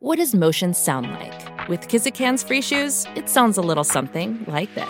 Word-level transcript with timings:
What 0.00 0.18
does 0.18 0.32
motion 0.32 0.74
sound 0.74 1.10
like? 1.10 1.68
With 1.68 1.88
Kizikans 1.88 2.46
free 2.46 2.62
shoes, 2.62 3.04
it 3.16 3.28
sounds 3.28 3.58
a 3.58 3.60
little 3.60 3.82
something 3.82 4.44
like 4.46 4.72
this. 4.76 4.86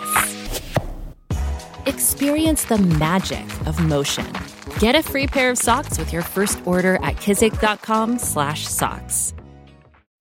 Experience 1.87 2.63
the 2.65 2.77
magic 2.77 3.47
of 3.65 3.79
motion. 3.79 4.31
Get 4.77 4.93
a 4.93 5.01
free 5.01 5.25
pair 5.25 5.49
of 5.49 5.57
socks 5.57 5.97
with 5.97 6.13
your 6.13 6.21
first 6.21 6.59
order 6.63 6.97
at 6.97 7.15
kizik.com/socks. 7.15 9.33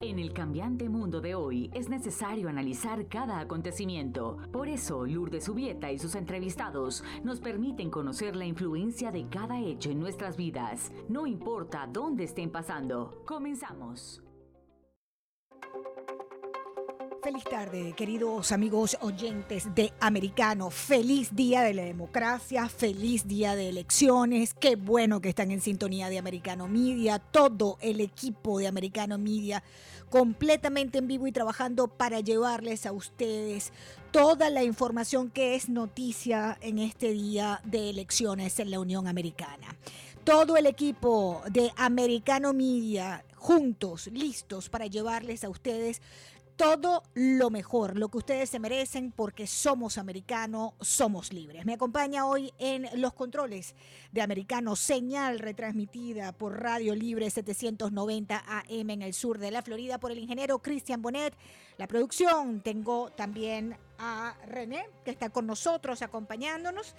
En 0.01 0.21
el 0.21 0.33
cambiante 0.33 0.89
mundo 0.89 1.21
de 1.21 1.35
hoy 1.35 1.71
es 1.75 1.91
necesario 1.91 2.49
analizar 2.49 3.09
cada 3.09 3.41
acontecimiento. 3.41 4.39
Por 4.51 4.69
eso, 4.69 5.05
Lourdes 5.05 5.45
Subieta 5.45 5.93
y 5.93 5.99
sus 5.99 6.15
entrevistados 6.15 7.05
nos 7.25 7.41
permiten 7.41 7.91
conocer 7.91 8.37
la 8.37 8.47
influencia 8.47 9.11
de 9.11 9.29
cada 9.29 9.61
hecho 9.61 9.91
en 9.91 10.01
nuestras 10.01 10.39
vidas, 10.39 10.93
no 11.11 11.27
importa 11.27 11.87
dónde 11.93 12.25
estén 12.25 12.51
pasando. 12.51 13.23
Comenzamos. 13.27 14.23
Feliz 17.29 17.45
tarde, 17.45 17.93
queridos 17.95 18.53
amigos 18.53 18.97
oyentes 19.03 19.75
de 19.75 19.93
Americano. 20.01 20.71
Feliz 20.71 21.37
día 21.37 21.63
de 21.63 21.75
la 21.75 21.83
democracia, 21.83 22.69
feliz 22.69 23.29
día 23.29 23.55
de 23.55 23.69
elecciones. 23.69 24.55
Qué 24.55 24.77
bueno 24.77 25.21
que 25.21 25.29
están 25.29 25.51
en 25.51 25.61
sintonía 25.61 26.09
de 26.09 26.19
Americano 26.19 26.69
Media. 26.69 27.19
Todo 27.19 27.77
el 27.81 28.01
equipo 28.01 28.61
de 28.61 28.69
Americano 28.69 29.19
Media 29.19 29.63
completamente 30.09 30.99
en 30.99 31.07
vivo 31.07 31.27
y 31.27 31.33
trabajando 31.33 31.89
para 31.89 32.21
llevarles 32.21 32.87
a 32.87 32.93
ustedes 32.93 33.73
toda 34.11 34.49
la 34.49 34.65
información 34.65 35.29
que 35.29 35.55
es 35.55 35.69
noticia 35.69 36.57
en 36.63 36.79
este 36.79 37.13
día 37.13 37.61
de 37.65 37.91
elecciones 37.91 38.59
en 38.59 38.71
la 38.71 38.81
Unión 38.81 39.07
Americana. 39.07 39.77
Todo 40.25 40.57
el 40.57 40.67
equipo 40.67 41.43
de 41.51 41.73
Americano 41.77 42.55
Media 42.55 43.25
juntos, 43.39 44.09
listos 44.09 44.69
para 44.69 44.87
llevarles 44.87 45.45
a 45.45 45.49
ustedes 45.49 46.03
todo 46.59 47.05
lo 47.15 47.51
mejor, 47.51 47.97
lo 47.97 48.09
que 48.09 48.19
ustedes 48.19 48.51
se 48.51 48.59
merecen 48.59 49.13
porque 49.13 49.47
somos 49.47 49.97
americanos, 49.97 50.73
somos 50.81 51.33
libres. 51.33 51.65
Me 51.65 51.75
acompaña 51.75 52.27
hoy 52.27 52.53
en 52.59 52.89
los 53.01 53.15
controles 53.15 53.77
de 54.11 54.23
Americano, 54.23 54.75
señal 54.75 55.39
retransmitida 55.39 56.33
por 56.33 56.61
Radio 56.61 56.97
Libre 56.97 57.31
790 57.31 58.43
AM 58.45 58.91
en 58.91 59.03
el 59.03 59.15
sur 59.15 59.39
de 59.39 59.53
la 59.53 59.63
Florida 59.63 60.01
por 60.01 60.11
el 60.11 60.19
ingeniero 60.19 60.59
Cristian 60.59 61.01
Bonet. 61.01 61.33
La 61.77 61.87
producción, 61.87 62.61
tengo 62.61 63.11
también 63.13 63.77
a 64.01 64.37
René 64.49 64.85
que 65.05 65.13
está 65.13 65.31
con 65.31 65.47
nosotros 65.47 66.03
acompañándonos. 66.03 66.97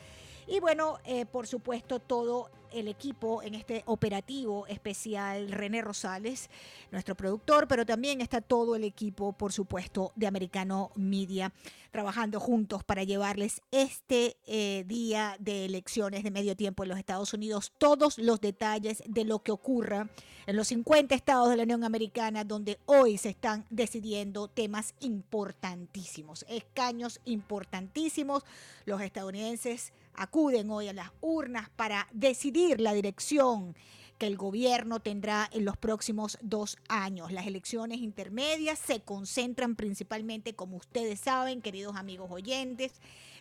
Y 0.48 0.62
bueno, 0.62 1.00
eh, 1.04 1.26
por 1.26 1.48
supuesto, 1.48 2.00
todo 2.00 2.50
el 2.72 2.88
equipo 2.88 3.42
en 3.44 3.56
este 3.56 3.84
operativo 3.86 4.68
especial, 4.68 5.52
René 5.52 5.82
Rosales, 5.82 6.50
nuestro 6.92 7.16
productor, 7.16 7.68
pero 7.68 7.86
también 7.86 8.22
está 8.22 8.42
todo 8.42 8.76
el 8.76 8.84
equipo, 8.84 9.34
por 9.34 9.54
supuesto, 9.54 10.12
de 10.16 10.28
Americano 10.28 10.92
Media, 10.96 11.54
trabajando 11.92 12.40
juntos 12.40 12.84
para 12.84 13.04
llevarles 13.04 13.62
este 13.72 14.38
eh, 14.46 14.84
día 14.88 15.36
de 15.40 15.66
elecciones 15.66 16.24
de 16.24 16.32
medio 16.32 16.56
tiempo 16.56 16.84
en 16.84 16.90
los 16.90 17.00
Estados 17.00 17.34
Unidos, 17.34 17.74
todos 17.78 18.18
los 18.18 18.42
detalles 18.42 19.04
de 19.08 19.26
lo 19.26 19.40
que 19.40 19.52
ocurra 19.52 20.10
en 20.46 20.56
los 20.56 20.70
50 20.70 21.14
estados 21.14 21.50
de 21.50 21.58
la 21.58 21.64
Unión 21.64 21.84
Americana, 21.84 22.44
donde 22.44 22.80
hoy 22.86 23.18
se 23.18 23.30
están 23.30 23.66
decidiendo 23.70 24.48
temas 24.48 24.96
importantísimos, 25.00 26.46
escaños 26.50 27.22
importantísimos. 27.26 28.44
Los 28.86 29.02
estadounidenses 29.02 29.94
acuden 30.20 30.70
hoy 30.70 30.90
a 30.90 30.94
las 30.94 31.12
urnas 31.22 31.70
para 31.70 32.08
decidir 32.12 32.82
la 32.82 32.94
dirección 32.94 33.76
que 34.20 34.28
el 34.28 34.38
gobierno 34.38 35.00
tendrá 35.00 35.50
en 35.52 35.66
los 35.66 35.78
próximos 35.78 36.38
dos 36.42 36.78
años. 36.90 37.32
Las 37.32 37.48
elecciones 37.48 38.00
intermedias 38.00 38.78
se 38.78 39.00
concentran 39.00 39.76
principalmente, 39.76 40.54
como 40.54 40.78
ustedes 40.78 41.22
saben, 41.22 41.62
queridos 41.62 41.96
amigos 41.96 42.30
oyentes, 42.30 42.92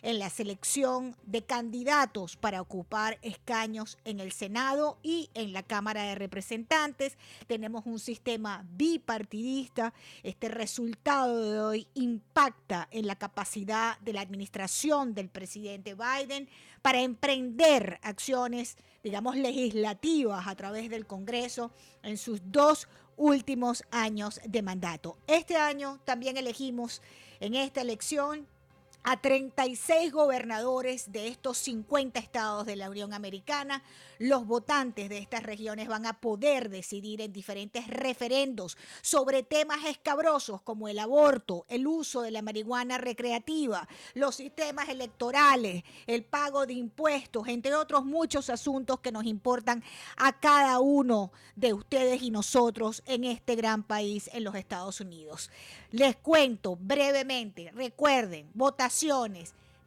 en 0.01 0.17
la 0.19 0.29
selección 0.29 1.17
de 1.23 1.43
candidatos 1.43 2.37
para 2.37 2.61
ocupar 2.61 3.19
escaños 3.21 3.97
en 4.05 4.21
el 4.21 4.31
Senado 4.31 4.97
y 5.03 5.29
en 5.33 5.51
la 5.51 5.63
Cámara 5.63 6.03
de 6.03 6.15
Representantes. 6.15 7.17
Tenemos 7.47 7.85
un 7.85 7.99
sistema 7.99 8.65
bipartidista. 8.71 9.93
Este 10.23 10.47
resultado 10.47 11.51
de 11.51 11.59
hoy 11.59 11.87
impacta 11.93 12.87
en 12.91 13.05
la 13.05 13.17
capacidad 13.17 13.99
de 13.99 14.13
la 14.13 14.21
administración 14.21 15.13
del 15.13 15.27
presidente 15.27 15.93
Biden 15.95 16.47
para 16.81 17.01
emprender 17.01 17.99
acciones, 18.01 18.77
digamos, 19.03 19.35
legislativas 19.35 20.47
a 20.47 20.55
través 20.55 20.89
del 20.89 21.05
Congreso 21.05 21.71
en 22.03 22.17
sus 22.17 22.41
dos 22.51 22.87
últimos 23.17 23.83
años 23.91 24.39
de 24.45 24.61
mandato. 24.61 25.17
Este 25.27 25.57
año 25.57 25.99
también 26.05 26.37
elegimos 26.37 27.01
en 27.39 27.55
esta 27.55 27.81
elección 27.81 28.47
a 29.03 29.21
36 29.21 30.11
gobernadores 30.11 31.11
de 31.11 31.27
estos 31.27 31.57
50 31.59 32.19
estados 32.19 32.65
de 32.65 32.75
la 32.75 32.89
Unión 32.89 33.13
Americana. 33.13 33.81
Los 34.17 34.45
votantes 34.45 35.07
de 35.07 35.17
estas 35.19 35.43
regiones 35.43 35.87
van 35.87 36.05
a 36.05 36.19
poder 36.19 36.69
decidir 36.69 37.21
en 37.21 37.31
diferentes 37.31 37.87
referendos 37.87 38.77
sobre 39.01 39.43
temas 39.43 39.85
escabrosos 39.85 40.61
como 40.61 40.89
el 40.89 40.99
aborto, 40.99 41.65
el 41.69 41.87
uso 41.87 42.21
de 42.21 42.31
la 42.31 42.41
marihuana 42.41 42.97
recreativa, 42.97 43.87
los 44.13 44.35
sistemas 44.35 44.89
electorales, 44.89 45.83
el 46.05 46.25
pago 46.25 46.65
de 46.65 46.73
impuestos, 46.73 47.47
entre 47.47 47.75
otros 47.75 48.03
muchos 48.03 48.49
asuntos 48.49 48.99
que 48.99 49.13
nos 49.13 49.25
importan 49.25 49.83
a 50.17 50.37
cada 50.39 50.79
uno 50.79 51.31
de 51.55 51.73
ustedes 51.73 52.21
y 52.21 52.31
nosotros 52.31 53.01
en 53.05 53.23
este 53.23 53.55
gran 53.55 53.83
país 53.83 54.29
en 54.33 54.43
los 54.43 54.55
Estados 54.55 54.99
Unidos. 54.99 55.49
Les 55.91 56.15
cuento 56.17 56.75
brevemente, 56.75 57.71
recuerden, 57.71 58.49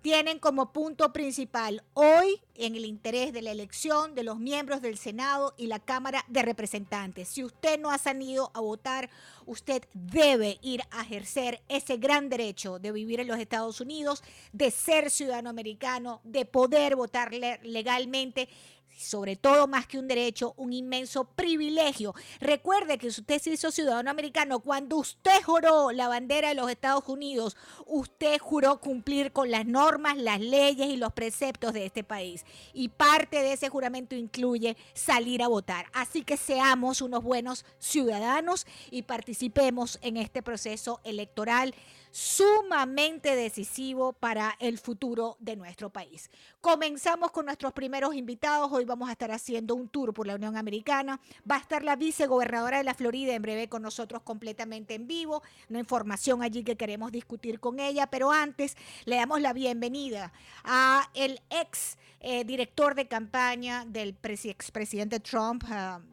tienen 0.02 0.40
como 0.40 0.72
punto 0.72 1.12
principal 1.12 1.82
hoy 1.94 2.40
en 2.56 2.74
el 2.74 2.84
interés 2.84 3.32
de 3.32 3.40
la 3.40 3.52
elección 3.52 4.14
de 4.14 4.24
los 4.24 4.38
miembros 4.38 4.82
del 4.82 4.98
Senado 4.98 5.54
y 5.56 5.68
la 5.68 5.78
Cámara 5.78 6.24
de 6.28 6.42
Representantes. 6.42 7.28
Si 7.28 7.44
usted 7.44 7.78
no 7.78 7.90
ha 7.90 7.98
salido 7.98 8.50
a 8.52 8.60
votar, 8.60 9.10
usted 9.46 9.84
debe 9.94 10.58
ir 10.60 10.82
a 10.90 11.02
ejercer 11.02 11.62
ese 11.68 11.96
gran 11.98 12.28
derecho 12.28 12.80
de 12.80 12.90
vivir 12.90 13.20
en 13.20 13.28
los 13.28 13.38
Estados 13.38 13.80
Unidos, 13.80 14.24
de 14.52 14.72
ser 14.72 15.08
ciudadano 15.08 15.50
americano, 15.50 16.20
de 16.24 16.44
poder 16.44 16.96
votar 16.96 17.32
legalmente 17.32 18.48
sobre 18.96 19.36
todo 19.36 19.66
más 19.66 19.86
que 19.86 19.98
un 19.98 20.08
derecho, 20.08 20.54
un 20.56 20.72
inmenso 20.72 21.24
privilegio. 21.24 22.14
Recuerde 22.40 22.98
que 22.98 23.08
usted 23.08 23.40
se 23.40 23.50
hizo 23.50 23.70
ciudadano 23.70 24.10
americano 24.10 24.60
cuando 24.60 24.96
usted 24.96 25.42
juró 25.42 25.92
la 25.92 26.08
bandera 26.08 26.48
de 26.48 26.54
los 26.54 26.70
Estados 26.70 27.04
Unidos, 27.08 27.56
usted 27.86 28.38
juró 28.38 28.80
cumplir 28.80 29.32
con 29.32 29.50
las 29.50 29.66
normas, 29.66 30.16
las 30.16 30.40
leyes 30.40 30.88
y 30.88 30.96
los 30.96 31.12
preceptos 31.12 31.72
de 31.72 31.86
este 31.86 32.04
país. 32.04 32.44
Y 32.72 32.88
parte 32.88 33.42
de 33.42 33.52
ese 33.52 33.68
juramento 33.68 34.14
incluye 34.14 34.76
salir 34.94 35.42
a 35.42 35.48
votar. 35.48 35.86
Así 35.92 36.22
que 36.22 36.36
seamos 36.36 37.00
unos 37.00 37.22
buenos 37.22 37.64
ciudadanos 37.78 38.66
y 38.90 39.02
participemos 39.02 39.98
en 40.02 40.16
este 40.16 40.42
proceso 40.42 41.00
electoral 41.04 41.74
sumamente 42.12 43.34
decisivo 43.34 44.12
para 44.12 44.54
el 44.60 44.78
futuro 44.78 45.36
de 45.40 45.56
nuestro 45.56 45.90
país. 45.90 46.30
Comenzamos 46.60 47.30
con 47.30 47.46
nuestros 47.46 47.72
primeros 47.72 48.14
invitados. 48.14 48.70
Hoy 48.70 48.84
vamos 48.84 49.08
a 49.08 49.12
estar 49.12 49.32
haciendo 49.32 49.74
un 49.74 49.88
tour 49.88 50.12
por 50.12 50.26
la 50.26 50.34
Unión 50.34 50.56
Americana. 50.56 51.20
Va 51.50 51.56
a 51.56 51.58
estar 51.58 51.82
la 51.82 51.96
vicegobernadora 51.96 52.78
de 52.78 52.84
la 52.84 52.94
Florida 52.94 53.34
en 53.34 53.40
breve 53.40 53.68
con 53.68 53.82
nosotros 53.82 54.22
completamente 54.22 54.94
en 54.94 55.08
vivo. 55.08 55.42
Una 55.70 55.78
información 55.78 56.42
allí 56.42 56.62
que 56.62 56.76
queremos 56.76 57.10
discutir 57.10 57.58
con 57.58 57.80
ella. 57.80 58.06
Pero 58.08 58.30
antes 58.30 58.76
le 59.06 59.16
damos 59.16 59.40
la 59.40 59.54
bienvenida 59.54 60.32
a 60.64 61.08
el 61.14 61.40
ex 61.48 61.96
eh, 62.20 62.44
director 62.44 62.94
de 62.94 63.08
campaña 63.08 63.86
del 63.86 64.16
expresidente 64.22 65.18
Trump. 65.18 65.64
Uh, 65.64 66.11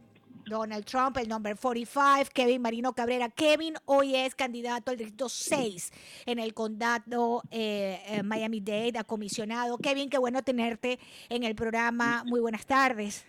Donald 0.50 0.84
Trump, 0.86 1.18
el 1.18 1.30
number 1.30 1.56
45, 1.56 2.32
Kevin 2.34 2.62
Marino 2.62 2.94
Cabrera. 2.94 3.30
Kevin 3.30 3.76
hoy 3.86 4.16
es 4.16 4.36
candidato 4.36 4.92
al 4.92 4.98
distrito 4.98 5.30
6 5.30 6.24
en 6.26 6.40
el 6.40 6.54
condado 6.54 7.44
eh, 7.52 8.02
eh, 8.08 8.24
Miami-Dade, 8.24 8.98
a 8.98 9.04
comisionado. 9.04 9.78
Kevin, 9.78 10.10
qué 10.10 10.18
bueno 10.18 10.42
tenerte 10.42 11.00
en 11.30 11.44
el 11.44 11.56
programa. 11.56 12.24
Muy 12.26 12.42
buenas 12.42 12.66
tardes. 12.66 13.26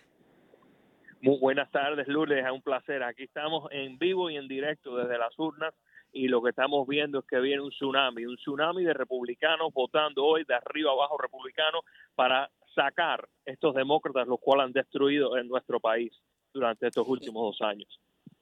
Muy 1.21 1.37
buenas 1.39 1.69
tardes, 1.69 2.07
Lourdes. 2.07 2.43
Es 2.43 2.51
un 2.51 2.63
placer. 2.63 3.03
Aquí 3.03 3.23
estamos 3.23 3.69
en 3.71 3.99
vivo 3.99 4.29
y 4.29 4.37
en 4.37 4.47
directo 4.47 4.97
desde 4.97 5.19
las 5.19 5.37
urnas 5.37 5.73
y 6.11 6.27
lo 6.27 6.41
que 6.41 6.49
estamos 6.49 6.87
viendo 6.87 7.19
es 7.19 7.25
que 7.25 7.39
viene 7.39 7.61
un 7.61 7.69
tsunami, 7.69 8.25
un 8.25 8.35
tsunami 8.35 8.83
de 8.83 8.93
republicanos 8.93 9.71
votando 9.73 10.25
hoy 10.25 10.43
de 10.43 10.55
arriba 10.55 10.91
abajo 10.91 11.17
republicanos 11.17 11.83
para 12.15 12.49
sacar 12.75 13.27
estos 13.45 13.75
demócratas 13.75 14.27
los 14.27 14.39
cuales 14.39 14.65
han 14.65 14.73
destruido 14.73 15.37
en 15.37 15.47
nuestro 15.47 15.79
país 15.79 16.11
durante 16.53 16.87
estos 16.87 17.07
últimos 17.07 17.57
dos 17.57 17.67
años. 17.67 17.87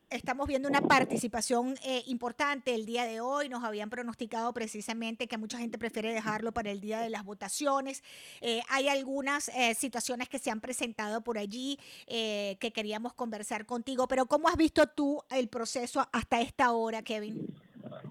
estamos 0.09 0.47
viendo 0.47 0.67
una 0.67 0.81
participación 0.81 1.75
eh, 1.85 2.01
importante 2.07 2.73
el 2.73 2.85
día 2.85 3.05
de 3.05 3.21
hoy. 3.21 3.47
Nos 3.47 3.63
habían 3.63 3.89
pronosticado 3.89 4.53
precisamente 4.53 5.27
que 5.27 5.37
mucha 5.37 5.59
gente 5.59 5.77
prefiere 5.77 6.11
dejarlo 6.11 6.51
para 6.51 6.71
el 6.71 6.81
día 6.81 6.99
de 6.99 7.09
las 7.09 7.23
votaciones. 7.23 8.03
Eh, 8.41 8.61
hay 8.69 8.87
algunas 8.87 9.49
eh, 9.49 9.75
situaciones 9.75 10.27
que 10.27 10.39
se 10.39 10.49
han 10.49 10.61
presentado 10.61 11.21
por 11.21 11.37
allí 11.37 11.77
que 12.07 12.71
queríamos 12.73 13.13
conversar 13.13 13.65
contigo, 13.65 14.07
pero 14.07 14.25
¿cómo 14.25 14.47
has 14.47 14.57
visto 14.57 14.87
tú 14.87 15.21
el 15.29 15.47
proceso 15.47 16.03
hasta 16.11 16.41
esta 16.41 16.71
hora, 16.71 17.03
Kevin? 17.03 17.53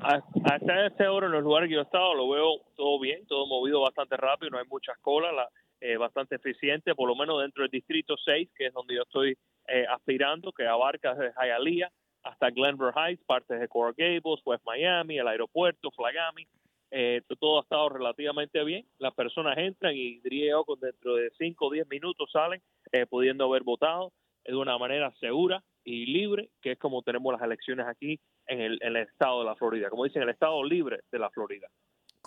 Hasta 0.01 0.87
esta 0.87 1.11
hora 1.11 1.27
en 1.27 1.33
los 1.33 1.43
lugares 1.43 1.69
que 1.69 1.75
yo 1.75 1.81
he 1.81 1.85
estado 1.85 2.15
lo 2.15 2.29
veo 2.29 2.61
todo 2.77 3.01
bien, 3.01 3.27
todo 3.27 3.47
movido 3.47 3.81
bastante 3.81 4.17
rápido, 4.17 4.51
no 4.51 4.59
hay 4.59 4.67
muchas 4.69 4.97
colas, 4.99 5.33
la, 5.35 5.99
bastante 5.99 6.37
eficiente, 6.37 6.95
por 6.95 7.09
lo 7.09 7.17
menos 7.17 7.41
dentro 7.41 7.63
del 7.63 7.71
distrito 7.71 8.15
6, 8.17 8.51
que 8.57 8.67
es 8.67 8.73
donde 8.73 8.95
yo 8.95 9.03
estoy 9.03 9.37
eh, 9.69 9.87
aspirando, 9.89 10.53
que 10.53 10.67
abarca 10.67 11.15
desde 11.15 11.35
Hialeah 11.35 11.91
hasta 12.23 12.51
Glenver 12.51 12.93
Heights, 12.97 13.25
partes 13.25 13.61
de 13.61 13.69
Coral 13.69 13.95
Gables, 13.97 14.41
West 14.45 14.65
Miami, 14.65 15.19
el 15.19 15.29
aeropuerto, 15.29 15.91
Flagami. 15.91 16.47
Eh, 16.91 17.23
todo 17.39 17.59
ha 17.59 17.63
estado 17.63 17.91
relativamente 17.91 18.65
bien. 18.65 18.87
Las 18.99 19.15
personas 19.15 19.57
entran 19.59 19.95
y 19.95 20.21
diría 20.21 20.53
yo 20.53 20.65
dentro 20.81 21.17
de 21.17 21.31
5 21.37 21.67
o 21.67 21.71
10 21.71 21.87
minutos 21.89 22.31
salen 22.33 22.63
eh, 22.93 23.07
pudiendo 23.07 23.45
haber 23.45 23.63
votado 23.63 24.13
de 24.45 24.57
una 24.57 24.79
manera 24.79 25.13
segura 25.21 25.63
y 25.85 26.07
libre, 26.07 26.49
que 26.63 26.73
es 26.73 26.79
como 26.79 27.03
tenemos 27.03 27.33
las 27.33 27.43
elecciones 27.43 27.87
aquí 27.87 28.19
en 28.47 28.79
el 28.81 28.97
estado 28.97 29.41
de 29.41 29.45
la 29.45 29.57
Florida, 29.57 29.91
como 29.91 30.05
dicen, 30.05 30.23
el 30.23 30.31
estado 30.31 30.65
libre 30.65 31.01
de 31.13 31.19
la 31.19 31.29
Florida. 31.29 31.69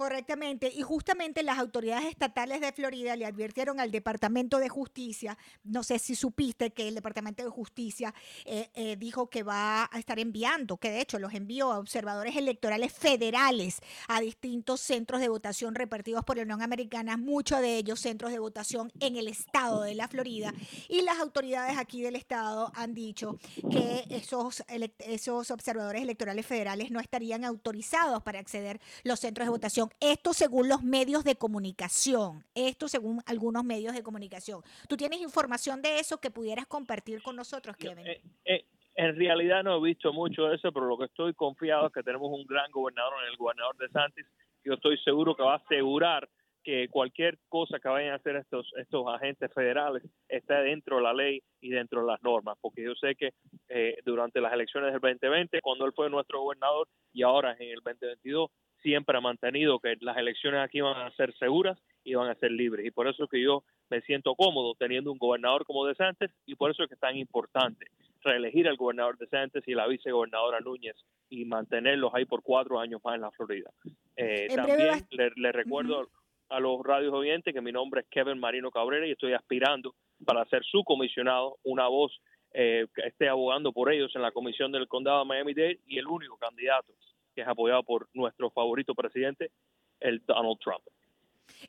Correctamente, 0.01 0.73
y 0.75 0.81
justamente 0.81 1.43
las 1.43 1.59
autoridades 1.59 2.05
estatales 2.05 2.59
de 2.59 2.71
Florida 2.71 3.15
le 3.15 3.27
advirtieron 3.27 3.79
al 3.79 3.91
Departamento 3.91 4.57
de 4.57 4.67
Justicia, 4.67 5.37
no 5.63 5.83
sé 5.83 5.99
si 5.99 6.15
supiste 6.15 6.71
que 6.71 6.87
el 6.87 6.95
Departamento 6.95 7.43
de 7.43 7.51
Justicia 7.51 8.11
eh, 8.45 8.71
eh, 8.73 8.95
dijo 8.95 9.29
que 9.29 9.43
va 9.43 9.87
a 9.91 9.99
estar 9.99 10.17
enviando, 10.17 10.77
que 10.77 10.89
de 10.89 11.01
hecho 11.01 11.19
los 11.19 11.35
envió 11.35 11.71
a 11.71 11.77
observadores 11.77 12.35
electorales 12.35 12.91
federales 12.93 13.79
a 14.07 14.21
distintos 14.21 14.81
centros 14.81 15.21
de 15.21 15.29
votación 15.29 15.75
repartidos 15.75 16.25
por 16.25 16.37
la 16.37 16.43
Unión 16.43 16.63
Americana, 16.63 17.15
muchos 17.15 17.61
de 17.61 17.77
ellos 17.77 17.99
centros 17.99 18.31
de 18.31 18.39
votación 18.39 18.91
en 19.01 19.17
el 19.17 19.27
estado 19.27 19.83
de 19.83 19.93
la 19.93 20.07
Florida, 20.07 20.51
y 20.89 21.03
las 21.03 21.19
autoridades 21.19 21.77
aquí 21.77 22.01
del 22.01 22.15
estado 22.15 22.71
han 22.73 22.95
dicho 22.95 23.37
que 23.69 24.05
esos, 24.09 24.63
esos 24.97 25.51
observadores 25.51 26.01
electorales 26.01 26.47
federales 26.47 26.89
no 26.89 26.99
estarían 26.99 27.45
autorizados 27.45 28.23
para 28.23 28.39
acceder 28.39 28.81
los 29.03 29.19
centros 29.19 29.45
de 29.45 29.51
votación 29.51 29.90
esto 29.99 30.33
según 30.33 30.69
los 30.69 30.83
medios 30.83 31.23
de 31.23 31.35
comunicación, 31.35 32.43
esto 32.55 32.87
según 32.87 33.21
algunos 33.25 33.63
medios 33.63 33.93
de 33.93 34.03
comunicación. 34.03 34.61
¿Tú 34.87 34.97
tienes 34.97 35.21
información 35.21 35.81
de 35.81 35.99
eso 35.99 36.19
que 36.19 36.31
pudieras 36.31 36.67
compartir 36.67 37.21
con 37.21 37.35
nosotros, 37.35 37.75
Kevin? 37.77 38.07
Eh, 38.07 38.21
eh, 38.45 38.65
en 38.95 39.15
realidad 39.15 39.63
no 39.63 39.77
he 39.77 39.89
visto 39.89 40.11
mucho 40.13 40.45
de 40.45 40.55
eso, 40.55 40.71
pero 40.71 40.85
lo 40.85 40.97
que 40.97 41.05
estoy 41.05 41.33
confiado 41.33 41.87
es 41.87 41.93
que 41.93 42.03
tenemos 42.03 42.31
un 42.31 42.45
gran 42.45 42.69
gobernador 42.71 43.13
en 43.23 43.31
el 43.31 43.37
gobernador 43.37 43.77
de 43.77 43.89
Santis, 43.89 44.25
que 44.61 44.69
yo 44.69 44.73
estoy 44.73 44.97
seguro 44.99 45.35
que 45.35 45.43
va 45.43 45.53
a 45.53 45.57
asegurar 45.57 46.27
que 46.63 46.87
cualquier 46.89 47.39
cosa 47.49 47.79
que 47.79 47.89
vayan 47.89 48.13
a 48.13 48.15
hacer 48.17 48.35
estos 48.35 48.71
estos 48.77 49.05
agentes 49.07 49.51
federales 49.53 50.03
esté 50.27 50.53
dentro 50.53 50.97
de 50.97 51.03
la 51.03 51.13
ley 51.13 51.41
y 51.59 51.69
dentro 51.69 52.01
de 52.01 52.07
las 52.07 52.21
normas, 52.21 52.57
porque 52.61 52.83
yo 52.83 52.93
sé 52.95 53.15
que 53.15 53.31
eh, 53.69 53.97
durante 54.05 54.41
las 54.41 54.53
elecciones 54.53 54.91
del 54.91 55.01
2020, 55.01 55.61
cuando 55.61 55.85
él 55.85 55.93
fue 55.95 56.09
nuestro 56.09 56.41
gobernador 56.41 56.87
y 57.13 57.23
ahora 57.23 57.55
en 57.59 57.69
el 57.69 57.79
2022, 57.83 58.49
siempre 58.81 59.17
ha 59.17 59.21
mantenido 59.21 59.79
que 59.79 59.97
las 60.01 60.17
elecciones 60.17 60.61
aquí 60.61 60.81
van 60.81 60.97
a 60.97 61.11
ser 61.15 61.33
seguras 61.37 61.77
y 62.03 62.15
van 62.15 62.29
a 62.29 62.35
ser 62.35 62.51
libres. 62.51 62.85
Y 62.85 62.91
por 62.91 63.07
eso 63.07 63.23
es 63.23 63.29
que 63.29 63.41
yo 63.41 63.63
me 63.89 64.01
siento 64.01 64.35
cómodo 64.35 64.75
teniendo 64.75 65.11
un 65.11 65.17
gobernador 65.17 65.65
como 65.65 65.85
De 65.85 65.95
Santos 65.95 66.31
y 66.45 66.55
por 66.55 66.71
eso 66.71 66.83
es 66.83 66.89
que 66.89 66.95
es 66.95 66.99
tan 66.99 67.17
importante 67.17 67.85
reelegir 68.23 68.67
al 68.67 68.77
gobernador 68.77 69.17
De 69.17 69.27
Santos 69.27 69.63
y 69.67 69.73
la 69.73 69.87
vicegobernadora 69.87 70.59
Núñez 70.59 70.95
y 71.29 71.45
mantenerlos 71.45 72.13
ahí 72.13 72.25
por 72.25 72.43
cuatro 72.43 72.79
años 72.79 73.01
más 73.03 73.15
en 73.15 73.21
la 73.21 73.31
Florida. 73.31 73.69
Eh, 74.15 74.47
también 74.53 75.05
le, 75.09 75.51
recuerdo 75.51 76.09
a 76.49 76.59
los 76.59 76.83
radios 76.83 77.13
oyentes 77.13 77.53
que 77.53 77.61
mi 77.61 77.71
nombre 77.71 78.01
es 78.01 78.07
Kevin 78.09 78.39
Marino 78.39 78.71
Cabrera 78.71 79.07
y 79.07 79.11
estoy 79.11 79.33
aspirando 79.33 79.95
para 80.25 80.45
ser 80.45 80.63
su 80.63 80.83
comisionado, 80.83 81.57
una 81.63 81.87
voz 81.87 82.21
eh, 82.53 82.85
que 82.93 83.07
esté 83.07 83.29
abogando 83.29 83.71
por 83.71 83.91
ellos 83.91 84.11
en 84.15 84.21
la 84.21 84.31
comisión 84.31 84.71
del 84.71 84.87
condado 84.87 85.19
de 85.19 85.25
Miami-Dade 85.25 85.79
y 85.87 85.97
el 85.97 86.07
único 86.07 86.37
candidato 86.37 86.93
que 87.33 87.41
es 87.41 87.47
apoyado 87.47 87.83
por 87.83 88.09
nuestro 88.13 88.49
favorito 88.51 88.93
presidente, 88.95 89.51
el 89.99 90.23
Donald 90.25 90.59
Trump. 90.59 90.83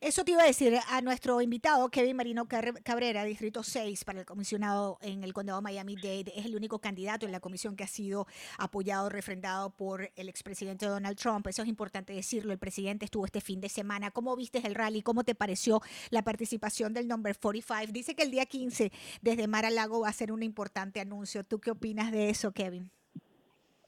Eso 0.01 0.25
te 0.25 0.33
iba 0.33 0.43
a 0.43 0.47
decir 0.47 0.79
a 0.89 1.01
nuestro 1.01 1.41
invitado, 1.43 1.89
Kevin 1.91 2.17
Marino 2.17 2.47
Cabrera, 2.47 3.25
Distrito 3.25 3.63
6, 3.63 4.05
para 4.05 4.21
el 4.21 4.27
comisionado 4.27 4.99
en 5.03 5.23
el 5.23 5.33
condado 5.33 5.61
Miami-Dade. 5.61 6.33
Es 6.35 6.47
el 6.47 6.57
único 6.57 6.79
candidato 6.79 7.27
en 7.27 7.33
la 7.33 7.41
comisión 7.41 7.77
que 7.77 7.85
ha 7.85 7.89
sido 7.89 8.27
apoyado, 8.59 9.09
refrendado 9.09 9.71
por 9.71 10.11
el 10.17 10.29
expresidente 10.29 10.87
Donald 10.87 11.19
Trump. 11.19 11.47
Eso 11.47 11.63
es 11.63 11.69
importante 11.69 12.13
decirlo. 12.13 12.53
El 12.53 12.59
presidente 12.59 13.05
estuvo 13.05 13.27
este 13.27 13.41
fin 13.41 13.61
de 13.61 13.69
semana. 13.69 14.11
¿Cómo 14.11 14.35
viste 14.37 14.65
el 14.65 14.75
rally? 14.75 15.03
¿Cómo 15.03 15.25
te 15.25 15.35
pareció 15.35 15.81
la 16.11 16.23
participación 16.23 16.95
del 16.95 17.09
Number 17.09 17.37
45? 17.39 17.93
Dice 17.93 18.15
que 18.15 18.23
el 18.23 18.31
día 18.31 18.47
15 18.47 18.93
desde 19.21 19.47
Mar 19.47 19.67
a 19.67 19.71
Lago 19.71 20.01
va 20.01 20.09
a 20.09 20.13
ser 20.13 20.33
un 20.33 20.43
importante 20.43 21.01
anuncio. 21.01 21.45
¿Tú 21.45 21.61
qué 21.61 21.71
opinas 21.71 22.13
de 22.13 22.31
eso, 22.31 22.53
Kevin? 22.53 22.91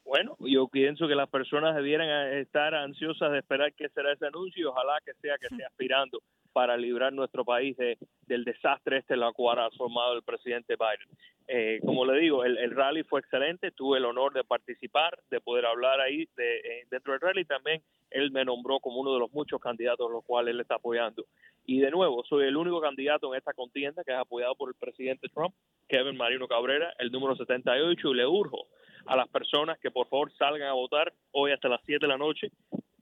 Bueno, 0.05 0.37
yo 0.41 0.69
pienso 0.69 1.09
que 1.09 1.15
las 1.15 1.31
personas 1.31 1.75
debieran 1.75 2.35
estar 2.35 2.75
ansiosas 2.75 3.33
de 3.33 3.39
esperar 3.39 3.73
qué 3.73 3.89
será 3.89 4.13
ese 4.13 4.27
anuncio 4.27 4.61
y 4.61 4.65
ojalá 4.65 4.99
que 5.05 5.15
sea 5.15 5.39
que 5.39 5.47
esté 5.47 5.65
aspirando 5.65 6.21
para 6.53 6.77
librar 6.77 7.13
nuestro 7.13 7.45
país 7.45 7.75
de, 7.79 7.97
del 8.27 8.45
desastre 8.45 8.99
este 8.99 9.15
en 9.15 9.21
lo 9.21 9.33
cual 9.33 9.59
ha 9.59 9.71
formado 9.71 10.15
el 10.15 10.23
presidente 10.23 10.77
Biden. 10.77 11.09
Eh, 11.49 11.81
como 11.85 12.05
le 12.05 12.21
digo, 12.21 12.45
el, 12.45 12.71
rally 12.71 13.03
fue 13.03 13.21
excelente, 13.21 13.71
tuve 13.73 13.99
el 13.99 14.05
honor 14.05 14.35
de 14.35 14.45
participar, 14.45 15.19
de 15.31 15.41
poder 15.41 15.67
hablar 15.67 16.01
ahí 16.01 16.29
de, 16.37 16.59
eh, 16.59 16.87
dentro 16.91 17.13
del 17.13 17.23
rally 17.23 17.45
también. 17.47 17.83
Él 18.11 18.31
me 18.31 18.45
nombró 18.45 18.81
como 18.81 19.01
uno 19.01 19.15
de 19.15 19.21
los 19.21 19.33
muchos 19.33 19.61
candidatos 19.61 20.11
los 20.11 20.25
cuales 20.25 20.55
él 20.55 20.61
está 20.61 20.77
apoyando. 20.77 21.25
Y 21.65 21.81
de 21.81 21.91
nuevo, 21.91 22.23
soy 22.25 22.47
el 22.47 22.57
único 22.57 22.81
candidato 22.81 23.33
en 23.33 23.39
esta 23.39 23.55
contienda 23.55 24.05
que 24.05 24.13
es 24.13 24.19
apoyado 24.19 24.55
por 24.55 24.69
el 24.69 24.75
presidente 24.75 25.29
Trump, 25.31 25.55
Kevin 25.89 26.17
Marino 26.17 26.47
Cabrera, 26.47 26.93
el 26.99 27.11
número 27.11 27.35
78, 27.37 28.11
y 28.11 28.15
le 28.15 28.27
urjo 28.27 28.69
a 29.07 29.17
las 29.17 29.29
personas 29.29 29.79
que 29.79 29.91
por 29.91 30.09
favor 30.09 30.33
salgan 30.33 30.69
a 30.69 30.73
votar 30.73 31.13
hoy 31.33 31.53
hasta 31.53 31.69
las 31.69 31.81
7 31.85 32.05
de 32.05 32.09
la 32.09 32.19
noche, 32.19 32.51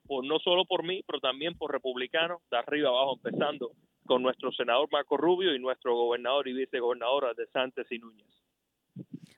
por, 0.06 0.24
no 0.24 0.38
solo 0.38 0.64
por 0.64 0.84
mí, 0.84 1.02
pero 1.06 1.20
también 1.20 1.56
por 1.56 1.72
republicanos, 1.72 2.40
de 2.50 2.58
arriba 2.58 2.88
abajo, 2.88 3.18
empezando 3.22 3.70
con 4.06 4.22
nuestro 4.22 4.52
senador 4.52 4.88
Marco 4.90 5.16
Rubio 5.16 5.54
y 5.54 5.58
nuestro 5.58 5.94
gobernador 5.94 6.48
y 6.48 6.52
vicegobernadora 6.52 7.34
de 7.34 7.46
Santos 7.46 7.86
y 7.90 7.98
Núñez. 7.98 8.26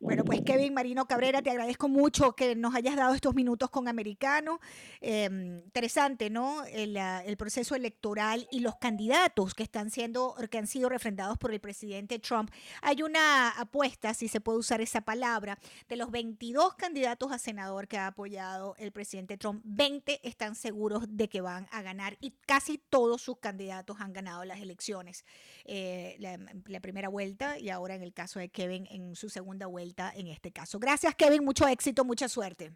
Bueno, 0.05 0.23
pues 0.23 0.43
Kevin 0.43 0.75
Marino 0.75 1.07
Cabrera, 1.07 1.41
te 1.41 1.49
agradezco 1.49 1.89
mucho 1.89 2.37
que 2.37 2.55
nos 2.55 2.75
hayas 2.75 2.95
dado 2.95 3.15
estos 3.15 3.35
minutos 3.35 3.71
con 3.71 3.89
Americano. 3.89 4.61
Em, 5.01 5.61
interesante, 5.61 6.29
¿no? 6.29 6.63
El, 6.67 6.99
proceso 7.39 7.75
electoral 7.75 8.47
y 8.51 8.61
los 8.61 8.77
candidatos 8.77 9.55
que 9.55 9.63
están 9.63 9.91
siendo, 9.91 10.35
que 10.51 10.59
han 10.59 10.67
sido 10.67 10.91
refrendados 10.91 11.39
por 11.39 11.55
el 11.55 11.61
presidente 11.61 12.19
Trump. 12.19 12.51
Hay 12.83 13.03
una 13.03 13.49
apuesta, 13.49 14.13
si 14.13 14.29
se 14.29 14.43
puede 14.43 14.59
usar 14.59 14.83
esa 14.83 15.01
palabra, 15.01 15.59
de 15.89 15.97
los 15.97 16.11
22 16.11 16.75
candidatos 16.75 17.33
a 17.33 17.39
senador 17.39 17.89
que 17.89 17.97
ha 17.97 18.09
apoyado 18.09 18.75
el 18.77 18.93
presidente 18.93 19.39
Trump, 19.39 19.63
20 19.65 20.21
están 20.29 20.55
seguros 20.55 21.05
de 21.09 21.31
que 21.31 21.41
van 21.41 21.67
a 21.71 21.81
ganar 21.81 22.19
y 22.21 22.33
casi 22.47 22.77
todos 22.77 23.23
sus 23.23 23.39
candidatos 23.39 23.97
han 24.01 24.13
ganado 24.13 24.45
las 24.45 24.61
elecciones. 24.61 25.25
Eh, 25.65 26.19
la 26.67 26.81
primera 26.81 27.09
vuelta 27.09 27.59
y 27.59 27.71
ahora 27.71 27.95
en 27.95 28.03
el 28.03 28.13
caso 28.13 28.39
de 28.39 28.51
Kevin 28.51 28.87
en 28.91 29.17
su 29.17 29.31
segunda 29.31 29.67
vuelta 29.67 29.94
en 30.15 30.29
este 30.29 30.53
caso. 30.53 30.79
Gracias, 30.79 31.15
Kevin. 31.15 31.45
Mucho 31.45 31.67
éxito, 31.67 32.05
mucha 32.05 32.29
suerte. 32.29 32.73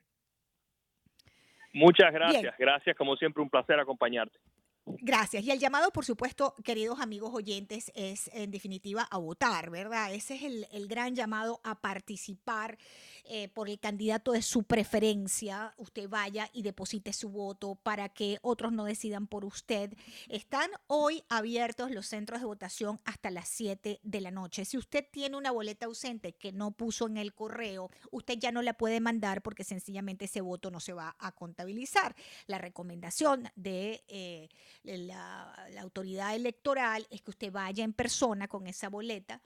Muchas 1.73 2.13
gracias. 2.13 2.55
Gracias, 2.59 2.97
como 2.97 3.17
siempre, 3.17 3.43
un 3.43 3.51
placer 3.51 3.79
acompañarte. 3.79 4.39
Gracias. 5.01 5.45
Y 5.45 5.51
el 5.51 5.59
llamado, 5.59 5.91
por 5.91 6.05
supuesto, 6.05 6.55
queridos 6.65 7.01
amigos 7.01 7.31
oyentes, 7.33 7.93
es 7.95 8.31
en 8.33 8.51
definitiva 8.51 9.07
a 9.11 9.19
votar, 9.19 9.71
¿verdad? 9.71 10.13
Ese 10.13 10.35
es 10.35 10.43
el, 10.71 10.89
gran 10.89 11.15
llamado 11.15 11.61
a 11.63 11.81
participar 11.81 12.79
eh, 13.25 13.49
por 13.49 13.69
el 13.69 13.79
candidato 13.79 14.33
de 14.33 14.43
su 14.43 14.65
preferencia. 14.65 15.75
Usted 15.77 16.09
vaya 16.09 16.49
y 16.53 16.63
deposite 16.63 17.13
su 17.13 17.29
voto 17.29 17.75
para 17.75 18.09
que 18.09 18.39
otros 18.43 18.73
no 18.73 18.85
decidan 18.85 19.27
por 19.27 19.45
usted. 19.45 19.93
Están 20.29 20.71
hoy 20.87 21.23
abiertos 21.29 21.91
los 21.91 22.07
centros 22.07 22.41
de 22.41 22.47
votación 22.47 23.01
hasta 23.05 23.31
las 23.31 23.49
7 23.49 24.01
de 24.03 24.21
la 24.21 24.31
noche. 24.31 24.65
Si 24.65 24.79
usted 24.79 25.07
tiene 25.11 25.37
una 25.37 25.51
boleta 25.51 25.87
ausente 25.87 26.33
que 26.33 26.53
no 26.53 26.73
puso 26.73 27.07
en 27.07 27.19
el 27.19 27.35
correo, 27.35 27.91
usted 28.11 28.39
ya 28.39 28.53
no 28.53 28.63
la 28.63 28.75
puede 28.75 29.01
mandar 29.01 29.43
porque 29.43 29.65
sencillamente 29.65 30.25
ese 30.25 30.41
voto 30.41 30.71
no 30.71 30.81
se 30.81 30.93
va 30.93 31.15
a 31.19 31.33
contabilizar. 31.33 32.17
La 32.47 32.59
recomendación 32.59 33.51
de... 33.55 34.05
Eh, 34.09 34.49
la, 34.83 35.55
autoridad 35.81 36.35
electoral 36.35 37.07
es 37.11 37.23
que 37.23 37.31
usted 37.31 37.53
vaya 37.53 37.85
en 37.85 37.93
persona 37.93 38.49
con 38.49 38.67
esa 38.67 38.89
boleta 38.89 39.41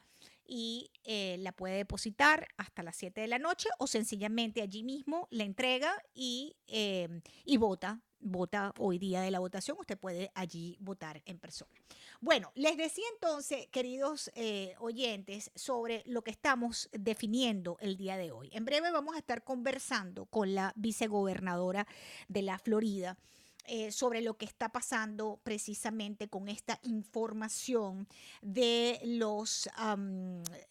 y 0.46 0.90
eh, 1.04 1.36
la 1.38 1.52
puede 1.52 1.76
depositar 1.76 2.48
hasta 2.56 2.82
las 2.82 2.96
7 2.96 3.20
de 3.20 3.26
la 3.28 3.38
noche 3.38 3.68
o 3.78 3.86
sencillamente 3.86 4.62
allí 4.62 4.82
mismo 4.82 5.28
la 5.30 5.44
entrega 5.44 5.92
y, 6.14 6.56
em, 6.66 7.22
y 7.44 7.56
vota 7.56 8.00
vota 8.22 8.72
hoy 8.78 8.98
día 8.98 9.20
de 9.20 9.30
la 9.30 9.40
votación, 9.40 9.76
usted 9.78 9.98
puede 9.98 10.30
allí 10.34 10.76
votar 10.80 11.22
en 11.26 11.38
persona. 11.38 11.72
Bueno, 12.20 12.52
les 12.54 12.76
decía 12.76 13.04
entonces, 13.12 13.66
queridos 13.68 14.30
eh, 14.34 14.74
oyentes, 14.78 15.50
sobre 15.54 16.02
lo 16.06 16.22
que 16.22 16.30
estamos 16.30 16.88
definiendo 16.92 17.76
el 17.80 17.96
día 17.96 18.16
de 18.16 18.30
hoy. 18.30 18.48
En 18.52 18.64
breve 18.64 18.90
vamos 18.90 19.16
a 19.16 19.18
estar 19.18 19.42
conversando 19.44 20.26
con 20.26 20.54
la 20.54 20.72
vicegobernadora 20.76 21.86
de 22.28 22.42
la 22.42 22.58
Florida, 22.58 23.18
eh, 23.64 23.92
sobre 23.92 24.22
lo 24.22 24.36
que 24.36 24.44
está 24.44 24.70
pasando 24.70 25.38
precisamente 25.44 26.28
con 26.28 26.48
esta 26.48 26.80
información 26.82 28.08
de 28.40 28.98
los 29.04 29.70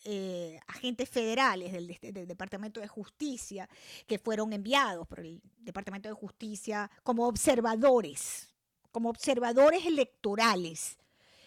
eh, 0.04 0.60
agentes 0.68 1.08
federales 1.08 1.72
del, 1.72 2.28
Departamento 2.28 2.82
de 2.82 2.90
Justicia 2.90 3.70
que 4.08 4.20
fueron 4.20 4.52
enviados 4.52 5.08
por 5.08 5.22
el 5.22 5.42
Departamento 5.60 6.10
de 6.10 6.16
Justicia 6.16 6.92
como 7.04 7.28
observadores, 7.28 8.50
como 8.92 9.10
observadores 9.10 9.86
electorales 9.86 10.98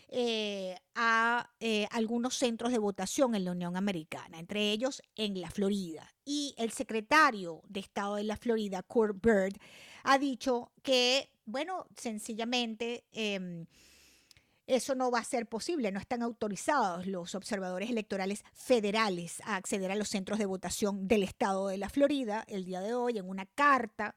eh, 0.08 0.74
a 0.94 1.50
algunos 1.90 2.36
centros 2.36 2.72
de 2.72 2.78
votación 2.78 3.34
en 3.34 3.44
la 3.44 3.52
Unión 3.52 3.76
Americana, 3.76 4.38
entre 4.38 4.70
ellos 4.70 5.02
en 5.14 5.38
la 5.42 5.50
Florida. 5.50 6.10
Y 6.24 6.54
el 6.56 6.70
secretario 6.70 7.60
de 7.68 7.80
Estado 7.80 8.14
de 8.14 8.24
la 8.24 8.38
Florida, 8.38 8.82
Kurt 8.82 9.22
Bird, 9.22 9.58
ha 10.04 10.18
dicho 10.18 10.70
que, 10.82 11.30
bueno, 11.44 11.86
sencillamente... 11.96 13.04
Em, 13.12 13.66
eso 14.66 14.94
no 14.94 15.10
va 15.10 15.18
a 15.18 15.24
ser 15.24 15.46
posible, 15.46 15.92
no 15.92 16.00
están 16.00 16.22
autorizados 16.22 17.06
los 17.06 17.34
observadores 17.34 17.90
electorales 17.90 18.44
federales 18.54 19.42
a 19.44 19.56
acceder 19.56 19.90
a 19.90 19.94
los 19.94 20.08
centros 20.08 20.38
de 20.38 20.46
votación 20.46 21.06
del 21.06 21.22
estado 21.22 21.68
de 21.68 21.76
la 21.76 21.90
Florida 21.90 22.44
el 22.48 22.64
día 22.64 22.80
de 22.80 22.94
hoy 22.94 23.18
en 23.18 23.28
una 23.28 23.44
carta. 23.44 24.14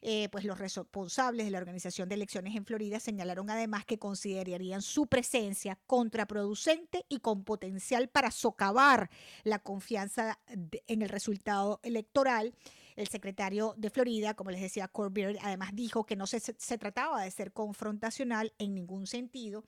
Eh, 0.00 0.30
pues 0.32 0.44
los 0.44 0.58
responsables 0.58 1.44
de 1.44 1.50
la 1.50 1.58
Organización 1.58 2.08
de 2.08 2.14
Elecciones 2.14 2.56
en 2.56 2.64
Florida 2.64 2.98
señalaron 2.98 3.50
además 3.50 3.84
que 3.84 3.98
considerarían 3.98 4.80
su 4.80 5.06
presencia 5.06 5.78
contraproducente 5.86 7.04
y 7.10 7.18
con 7.18 7.44
potencial 7.44 8.08
para 8.08 8.30
socavar 8.30 9.10
la 9.44 9.58
confianza 9.58 10.38
en 10.86 11.02
el 11.02 11.10
resultado 11.10 11.80
electoral. 11.82 12.54
El 12.96 13.08
secretario 13.08 13.74
de 13.76 13.90
Florida, 13.90 14.34
como 14.34 14.50
les 14.50 14.60
decía, 14.60 14.88
Corbett, 14.88 15.38
además 15.42 15.70
dijo 15.74 16.04
que 16.04 16.16
no 16.16 16.26
se, 16.26 16.40
se 16.40 16.78
trataba 16.78 17.22
de 17.22 17.30
ser 17.30 17.52
confrontacional 17.52 18.52
en 18.58 18.74
ningún 18.74 19.06
sentido. 19.06 19.64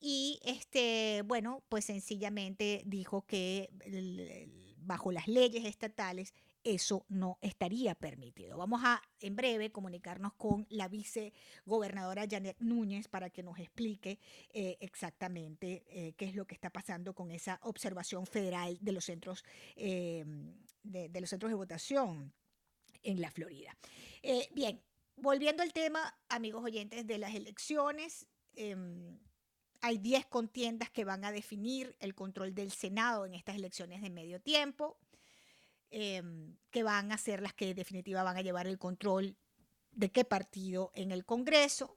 Y 0.00 0.38
este, 0.44 1.22
bueno, 1.26 1.62
pues 1.68 1.86
sencillamente 1.86 2.82
dijo 2.86 3.26
que 3.26 3.68
bajo 4.78 5.12
las 5.12 5.26
leyes 5.28 5.64
estatales 5.64 6.32
eso 6.64 7.04
no 7.08 7.38
estaría 7.40 7.94
permitido. 7.94 8.58
Vamos 8.58 8.80
a 8.84 9.00
en 9.20 9.36
breve 9.36 9.70
comunicarnos 9.70 10.34
con 10.34 10.66
la 10.70 10.88
vicegobernadora 10.88 12.26
Janet 12.28 12.56
Núñez 12.60 13.08
para 13.08 13.30
que 13.30 13.42
nos 13.42 13.58
explique 13.58 14.18
eh, 14.52 14.76
exactamente 14.80 15.84
eh, 15.88 16.14
qué 16.16 16.26
es 16.26 16.34
lo 16.34 16.46
que 16.46 16.54
está 16.54 16.70
pasando 16.70 17.14
con 17.14 17.30
esa 17.30 17.58
observación 17.62 18.26
federal 18.26 18.78
de 18.80 18.92
los 18.92 19.04
centros 19.04 19.44
eh, 19.76 20.24
de, 20.82 21.20
los 21.20 21.30
centros 21.30 21.50
de 21.50 21.56
votación 21.56 22.32
en 23.10 23.20
la 23.20 23.30
Florida. 23.30 23.76
bien, 24.52 24.80
volviendo 25.16 25.62
al 25.62 25.72
tema, 25.72 26.16
amigos 26.28 26.64
oyentes 26.64 27.06
de 27.06 27.18
las 27.18 27.34
elecciones. 27.34 28.26
Em, 28.54 29.18
hay 29.80 29.98
10 29.98 30.26
contiendas 30.26 30.90
que 30.90 31.04
van 31.04 31.24
a 31.24 31.32
definir 31.32 31.96
el 32.00 32.14
control 32.14 32.54
del 32.54 32.70
Senado 32.70 33.26
en 33.26 33.34
estas 33.34 33.56
elecciones 33.56 34.02
de 34.02 34.10
medio 34.10 34.40
tiempo. 34.40 34.98
Em, 35.90 36.54
que 36.70 36.82
van 36.82 37.12
a 37.12 37.18
ser 37.18 37.40
las 37.40 37.54
que 37.54 37.74
definitiva 37.74 38.22
van 38.22 38.36
a 38.36 38.42
llevar 38.42 38.66
el 38.66 38.78
control 38.78 39.38
de 39.92 40.10
qué 40.10 40.22
partido 40.22 40.90
en 40.94 41.12
el 41.12 41.24
Congreso 41.24 41.96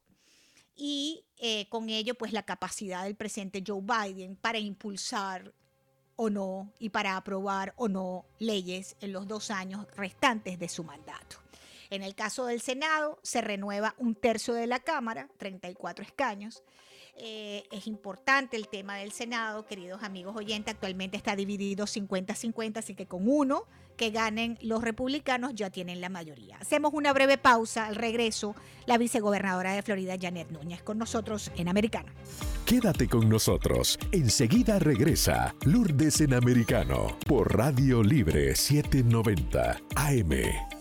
y 0.73 1.25
eh, 1.35 1.67
con 1.67 1.89
ello 1.89 2.15
pues 2.15 2.31
la 2.31 2.43
capacidad 2.43 3.03
del 3.03 3.17
presidente 3.17 3.61
Joe 3.67 3.81
Biden 3.81 4.37
para 4.37 4.59
impulsar 4.59 5.53
o 6.21 6.29
no 6.29 6.71
y 6.77 6.89
para 6.89 7.17
aprobar 7.17 7.73
o 7.77 7.87
no 7.87 8.25
leyes 8.37 8.95
en 9.01 9.11
los 9.11 9.27
dos 9.27 9.49
años 9.49 9.87
restantes 9.95 10.59
de 10.59 10.69
su 10.69 10.83
mandato. 10.83 11.37
En 11.89 12.03
el 12.03 12.13
caso 12.13 12.45
del 12.45 12.61
Senado 12.61 13.17
se 13.23 13.41
renueva 13.41 13.95
un 13.97 14.13
tercio 14.13 14.53
de 14.53 14.67
la 14.67 14.79
Cámara, 14.81 15.29
34 15.37 16.05
escaños, 16.05 16.63
eh, 17.17 17.63
es 17.71 17.87
importante 17.87 18.57
el 18.57 18.67
tema 18.67 18.95
del 18.95 19.11
Senado, 19.11 19.65
queridos 19.65 20.03
amigos 20.03 20.35
oyentes, 20.35 20.73
actualmente 20.73 21.17
está 21.17 21.35
dividido 21.35 21.85
50-50, 21.85 22.79
así 22.79 22.95
que 22.95 23.05
con 23.05 23.27
uno 23.27 23.65
que 23.97 24.09
ganen 24.09 24.57
los 24.61 24.81
republicanos 24.81 25.53
ya 25.53 25.69
tienen 25.69 26.01
la 26.01 26.09
mayoría. 26.09 26.57
Hacemos 26.57 26.93
una 26.93 27.13
breve 27.13 27.37
pausa, 27.37 27.85
al 27.85 27.95
regreso, 27.95 28.55
la 28.87 28.97
vicegobernadora 28.97 29.73
de 29.73 29.83
Florida, 29.83 30.15
Janet 30.19 30.49
Núñez, 30.49 30.81
con 30.81 30.97
nosotros 30.97 31.51
en 31.55 31.67
Americano. 31.67 32.11
Quédate 32.65 33.07
con 33.07 33.29
nosotros, 33.29 33.99
enseguida 34.11 34.79
regresa 34.79 35.53
Lourdes 35.65 36.21
en 36.21 36.33
Americano 36.33 37.17
por 37.27 37.55
Radio 37.55 38.01
Libre 38.01 38.55
790 38.55 39.77
AM. 39.95 40.80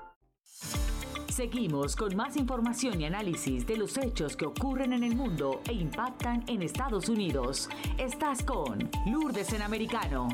Seguimos 1.31 1.95
con 1.95 2.13
más 2.13 2.35
información 2.35 2.99
y 2.99 3.05
análisis 3.05 3.65
de 3.65 3.77
los 3.77 3.97
hechos 3.97 4.35
que 4.35 4.45
ocurren 4.45 4.91
en 4.91 5.05
el 5.05 5.15
mundo 5.15 5.61
e 5.65 5.71
impactan 5.71 6.43
en 6.47 6.61
Estados 6.61 7.07
Unidos. 7.07 7.69
Estás 7.97 8.43
con 8.43 8.89
Lourdes 9.05 9.53
en 9.53 9.61
Americano. 9.61 10.27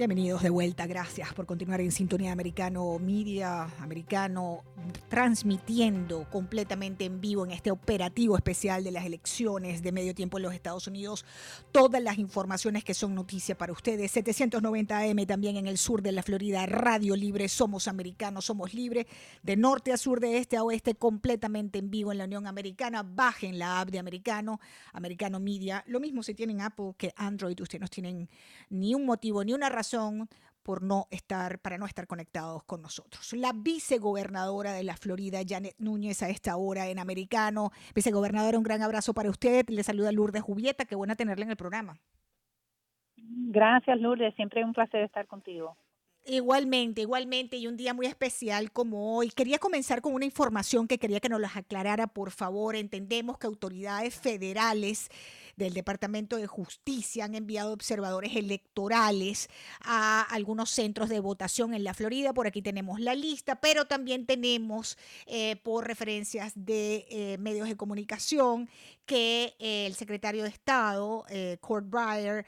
Bienvenidos 0.00 0.42
de 0.42 0.48
vuelta, 0.48 0.86
gracias 0.86 1.34
por 1.34 1.44
continuar 1.44 1.82
en 1.82 1.92
Sintonía 1.92 2.32
Americano 2.32 2.98
Media, 2.98 3.64
Americano, 3.80 4.64
transmitiendo 5.10 6.26
completamente 6.30 7.04
en 7.04 7.20
vivo 7.20 7.44
en 7.44 7.50
este 7.50 7.70
operativo 7.70 8.34
especial 8.34 8.82
de 8.82 8.92
las 8.92 9.04
elecciones 9.04 9.82
de 9.82 9.92
medio 9.92 10.14
tiempo 10.14 10.38
en 10.38 10.44
los 10.44 10.54
Estados 10.54 10.86
Unidos 10.86 11.26
todas 11.70 12.02
las 12.02 12.16
informaciones 12.16 12.82
que 12.82 12.94
son 12.94 13.14
noticia 13.14 13.58
para 13.58 13.74
ustedes. 13.74 14.10
790 14.10 15.00
AM 15.00 15.26
también 15.26 15.58
en 15.58 15.66
el 15.66 15.76
sur 15.76 16.00
de 16.00 16.12
la 16.12 16.22
Florida, 16.22 16.64
Radio 16.64 17.14
Libre, 17.14 17.46
somos 17.50 17.86
americanos, 17.86 18.46
somos 18.46 18.72
libres, 18.72 19.04
de 19.42 19.56
norte 19.56 19.92
a 19.92 19.98
sur, 19.98 20.18
de 20.18 20.38
este 20.38 20.56
a 20.56 20.62
oeste, 20.62 20.94
completamente 20.94 21.78
en 21.78 21.90
vivo 21.90 22.10
en 22.10 22.16
la 22.16 22.24
Unión 22.24 22.46
Americana. 22.46 23.02
Bajen 23.02 23.58
la 23.58 23.82
app 23.82 23.90
de 23.90 23.98
Americano, 23.98 24.60
Americano 24.94 25.40
Media. 25.40 25.84
Lo 25.86 26.00
mismo 26.00 26.22
si 26.22 26.32
tienen 26.32 26.62
Apple 26.62 26.94
que 26.96 27.12
Android, 27.16 27.60
ustedes 27.60 27.82
no 27.82 27.88
tienen 27.88 28.30
ni 28.70 28.94
un 28.94 29.04
motivo 29.04 29.44
ni 29.44 29.52
una 29.52 29.68
razón 29.68 29.89
por 30.62 30.82
no 30.82 31.06
estar, 31.10 31.58
para 31.58 31.78
no 31.78 31.86
estar 31.86 32.06
conectados 32.06 32.62
con 32.64 32.82
nosotros. 32.82 33.32
La 33.32 33.52
vicegobernadora 33.52 34.72
de 34.72 34.84
la 34.84 34.96
Florida, 34.96 35.40
Janet 35.46 35.74
Núñez, 35.78 36.22
a 36.22 36.28
esta 36.28 36.56
hora 36.56 36.88
en 36.88 36.98
Americano. 36.98 37.70
Vicegobernadora, 37.94 38.58
un 38.58 38.64
gran 38.64 38.82
abrazo 38.82 39.14
para 39.14 39.30
usted. 39.30 39.68
Le 39.68 39.82
saluda 39.82 40.12
Lourdes 40.12 40.42
Jubieta. 40.42 40.84
Qué 40.84 40.94
buena 40.94 41.16
tenerla 41.16 41.44
en 41.44 41.50
el 41.50 41.56
programa. 41.56 41.98
Gracias, 43.16 44.00
Lourdes. 44.00 44.34
Siempre 44.36 44.60
es 44.60 44.66
un 44.66 44.72
placer 44.72 45.02
estar 45.02 45.26
contigo. 45.26 45.76
Igualmente, 46.26 47.00
igualmente, 47.00 47.56
y 47.56 47.66
un 47.66 47.78
día 47.78 47.94
muy 47.94 48.06
especial 48.06 48.70
como 48.72 49.16
hoy. 49.16 49.30
Quería 49.30 49.58
comenzar 49.58 50.02
con 50.02 50.12
una 50.12 50.26
información 50.26 50.86
que 50.86 50.98
quería 50.98 51.18
que 51.18 51.30
nos 51.30 51.40
las 51.40 51.56
aclarara, 51.56 52.06
por 52.06 52.30
favor. 52.30 52.76
Entendemos 52.76 53.38
que 53.38 53.46
autoridades 53.46 54.14
federales 54.20 55.08
del 55.56 55.74
Departamento 55.74 56.36
de 56.36 56.46
Justicia 56.46 57.24
han 57.24 57.34
enviado 57.34 57.72
observadores 57.72 58.36
electorales 58.36 59.48
a 59.80 60.22
algunos 60.22 60.70
centros 60.70 61.08
de 61.08 61.20
votación 61.20 61.74
en 61.74 61.84
la 61.84 61.94
Florida. 61.94 62.32
Por 62.32 62.46
aquí 62.46 62.62
tenemos 62.62 63.00
la 63.00 63.14
lista, 63.14 63.60
pero 63.60 63.86
también 63.86 64.26
tenemos 64.26 64.98
eh, 65.26 65.56
por 65.62 65.86
referencias 65.86 66.52
de 66.54 67.06
eh, 67.10 67.36
medios 67.38 67.68
de 67.68 67.76
comunicación 67.76 68.68
que 69.06 69.56
eh, 69.58 69.86
el 69.86 69.94
secretario 69.94 70.44
de 70.44 70.50
Estado, 70.50 71.24
eh, 71.28 71.58
Court 71.60 71.86
Breyer, 71.88 72.46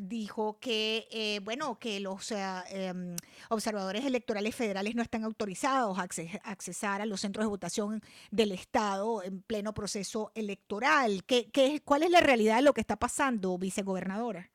dijo 0.00 0.58
que, 0.58 1.40
bueno, 1.44 1.78
que 1.78 2.00
los 2.00 2.32
em, 2.32 3.14
observadores 3.50 4.04
electorales 4.04 4.54
federales 4.54 4.96
no 4.96 5.02
están 5.02 5.22
autorizados 5.22 5.96
a 5.98 6.02
accesar 6.02 7.00
a 7.00 7.06
los 7.06 7.20
centros 7.20 7.44
de 7.44 7.50
votación 7.50 8.02
del 8.32 8.50
Estado 8.50 9.22
en 9.22 9.42
pleno 9.42 9.72
proceso 9.74 10.32
electoral. 10.34 11.22
¿Qué, 11.24 11.50
qué, 11.52 11.82
cuál 11.84 12.02
es 12.02 12.10
la 12.10 12.20
realidad 12.20 12.56
de 12.56 12.62
lo 12.62 12.72
que 12.72 12.80
está 12.80 12.96
pasando, 12.96 13.58
vicegobernadora? 13.58 14.50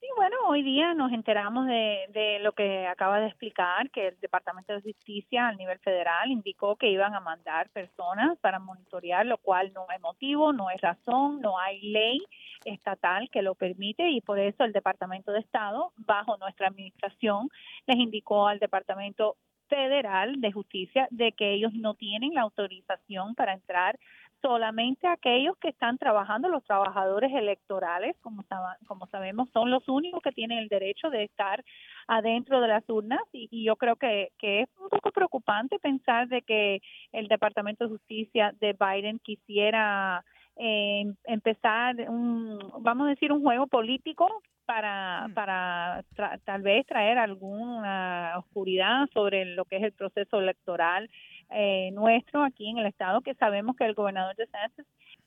Sí, 0.00 0.06
bueno, 0.16 0.36
hoy 0.46 0.62
día 0.62 0.94
nos 0.94 1.12
enteramos 1.12 1.66
de, 1.66 2.06
de, 2.08 2.38
lo 2.38 2.52
que 2.52 2.86
acaba 2.86 3.20
de 3.20 3.26
explicar, 3.26 3.90
que 3.90 4.08
el 4.08 4.20
Departamento 4.20 4.72
de 4.72 4.80
Justicia 4.80 5.48
a 5.48 5.54
nivel 5.54 5.78
federal 5.80 6.30
indicó 6.30 6.76
que 6.76 6.90
iban 6.90 7.14
a 7.14 7.20
mandar 7.20 7.68
personas 7.68 8.38
para 8.38 8.58
monitorear, 8.58 9.26
lo 9.26 9.36
cual 9.36 9.72
no 9.74 9.84
hay 9.90 9.98
motivo, 9.98 10.54
no 10.54 10.68
hay 10.68 10.78
razón, 10.78 11.42
no 11.42 11.58
hay 11.58 11.82
ley 11.82 12.18
estatal 12.64 13.28
que 13.30 13.42
lo 13.42 13.54
permite 13.54 14.08
y 14.08 14.22
por 14.22 14.38
eso 14.38 14.64
el 14.64 14.72
Departamento 14.72 15.32
de 15.32 15.40
Estado, 15.40 15.92
bajo 15.96 16.38
nuestra 16.38 16.68
administración, 16.68 17.50
les 17.86 17.98
indicó 17.98 18.48
al 18.48 18.58
Departamento 18.58 19.36
Federal 19.68 20.40
de 20.40 20.50
Justicia 20.50 21.08
de 21.10 21.32
que 21.32 21.52
ellos 21.52 21.72
no 21.74 21.94
tienen 21.94 22.34
la 22.34 22.42
autorización 22.42 23.34
para 23.34 23.52
entrar 23.52 23.98
solamente 24.42 25.06
aquellos 25.06 25.56
que 25.58 25.68
están 25.68 25.98
trabajando, 25.98 26.48
los 26.48 26.64
trabajadores 26.64 27.32
electorales, 27.32 28.16
como, 28.20 28.44
como 28.86 29.06
sabemos, 29.06 29.48
son 29.52 29.70
los 29.70 29.88
únicos 29.88 30.22
que 30.22 30.32
tienen 30.32 30.58
el 30.58 30.68
derecho 30.68 31.10
de 31.10 31.24
estar 31.24 31.64
adentro 32.08 32.60
de 32.60 32.68
las 32.68 32.88
urnas 32.88 33.20
y, 33.32 33.64
yo 33.64 33.76
creo 33.76 33.96
que, 33.96 34.30
que, 34.38 34.62
es 34.62 34.68
un 34.78 34.88
poco 34.88 35.10
preocupante 35.10 35.78
pensar 35.78 36.28
de 36.28 36.42
que 36.42 36.80
el 37.12 37.28
Departamento 37.28 37.84
de 37.84 37.90
Justicia 37.90 38.54
de 38.60 38.74
Biden 38.78 39.18
quisiera 39.18 40.24
eh, 40.56 41.04
empezar 41.24 41.96
un, 42.08 42.58
vamos 42.80 43.06
a 43.06 43.10
decir, 43.10 43.32
un 43.32 43.42
juego 43.42 43.66
político 43.66 44.28
para, 44.66 45.28
mm. 45.28 45.34
para 45.34 46.04
tal 46.44 46.62
vez 46.62 46.86
traer 46.86 47.18
alguna 47.18 48.34
oscuridad 48.38 49.08
sobre 49.12 49.44
lo 49.44 49.64
que 49.64 49.76
es 49.76 49.82
el 49.82 49.92
proceso 49.92 50.38
electoral 50.38 51.08
eh, 51.50 51.90
nuestro 51.92 52.42
aquí 52.42 52.68
en 52.68 52.78
el 52.78 52.86
estado, 52.86 53.20
que 53.20 53.34
sabemos 53.34 53.76
que 53.76 53.84
el 53.84 53.94
gobernador 53.94 54.36
de 54.36 54.46
Sánchez 54.46 54.86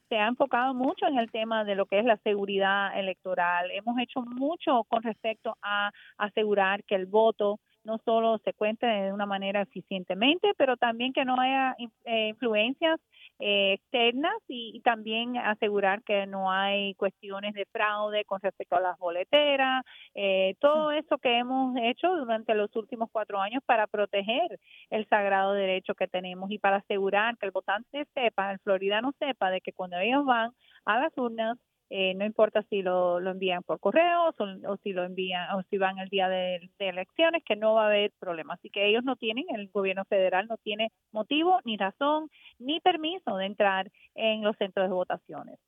se 0.09 0.17
ha 0.17 0.27
enfocado 0.27 0.73
mucho 0.73 1.07
en 1.07 1.17
el 1.17 1.31
tema 1.31 1.63
de 1.63 1.75
lo 1.75 1.85
que 1.85 1.99
es 1.99 2.05
la 2.05 2.17
seguridad 2.17 2.97
electoral. 2.99 3.71
Hemos 3.71 3.97
hecho 3.99 4.21
mucho 4.21 4.83
con 4.85 5.01
respecto 5.01 5.57
a 5.61 5.91
asegurar 6.17 6.83
que 6.83 6.95
el 6.95 7.05
voto 7.07 7.59
no 7.83 7.97
solo 8.05 8.37
se 8.39 8.53
cuente 8.53 8.85
de 8.85 9.11
una 9.11 9.25
manera 9.25 9.61
eficientemente, 9.61 10.53
pero 10.57 10.77
también 10.77 11.13
que 11.13 11.25
no 11.25 11.39
haya 11.39 11.75
eh, 12.05 12.29
influencias 12.29 12.99
eh, 13.39 13.73
externas 13.73 14.35
y, 14.47 14.81
también 14.81 15.37
asegurar 15.37 16.03
que 16.03 16.25
no 16.27 16.51
hay 16.51 16.93
cuestiones 16.95 17.53
de 17.53 17.65
fraude 17.71 18.25
con 18.25 18.39
respecto 18.41 18.75
a 18.75 18.81
las 18.81 18.97
boleteras, 18.99 19.83
eh, 20.13 20.55
todo 20.59 20.91
eso 20.91 21.17
que 21.17 21.37
hemos 21.39 21.75
hecho 21.81 22.15
durante 22.15 22.53
los 22.55 22.75
últimos 22.75 23.09
cuatro 23.11 23.41
años 23.41 23.63
para 23.65 23.87
proteger 23.87 24.59
el 24.89 25.07
sagrado 25.07 25.53
derecho 25.53 25.95
que 25.95 26.07
tenemos 26.07 26.51
y 26.51 26.59
para 26.59 26.77
asegurar 26.77 27.37
que 27.37 27.45
el 27.45 27.51
votante 27.51 28.05
sepa, 28.13 28.51
el 28.51 28.59
floridano 28.59 29.13
sepa 29.19 29.49
de 29.51 29.61
que 29.61 29.73
cuando 29.73 29.97
ellos 29.97 30.25
van 30.25 30.51
a 30.85 30.99
las 30.99 31.17
urnas 31.17 31.57
eh, 31.89 32.13
no 32.15 32.25
importa 32.25 32.63
si 32.69 32.81
lo, 32.81 33.19
lo 33.19 33.31
envían 33.31 33.63
por 33.63 33.79
correo 33.79 34.29
o, 34.29 34.77
si 34.77 34.93
lo 34.93 35.03
envían 35.03 35.51
o 35.55 35.63
si 35.69 35.77
van 35.77 35.99
el 35.99 36.09
día 36.09 36.27
de, 36.29 36.69
elecciones, 36.79 37.43
que 37.43 37.55
no 37.55 37.75
va 37.75 37.83
a 37.83 37.87
haber 37.87 38.11
problema. 38.19 38.55
Así 38.55 38.69
que 38.69 38.87
ellos 38.87 39.03
no 39.03 39.15
tienen, 39.15 39.45
el 39.55 39.69
gobierno 39.69 40.05
federal 40.05 40.47
no 40.47 40.57
tiene 40.57 40.91
motivo, 41.11 41.59
ni 41.65 41.77
razón, 41.77 42.29
ni 42.59 42.79
permiso 42.79 43.37
de 43.37 43.45
entrar 43.45 43.91
en 44.15 44.43
los 44.43 44.57
centros 44.57 44.89
de 44.89 44.93
votaciones. 44.93 45.59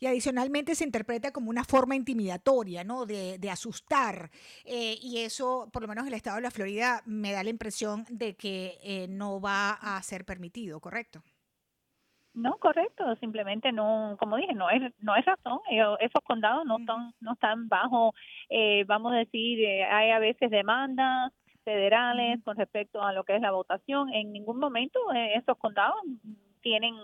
Y 0.00 0.06
adicionalmente 0.06 0.74
se 0.74 0.84
interpreta 0.84 1.32
como 1.32 1.50
una 1.50 1.64
forma 1.64 1.94
intimidatoria, 1.94 2.84
¿no? 2.84 3.06
De, 3.06 3.38
asustar. 3.50 4.30
Eh, 4.64 4.98
y 5.00 5.18
eso, 5.18 5.70
por 5.72 5.82
lo 5.82 5.88
menos 5.88 6.02
en 6.02 6.08
el 6.08 6.14
estado 6.14 6.36
de 6.36 6.42
la 6.42 6.50
Florida, 6.50 7.02
me 7.06 7.32
da 7.32 7.42
la 7.42 7.50
impresión 7.50 8.04
de 8.10 8.34
que 8.36 8.78
eh, 8.82 9.06
no 9.08 9.40
va 9.40 9.70
a 9.70 10.02
ser 10.02 10.24
permitido, 10.24 10.80
¿correcto? 10.80 11.22
No, 12.38 12.56
correcto, 12.58 13.16
simplemente 13.16 13.72
no, 13.72 14.16
como 14.20 14.36
dije, 14.36 14.54
no 14.54 14.70
es 14.70 14.80
no 15.00 15.16
es 15.16 15.24
razón. 15.24 15.58
esos 15.98 16.22
condados 16.22 16.64
no 16.66 16.78
están 16.78 17.12
no 17.20 17.32
están 17.32 17.68
bajo, 17.68 18.14
eh, 18.48 18.84
vamos 18.86 19.12
a 19.12 19.16
decir, 19.16 19.60
eh, 19.60 19.84
hay 19.84 20.12
a 20.12 20.20
veces 20.20 20.48
demandas 20.50 21.32
federales 21.64 22.40
con 22.44 22.56
respecto 22.56 23.02
a 23.02 23.12
lo 23.12 23.24
que 23.24 23.34
es 23.34 23.42
la 23.42 23.50
votación. 23.50 24.12
En 24.14 24.32
ningún 24.32 24.58
momento 24.60 25.00
eh, 25.12 25.34
esos 25.34 25.58
condados 25.58 25.96
tienen 26.60 26.94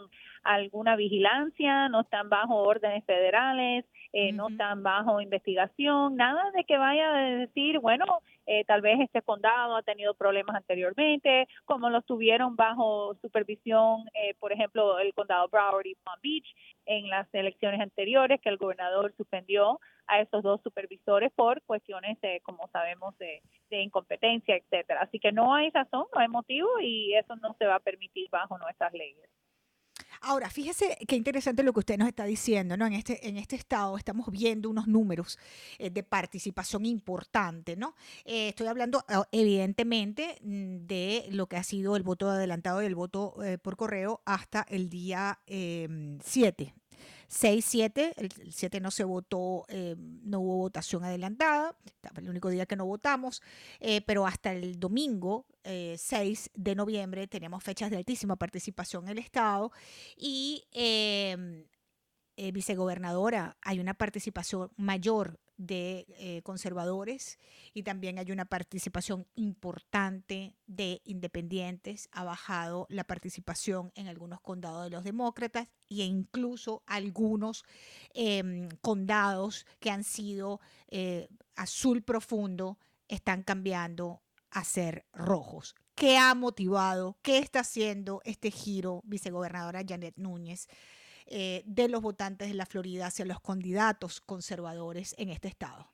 alguna 0.45 0.95
vigilancia, 0.95 1.89
no 1.89 2.03
están 2.03 2.29
bajo 2.29 2.55
órdenes 2.63 3.05
federales, 3.05 3.85
eh, 4.13 4.33
no 4.33 4.49
están 4.49 4.85
bajo 4.85 5.21
investigación, 5.21 6.15
nada 6.15 6.53
de 6.53 6.63
que 6.65 6.79
vaya 6.79 7.13
a 7.13 7.19
decir, 7.19 7.81
bueno, 7.81 8.05
eh, 8.47 8.65
tal 8.65 8.81
vez 8.81 9.01
este 9.01 9.23
condado 9.23 9.77
ha 9.77 9.83
tenido 9.83 10.15
problemas 10.15 10.57
anteriormente, 10.57 11.49
como 11.65 11.91
los 11.91 12.05
tuvieron 12.05 12.57
bajo 12.57 13.15
supervisión, 13.23 14.05
eh, 14.15 14.35
por 14.39 14.53
ejemplo, 14.53 14.99
el 14.99 15.15
condado 15.15 15.49
Broward 15.49 15.87
y 15.87 15.95
Palm 15.97 16.21
Beach 16.23 16.47
en 16.87 17.09
las 17.09 17.33
elecciones 17.33 17.81
anteriores, 17.81 18.41
que 18.41 18.49
el 18.49 18.59
gobernador 18.59 19.15
suspendió 19.17 19.81
a 20.07 20.21
esos 20.21 20.43
dos 20.43 20.61
supervisores 20.63 21.33
por 21.35 21.63
cuestiones, 21.63 22.21
de, 22.21 22.41
como 22.43 22.69
sabemos, 22.69 23.17
de, 23.19 23.43
de 23.71 23.81
incompetencia, 23.81 24.57
etcétera. 24.57 25.01
Así 25.03 25.19
que 25.19 25.33
no 25.33 25.55
hay 25.55 25.71
razón, 25.71 26.07
no 26.15 26.21
hay 26.21 26.29
motivo 26.29 26.69
y 26.81 27.15
eso 27.15 27.37
no 27.37 27.55
se 27.59 27.67
va 27.67 27.77
a 27.77 27.81
permitir 27.81 28.29
bajo 28.31 28.59
nuestras 28.59 28.93
leyes. 28.93 29.29
Ahora, 30.27 30.49
fíjese 30.49 30.97
qué 31.07 31.17
interesante 31.17 31.63
lo 31.63 31.75
que 31.75 31.81
usted 31.81 31.99
nos 31.99 32.09
está 32.09 32.25
diciendo, 32.25 32.79
¿no? 32.79 32.87
En 32.87 32.95
este, 32.95 33.29
en 33.29 33.37
este 33.37 33.57
estado 33.57 33.99
estamos 33.99 34.31
viendo 34.31 34.71
unos 34.71 34.87
números 34.87 35.39
eh, 35.79 35.91
de 35.91 36.03
participación 36.03 36.87
importante, 36.87 37.77
¿no? 37.77 37.95
Eh, 38.25 38.49
estoy 38.49 38.69
hablando 38.69 39.05
ah, 39.09 39.29
evidentemente 39.33 40.39
mm, 40.43 40.87
de 40.87 41.27
lo 41.31 41.47
que 41.47 41.59
ha 41.59 41.63
sido 41.63 41.95
el 41.97 42.03
voto 42.03 42.31
adelantado 42.31 42.83
y 42.83 42.87
el 42.87 42.95
voto 42.95 43.35
eh, 43.45 43.59
por 43.59 43.77
correo 43.77 44.23
hasta 44.25 44.65
el 44.71 44.89
día 44.89 45.41
7 45.47 46.75
6-7, 47.31 48.15
el 48.17 48.53
7 48.53 48.81
no 48.81 48.91
se 48.91 49.05
votó, 49.05 49.65
eh, 49.69 49.97
no 49.99 50.41
hubo 50.41 50.57
votación 50.57 51.05
adelantada, 51.05 51.77
el 52.17 52.29
único 52.29 52.49
día 52.49 52.67
que 52.67 52.77
no 52.77 52.87
votamos, 52.87 53.43
eh, 53.81 54.01
pero 54.03 54.27
hasta 54.27 54.53
el 54.53 54.79
domingo 54.79 55.47
6 55.65 56.05
eh, 56.05 56.51
de 56.55 56.75
noviembre 56.75 57.27
tenemos 57.27 57.63
fechas 57.63 57.91
de 57.91 57.97
altísima 57.97 58.37
participación 58.37 59.05
en 59.05 59.11
el 59.11 59.19
Estado 59.19 59.73
y 60.17 60.65
vicegobernadora, 62.53 63.57
hay 63.63 63.81
una 63.81 63.95
participación 63.95 64.71
mayor 64.77 65.39
de 65.57 66.07
eh, 66.19 66.43
conservadores 66.43 67.39
y 67.73 67.83
también 67.83 68.19
hay 68.19 68.33
una 68.33 68.45
participación 68.45 69.27
importante 69.37 70.57
de 70.67 71.01
independientes. 71.05 72.09
Ha 72.13 72.25
bajado 72.25 72.87
la 72.91 73.05
participación 73.05 73.93
en 73.95 74.09
algunos 74.09 74.41
condados 74.41 74.85
de 74.85 74.91
los 74.91 75.05
demócratas 75.05 75.69
e 75.89 76.05
incluso 76.05 76.83
algunos 76.87 77.65
em, 78.15 78.69
condados 78.81 79.67
que 79.81 79.91
han 79.91 80.05
sido 80.05 80.61
eh, 80.89 81.29
azul 81.55 82.03
profundo 82.03 82.79
están 83.09 83.43
cambiando 83.43 84.23
a 84.51 84.65
ser 84.65 85.07
rojos. 85.13 85.75
¿Qué 85.95 86.17
ha 86.17 86.35
motivado? 86.35 87.19
¿Qué 87.23 87.39
está 87.39 87.61
haciendo 87.61 88.21
este 88.25 88.51
giro, 88.51 89.03
vicegobernadora 89.05 89.83
Janet 89.87 90.17
Núñez? 90.17 90.69
Eh, 91.27 91.63
de 91.67 91.89
los 91.89 92.03
votantes 92.03 92.49
de 92.49 92.55
la 92.55 92.67
Florida 92.67 93.07
hacia 93.07 93.25
los 93.25 93.41
candidatos 93.41 94.21
conservadores 94.21 95.15
en 95.19 95.31
este 95.31 95.49
estado? 95.49 95.94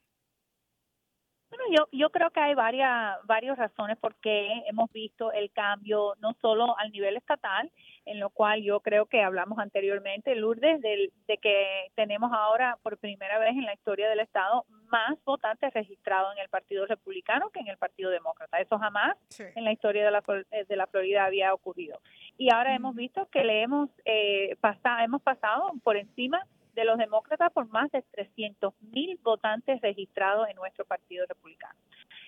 Yo, 1.70 1.87
yo 1.92 2.11
creo 2.11 2.30
que 2.30 2.40
hay 2.40 2.54
varias, 2.54 3.16
varias 3.26 3.56
razones 3.56 3.96
por 3.96 4.16
qué 4.16 4.64
hemos 4.66 4.90
visto 4.92 5.30
el 5.30 5.52
cambio, 5.52 6.14
no 6.20 6.35
solo 6.40 6.76
al 6.78 6.90
nivel 6.90 7.16
estatal, 7.16 7.70
en 8.06 8.18
lo 8.18 8.30
cual 8.30 8.62
yo 8.62 8.80
creo 8.80 9.06
que 9.06 9.22
hablamos 9.22 9.59
anteriormente, 9.59 10.35
Lourdes, 10.35 10.80
de, 10.80 11.12
de 11.28 11.38
que 11.38 11.92
tenemos 11.94 12.33
ahora 12.33 12.76
por 12.83 12.98
primera 12.98 13.38
vez 13.38 13.50
en 13.50 13.66
la 13.66 13.74
historia 13.74 14.09
del 14.09 14.18
Estado 14.18 14.64
más 14.90 15.16
votantes 15.24 15.72
registrados 15.72 16.33
en 16.35 16.42
el 16.42 16.48
Partido 16.48 16.87
Republicano 16.87 17.50
que 17.50 17.61
en 17.61 17.68
el 17.68 17.78
Partido 17.78 18.11
Demócrata. 18.11 18.61
Eso 18.61 18.78
jamás 18.78 19.16
en 19.38 19.64
la 19.64 19.72
historia 19.72 20.04
de 20.04 20.11
la, 20.11 20.22
eh, 20.50 20.64
de 20.68 20.76
la 20.76 20.88
Florida 20.88 21.24
había 21.24 21.54
ocurrido. 21.54 22.00
Y 22.37 22.52
ahora 22.52 22.74
hemos 22.74 22.96
visto 22.96 23.28
que 23.30 23.44
le 23.44 23.62
hemos, 23.62 23.90
eh, 24.04 24.56
pasado, 24.61 25.04
hemos 25.04 25.22
pasado 25.22 25.70
por 25.85 25.96
encima 25.96 26.44
de 26.74 26.85
los 26.85 26.98
demócratas 26.98 27.52
por 27.52 27.68
más 27.68 27.90
de 27.92 28.02
300 28.02 28.74
mil 28.92 29.18
votantes 29.22 29.80
registrados 29.80 30.48
en 30.48 30.56
nuestro 30.56 30.85
Partido 30.85 31.26
Republicano. 31.26 31.78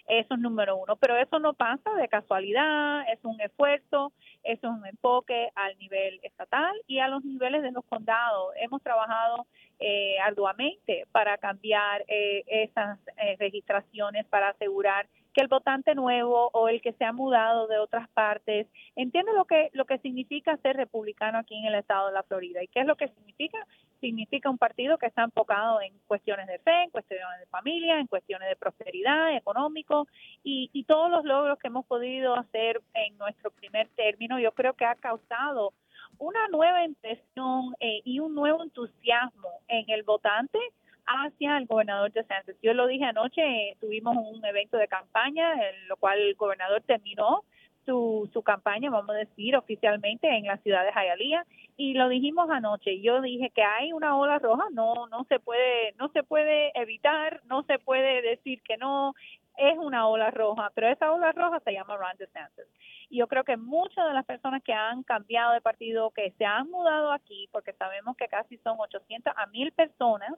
Eso 0.07 0.35
es 0.35 0.41
número 0.41 0.77
uno, 0.77 0.97
pero 0.97 1.17
eso 1.17 1.39
no 1.39 1.55
pasa 1.55 1.95
de 1.95 2.09
casualidad, 2.09 3.03
es 3.13 3.21
un 3.23 3.41
esfuerzo, 3.41 4.13
es 4.43 4.63
un 4.65 4.85
enfoque 4.85 5.51
al 5.55 5.79
nivel 5.79 6.19
estatal 6.23 6.75
y 6.87 6.99
a 6.99 7.09
los 7.09 7.25
niveles 7.25 7.63
de 7.63 7.71
los 7.71 7.85
condados. 7.85 8.53
Hemos 8.57 8.83
trabajado 8.83 9.47
eh, 9.79 10.19
arduamente 10.21 11.07
para 11.13 11.39
cambiar 11.39 12.05
eh, 12.09 12.45
esas 12.47 12.99
eh, 13.17 13.37
registraciones, 13.39 14.27
para 14.27 14.49
asegurar 14.51 15.07
que 15.33 15.41
el 15.41 15.49
votante 15.49 15.95
nuevo 15.95 16.51
o 16.53 16.69
el 16.69 16.81
que 16.81 16.93
se 16.95 17.05
ha 17.05 17.13
mudado 17.13 17.67
de 17.67 17.79
otras 17.79 18.09
partes 18.11 18.67
entiende 18.97 19.33
lo 19.33 19.45
que 19.45 19.71
lo 19.73 19.85
que 19.85 19.99
significa 19.99 20.57
ser 20.59 20.77
republicano 20.77 21.39
aquí 21.39 21.57
en 21.57 21.67
el 21.67 21.75
estado 21.75 22.09
de 22.09 22.15
la 22.15 22.23
Florida. 22.23 22.63
Y 22.63 22.69
qué 22.69 22.81
es 22.81 22.87
lo 22.87 22.97
que 22.97 23.09
significa 23.09 23.67
significa 24.01 24.51
un 24.51 24.59
partido 24.59 24.99
que 24.99 25.07
está 25.07 25.23
enfocado 25.23 25.81
en 25.81 25.97
cuestiones 26.07 26.49
de 26.49 26.59
fe, 26.59 26.83
en 26.83 26.91
cuestiones 26.91 27.39
de 27.39 27.47
familia, 27.47 28.01
en 28.01 28.09
cuestiones 28.09 28.49
de 28.49 28.57
prosperidad, 28.57 29.37
económico 29.37 30.09
y, 30.43 30.71
y 30.73 30.85
todos 30.85 31.11
los 31.11 31.25
logros 31.25 31.59
que 31.59 31.69
hemos 31.69 31.87
podido 31.87 32.35
hacer 32.35 32.81
en 32.95 33.17
nuestro 33.17 33.53
primer 33.53 33.89
término, 33.91 34.41
yo 34.41 34.53
creo 34.53 34.75
que 34.75 34.85
ha 34.85 34.97
causado 34.97 35.73
una 36.19 36.49
nueva 36.49 36.85
impresión 36.85 37.75
eh, 37.81 38.01
y 38.05 38.21
un 38.21 38.35
nuevo 38.35 38.63
entusiasmo 38.63 39.49
en 39.69 39.89
el 39.89 40.03
votante 40.03 40.59
hacia 41.07 41.59
el 41.59 41.67
gobernador 41.67 42.13
de 42.13 42.25
Sánchez. 42.25 42.57
Yo 42.63 42.75
lo 42.75 42.87
dije 42.87 43.05
anoche, 43.05 43.77
tuvimos 43.81 44.17
un 44.17 44.45
evento 44.45 44.77
de 44.77 44.89
campaña, 44.89 45.53
en 45.53 45.89
lo 45.89 45.97
cual 45.97 46.19
el 46.19 46.35
gobernador 46.35 46.83
terminó 46.83 47.45
su, 47.85 48.31
su 48.33 48.43
campaña, 48.43 48.91
vamos 48.91 49.11
a 49.11 49.19
decir, 49.19 49.57
oficialmente 49.57 50.29
en 50.29 50.45
la 50.45 50.57
ciudad 50.59 50.85
de 50.85 50.93
Hialeah 50.93 51.45
y 51.77 51.95
lo 51.95 52.09
dijimos 52.09 52.49
anoche. 52.51 53.01
Yo 53.01 53.21
dije 53.21 53.51
que 53.51 53.63
hay 53.63 53.93
una 53.93 54.17
ola 54.17 54.39
roja, 54.39 54.65
no 54.73 55.07
no 55.09 55.25
se 55.29 55.41
puede 55.41 55.93
no 55.99 56.09
se 56.11 56.23
puede 56.23 56.71
evitar, 56.81 57.41
no 57.47 57.65
se 57.65 57.79
puede 57.79 58.23
decir 58.23 58.63
que 58.63 58.77
no 58.77 59.15
es 59.57 59.77
una 59.79 60.07
ola 60.09 60.31
roja, 60.31 60.71
pero 60.75 60.89
esa 60.89 61.13
ola 61.13 61.33
roja 61.33 61.61
se 61.61 61.73
llama 61.73 61.97
Ron 61.97 62.17
DeSantis. 62.19 62.65
Y 63.11 63.19
yo 63.19 63.27
creo 63.27 63.45
que 63.45 63.57
muchas 63.57 64.07
de 64.07 64.15
las 64.15 64.25
personas 64.25 64.63
que 64.63 64.73
han 64.73 65.03
cambiado 65.03 65.53
de 65.53 65.61
partido, 65.61 66.11
que 66.11 66.33
se 66.39 66.45
han 66.45 66.71
mudado 66.71 67.13
aquí, 67.13 67.49
porque 67.53 67.75
sabemos 67.75 68.17
que 68.17 68.29
casi 68.29 68.57
son 68.59 68.77
800 68.79 69.33
a 69.37 69.47
1000 69.47 69.73
personas 69.73 70.33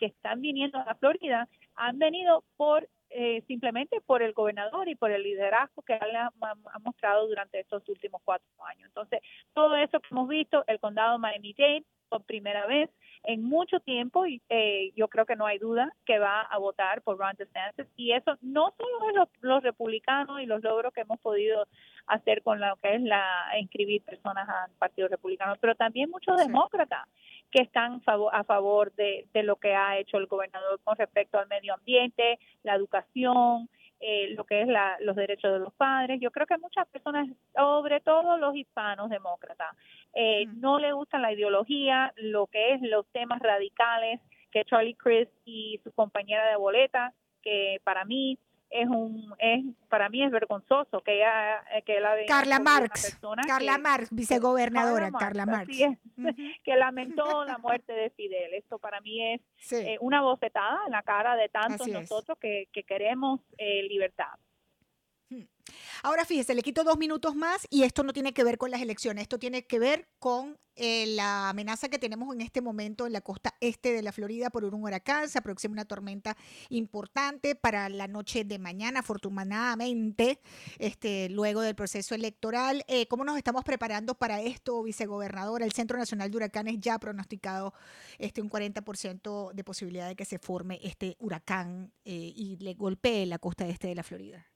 que 0.00 0.06
están 0.06 0.40
viniendo 0.40 0.78
a 0.78 0.84
la 0.86 0.94
Florida, 0.94 1.46
han 1.76 1.98
venido 1.98 2.42
por 2.56 2.88
eh, 3.10 3.42
simplemente 3.48 4.00
por 4.00 4.22
el 4.22 4.32
gobernador 4.32 4.88
y 4.88 4.94
por 4.94 5.10
el 5.10 5.24
liderazgo 5.24 5.82
que 5.82 5.94
él 5.94 6.16
ha, 6.16 6.30
mostrado 6.80 7.26
durante 7.26 7.58
estos 7.58 7.86
últimos 7.88 8.22
cuatro 8.24 8.48
años. 8.64 8.86
Entonces, 8.86 9.20
todo 9.52 9.76
eso 9.76 10.00
que 10.00 10.08
hemos 10.12 10.28
visto, 10.28 10.64
el 10.68 10.78
condado 10.78 11.18
Miami-Dade, 11.18 11.84
por 12.08 12.24
primera 12.24 12.66
vez 12.66 12.88
en 13.24 13.42
mucho 13.42 13.80
tiempo, 13.80 14.26
y 14.26 14.40
eh, 14.48 14.92
yo 14.96 15.08
creo 15.08 15.26
que 15.26 15.36
no 15.36 15.46
hay 15.46 15.58
duda 15.58 15.92
que 16.06 16.18
va 16.18 16.40
a 16.40 16.58
votar 16.58 17.02
por 17.02 17.18
Ron 17.18 17.34
DeSantis. 17.36 17.86
Y 17.96 18.12
eso 18.12 18.36
no 18.40 18.72
solo 18.78 19.10
es 19.10 19.28
los, 19.40 19.62
republicanos 19.62 20.40
y 20.40 20.46
los 20.46 20.62
logros 20.62 20.92
que 20.92 21.02
hemos 21.02 21.20
podido 21.20 21.66
hacer 22.06 22.42
con 22.42 22.60
lo 22.60 22.76
que 22.76 22.94
es 22.94 23.02
la 23.02 23.26
inscribir 23.60 24.02
personas 24.02 24.48
al 24.48 24.70
Partido 24.78 25.08
Republicano, 25.08 25.54
pero 25.60 25.74
también 25.74 26.10
muchos 26.10 26.36
demócratas 26.36 27.06
que 27.50 27.62
están 27.62 28.00
a 28.32 28.44
favor 28.44 28.92
de, 28.94 29.26
lo 29.42 29.56
que 29.56 29.74
ha 29.74 29.98
hecho 29.98 30.18
el 30.18 30.26
gobernador 30.26 30.80
con 30.84 30.96
respecto 30.96 31.38
al 31.38 31.48
medio 31.48 31.74
ambiente, 31.74 32.38
la 32.62 32.74
educación, 32.74 33.68
eh, 33.98 34.32
lo 34.36 34.44
que 34.44 34.62
es 34.62 34.68
los 35.00 35.16
derechos 35.16 35.52
de 35.52 35.58
los 35.58 35.74
padres. 35.74 36.20
Yo 36.20 36.30
creo 36.30 36.46
que 36.46 36.56
muchas 36.58 36.86
personas, 36.88 37.28
sobre 37.54 38.00
todo 38.00 38.36
los 38.38 38.54
hispanos 38.54 39.10
demócratas, 39.10 39.76
eh, 40.14 40.46
no 40.56 40.78
le 40.78 40.92
gusta 40.92 41.18
la 41.18 41.32
ideología, 41.32 42.12
lo 42.16 42.46
que 42.46 42.74
es 42.74 42.82
los 42.82 43.06
temas 43.08 43.40
radicales 43.40 44.20
que 44.50 44.64
Charlie 44.64 44.94
Chris 44.94 45.28
y 45.44 45.80
su 45.84 45.92
compañera 45.92 46.48
de 46.48 46.56
boleta, 46.56 47.12
que 47.42 47.80
para 47.84 48.04
mí 48.04 48.38
es 48.70 48.88
un 48.88 49.34
es 49.38 49.64
para 49.88 50.08
mí 50.08 50.22
es 50.22 50.30
vergonzoso 50.30 51.00
que 51.02 51.16
ella 51.16 51.62
que 51.84 52.00
la 52.00 52.14
Carla 52.26 52.60
Marx 52.60 53.18
Carla 53.46 53.78
Marx 53.78 54.08
vicegobernadora 54.10 55.10
Carla 55.10 55.46
Marx, 55.46 55.76
que 56.64 56.76
lamentó 56.76 57.44
la 57.44 57.58
muerte 57.58 57.92
de 57.92 58.10
Fidel. 58.10 58.54
Esto 58.54 58.78
para 58.78 59.00
mí 59.00 59.34
es 59.34 59.40
eh, 59.72 59.98
una 60.00 60.22
bofetada 60.22 60.80
en 60.86 60.92
la 60.92 61.02
cara 61.02 61.36
de 61.36 61.48
tantos 61.48 61.86
nosotros 61.88 62.38
que, 62.40 62.68
que, 62.72 62.84
queremos 62.84 63.40
eh, 63.58 63.82
libertad. 63.84 64.38
Ahora 66.02 66.24
fíjese, 66.24 66.54
le 66.54 66.62
quito 66.62 66.82
dos 66.82 66.98
minutos 66.98 67.36
más 67.36 67.66
y 67.70 67.82
esto 67.82 68.02
no 68.02 68.12
tiene 68.12 68.32
que 68.32 68.44
ver 68.44 68.58
con 68.58 68.70
las 68.70 68.80
elecciones, 68.80 69.22
esto 69.22 69.38
tiene 69.38 69.66
que 69.66 69.78
ver 69.78 70.08
con 70.18 70.58
eh, 70.76 71.04
la 71.08 71.50
amenaza 71.50 71.90
que 71.90 71.98
tenemos 71.98 72.34
en 72.34 72.40
este 72.40 72.62
momento 72.62 73.06
en 73.06 73.12
la 73.12 73.20
costa 73.20 73.54
este 73.60 73.92
de 73.92 74.00
la 74.00 74.12
Florida 74.12 74.48
por 74.48 74.64
un 74.64 74.82
huracán. 74.82 75.28
Se 75.28 75.38
aproxima 75.38 75.72
una 75.72 75.84
tormenta 75.84 76.36
importante 76.70 77.54
para 77.54 77.90
la 77.90 78.08
noche 78.08 78.44
de 78.44 78.58
mañana, 78.58 79.00
afortunadamente, 79.00 80.40
este, 80.78 81.28
luego 81.28 81.60
del 81.60 81.74
proceso 81.74 82.14
electoral. 82.14 82.82
Eh, 82.88 83.06
¿Cómo 83.08 83.24
nos 83.24 83.36
estamos 83.36 83.62
preparando 83.62 84.14
para 84.14 84.40
esto, 84.40 84.82
vicegobernador? 84.82 85.62
El 85.62 85.72
Centro 85.72 85.98
Nacional 85.98 86.30
de 86.30 86.36
Huracanes 86.38 86.76
ya 86.80 86.94
ha 86.94 86.98
pronosticado 86.98 87.74
este, 88.18 88.40
un 88.40 88.48
40% 88.48 89.52
de 89.52 89.64
posibilidad 89.64 90.08
de 90.08 90.16
que 90.16 90.24
se 90.24 90.38
forme 90.38 90.80
este 90.82 91.16
huracán 91.18 91.92
eh, 92.06 92.32
y 92.34 92.56
le 92.56 92.72
golpee 92.72 93.26
la 93.26 93.38
costa 93.38 93.68
este 93.68 93.88
de 93.88 93.96
la 93.96 94.02
Florida. 94.02 94.46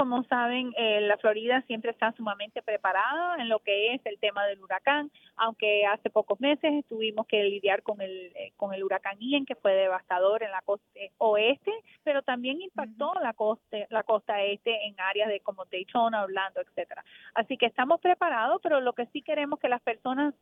Como 0.00 0.24
saben, 0.24 0.72
eh, 0.78 1.02
la 1.02 1.18
Florida 1.18 1.62
siempre 1.66 1.90
está 1.90 2.10
sumamente 2.12 2.62
preparada 2.62 3.36
en 3.36 3.50
lo 3.50 3.58
que 3.58 3.92
es 3.92 4.00
el 4.06 4.18
tema 4.18 4.46
del 4.46 4.62
huracán, 4.62 5.10
aunque 5.36 5.84
hace 5.84 6.08
pocos 6.08 6.40
meses 6.40 6.86
tuvimos 6.88 7.26
que 7.26 7.44
lidiar 7.44 7.82
con 7.82 8.00
el 8.00 8.32
eh, 8.34 8.54
con 8.56 8.72
el 8.72 8.82
huracán 8.82 9.18
Ian, 9.20 9.44
que 9.44 9.56
fue 9.56 9.74
devastador 9.74 10.42
en 10.42 10.52
la 10.52 10.62
costa 10.62 10.86
oeste, 11.18 11.70
pero 12.02 12.22
también 12.22 12.62
impactó 12.62 13.12
la 13.22 13.34
costa 13.34 13.76
la 13.90 14.02
costa 14.02 14.42
este 14.42 14.86
en 14.86 14.98
áreas 14.98 15.28
de 15.28 15.40
como 15.40 15.66
Daytona, 15.66 16.22
Orlando, 16.22 16.62
etcétera. 16.62 17.04
Así 17.34 17.58
que 17.58 17.66
estamos 17.66 18.00
preparados, 18.00 18.58
pero 18.62 18.80
lo 18.80 18.94
que 18.94 19.04
sí 19.12 19.20
queremos 19.20 19.60
que 19.60 19.68
las 19.68 19.82
personas 19.82 20.32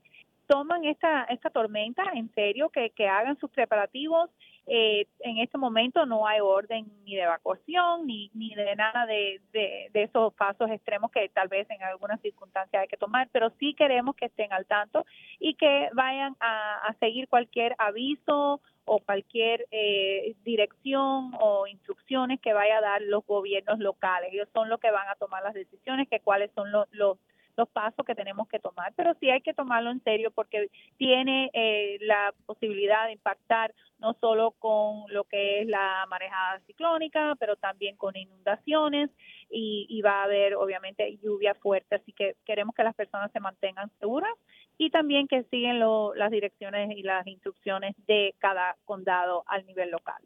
toman 0.49 0.85
esta 0.85 1.25
esta 1.25 1.51
tormenta 1.51 2.03
en 2.15 2.33
serio, 2.35 2.71
que 2.71 2.91
que 2.91 3.07
hagan 3.07 3.39
sus 3.39 3.51
preparativos 3.51 4.31
eh, 4.71 5.07
en 5.21 5.39
este 5.39 5.57
momento 5.57 6.05
no 6.05 6.27
hay 6.27 6.41
orden 6.41 6.93
ni 7.05 7.17
de 7.17 7.23
evacuación 7.23 8.07
ni, 8.07 8.31
ni 8.35 8.55
de 8.55 8.77
nada 8.77 9.07
de, 9.07 9.41
de, 9.51 9.89
esos 9.95 10.35
pasos 10.35 10.71
extremos 10.71 11.11
que 11.11 11.27
tal 11.31 11.49
vez 11.49 11.67
en 11.71 11.83
algunas 11.83 12.21
circunstancias 12.21 12.83
hay 12.83 12.87
que 12.87 12.99
tomar, 12.99 13.31
pero 13.33 13.51
sí 13.59 13.73
queremos 13.73 14.15
que 14.15 14.27
estén 14.27 14.53
al 14.53 14.67
tanto 14.67 15.07
y 15.39 15.55
que 15.55 15.89
vayan 15.95 16.37
a, 16.41 16.95
seguir 17.01 17.29
cualquier 17.29 17.75
aviso 17.79 18.61
o 18.85 19.01
cualquier 19.01 19.67
eh, 19.71 20.35
dirección 20.45 21.33
o 21.41 21.67
instrucciones 21.67 22.39
que 22.39 22.53
vaya 22.53 22.77
a 22.77 22.83
dar 22.83 23.01
los 23.01 23.25
gobiernos 23.25 23.79
locales. 23.79 24.35
Ellos 24.35 24.49
son 24.53 24.69
los 24.69 24.81
que 24.81 24.91
van 24.91 25.09
a 25.09 25.15
tomar 25.15 25.43
las 25.43 25.55
decisiones, 25.55 26.09
que 26.11 26.21
cuáles 26.21 26.51
son 26.53 26.71
los, 26.71 26.87
los 26.93 27.17
los 27.59 27.69
pasos 27.69 28.07
que 28.07 28.15
tenemos 28.15 28.49
que 28.49 28.61
tomar, 28.61 28.95
pero 28.97 29.15
sí 29.19 29.29
hay 29.29 29.41
que 29.41 29.53
tomarlo 29.53 29.91
en 29.91 30.03
serio 30.05 30.31
porque 30.31 30.71
tiene 30.97 31.51
eh, 31.53 31.99
la 32.03 32.33
posibilidad 32.47 33.07
de 33.07 33.13
impactar 33.13 33.75
no 33.99 34.15
solo 34.21 34.53
con 34.53 35.13
lo 35.13 35.25
que 35.25 35.61
es 35.61 35.67
la 35.67 36.07
marejada 36.09 36.61
ciclónica, 36.61 37.35
pero 37.41 37.57
también 37.57 37.97
con 37.97 38.17
inundaciones 38.17 39.11
y, 39.51 40.01
va 40.03 40.21
a 40.21 40.25
haber 40.25 40.55
obviamente 40.55 41.19
lluvia 41.21 41.55
fuerte, 41.57 41.97
así 41.97 42.13
que 42.13 42.37
queremos 42.47 42.75
que 42.77 42.85
las 42.85 42.95
personas 42.95 43.33
se 43.33 43.41
mantengan 43.41 43.91
seguras 43.99 44.33
y 44.79 44.91
también 44.91 45.27
que 45.27 45.43
siguen 45.51 45.81
las 45.81 46.31
direcciones 46.31 46.97
y 46.97 47.03
las 47.03 47.27
instrucciones 47.27 47.97
de 48.07 48.37
cada 48.39 48.77
condado 48.85 49.43
al 49.49 49.67
nivel 49.67 49.91
local. 49.91 50.23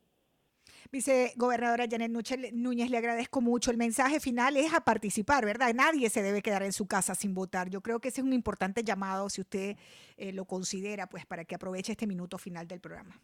Vicegobernadora 0.90 1.86
Janet 1.88 2.10
Núñez, 2.52 2.90
le 2.90 2.98
agradezco 2.98 3.40
mucho. 3.40 3.70
El 3.70 3.76
mensaje 3.76 4.20
final 4.20 4.56
es 4.56 4.72
a 4.74 4.80
participar, 4.80 5.44
¿verdad? 5.44 5.72
Nadie 5.74 6.10
se 6.10 6.22
debe 6.22 6.42
quedar 6.42 6.62
en 6.62 6.72
su 6.72 6.86
casa 6.86 7.14
sin 7.14 7.34
votar. 7.34 7.70
Yo 7.70 7.80
creo 7.80 8.00
que 8.00 8.08
ese 8.08 8.20
es 8.20 8.26
un 8.26 8.32
importante 8.32 8.82
llamado, 8.84 9.28
si 9.30 9.40
usted 9.40 9.76
eh, 10.16 10.32
lo 10.32 10.44
considera, 10.44 11.08
pues 11.08 11.26
para 11.26 11.44
que 11.44 11.54
aproveche 11.54 11.92
este 11.92 12.06
minuto 12.06 12.38
final 12.38 12.66
del 12.66 12.80
programa. 12.80 13.20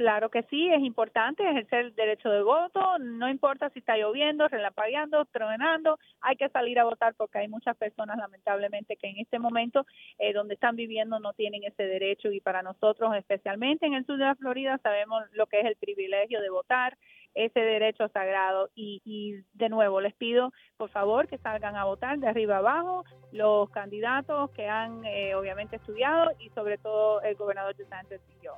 Claro 0.00 0.30
que 0.30 0.44
sí, 0.44 0.66
es 0.72 0.80
importante 0.80 1.46
ejercer 1.46 1.80
el 1.84 1.94
derecho 1.94 2.30
de 2.30 2.40
voto, 2.42 2.98
no 3.00 3.28
importa 3.28 3.68
si 3.68 3.80
está 3.80 3.98
lloviendo, 3.98 4.48
relampagueando, 4.48 5.26
tronando, 5.26 5.98
hay 6.22 6.36
que 6.36 6.48
salir 6.48 6.78
a 6.78 6.84
votar 6.84 7.14
porque 7.16 7.40
hay 7.40 7.48
muchas 7.48 7.76
personas 7.76 8.16
lamentablemente 8.16 8.96
que 8.96 9.08
en 9.08 9.18
este 9.18 9.38
momento 9.38 9.84
eh, 10.18 10.32
donde 10.32 10.54
están 10.54 10.74
viviendo 10.74 11.20
no 11.20 11.34
tienen 11.34 11.64
ese 11.64 11.82
derecho 11.82 12.32
y 12.32 12.40
para 12.40 12.62
nosotros 12.62 13.14
especialmente 13.14 13.84
en 13.84 13.92
el 13.92 14.06
sur 14.06 14.16
de 14.16 14.24
la 14.24 14.36
Florida 14.36 14.78
sabemos 14.82 15.22
lo 15.32 15.46
que 15.48 15.60
es 15.60 15.66
el 15.66 15.76
privilegio 15.76 16.40
de 16.40 16.48
votar, 16.48 16.96
ese 17.34 17.60
derecho 17.60 18.08
sagrado 18.08 18.70
y, 18.74 19.02
y 19.04 19.44
de 19.52 19.68
nuevo 19.68 20.00
les 20.00 20.14
pido 20.14 20.50
por 20.78 20.88
favor 20.88 21.28
que 21.28 21.36
salgan 21.36 21.76
a 21.76 21.84
votar 21.84 22.18
de 22.18 22.26
arriba 22.26 22.56
abajo 22.56 23.04
los 23.32 23.68
candidatos 23.68 24.50
que 24.52 24.66
han 24.66 25.04
eh, 25.04 25.34
obviamente 25.34 25.76
estudiado 25.76 26.30
y 26.38 26.48
sobre 26.54 26.78
todo 26.78 27.20
el 27.20 27.34
gobernador 27.34 27.76
de 27.76 27.84
Sánchez 27.84 28.22
y 28.40 28.46
yo. 28.46 28.54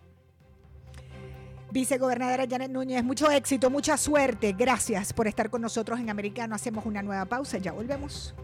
Vicegobernadora 1.73 2.47
Janet 2.49 2.71
Núñez, 2.71 3.03
mucho 3.03 3.31
éxito, 3.31 3.71
mucha 3.71 3.97
suerte. 3.97 4.53
Gracias 4.53 5.13
por 5.13 5.27
estar 5.27 5.49
con 5.49 5.63
nosotros 5.63 5.99
en 5.99 6.11
Americano. 6.11 6.55
Hacemos 6.55 6.85
una 6.85 7.03
nueva 7.03 7.25
pausa, 7.25 7.59
ya 7.59 7.73
volvemos. 7.73 8.35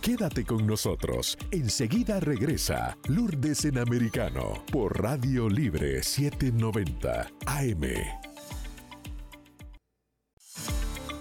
Quédate 0.00 0.44
con 0.44 0.66
nosotros. 0.66 1.36
Enseguida 1.50 2.20
regresa 2.20 2.96
Lourdes 3.08 3.64
en 3.64 3.78
Americano 3.78 4.64
por 4.70 5.02
Radio 5.02 5.48
Libre 5.48 6.02
790 6.02 7.26
AM. 7.46 7.82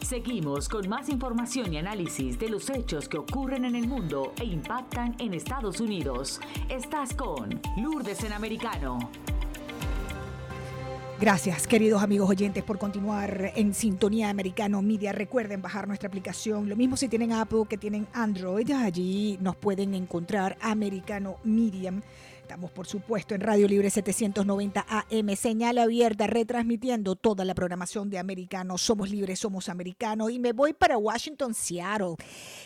Seguimos 0.06 0.70
con 0.70 0.88
más 0.88 1.10
información 1.10 1.74
y 1.74 1.80
análisis 1.80 2.38
de 2.38 2.48
los 2.48 2.70
hechos 2.70 3.10
que 3.10 3.18
ocurren 3.18 3.65
en 3.65 3.76
el 3.76 3.88
mundo 3.88 4.34
e 4.39 4.46
impactan 4.46 5.15
en 5.18 5.34
Estados 5.34 5.80
Unidos. 5.80 6.39
Estás 6.70 7.15
con 7.15 7.60
Lourdes 7.78 8.24
en 8.24 8.34
Americano. 8.34 9.10
Gracias, 11.17 11.65
queridos 11.65 12.04
amigos 12.04 12.30
oyentes, 12.30 12.62
por 12.62 12.78
continuar 12.78 13.54
en 13.56 13.73
Sintonía 13.73 14.30
Americano 14.30 14.82
Media. 14.82 15.13
Recuerden 15.13 15.62
bajar 15.62 15.88
nuestra 15.88 16.08
aplicación. 16.10 16.67
Lo 16.67 16.75
mismo 16.75 16.97
si 16.97 17.08
tienen 17.08 17.32
Apple 17.32 17.63
que 17.69 17.78
tienen 17.78 18.06
Android. 18.12 18.69
Allí 18.71 19.38
nos 19.39 19.56
pueden 19.56 19.93
encontrar 19.93 20.58
Americano 20.60 21.38
Media 21.45 21.93
Estamos, 22.45 22.69
por 22.69 22.86
supuesto, 22.86 23.34
en 23.34 23.41
Radio 23.41 23.67
Libre 23.67 23.89
790 23.89 24.86
AM, 24.88 25.36
señal 25.36 25.79
abierta, 25.79 26.27
retransmitiendo 26.27 27.15
toda 27.15 27.43
la 27.43 27.55
programación 27.55 28.12
de 28.12 28.19
Americano. 28.19 28.77
Somos 28.77 29.10
libres, 29.10 29.39
somos 29.39 29.67
americanos. 29.67 30.29
Y 30.29 30.38
me 30.38 30.53
voy 30.53 30.73
para 30.73 30.95
Washington, 30.95 31.55
Seattle. 31.55 32.17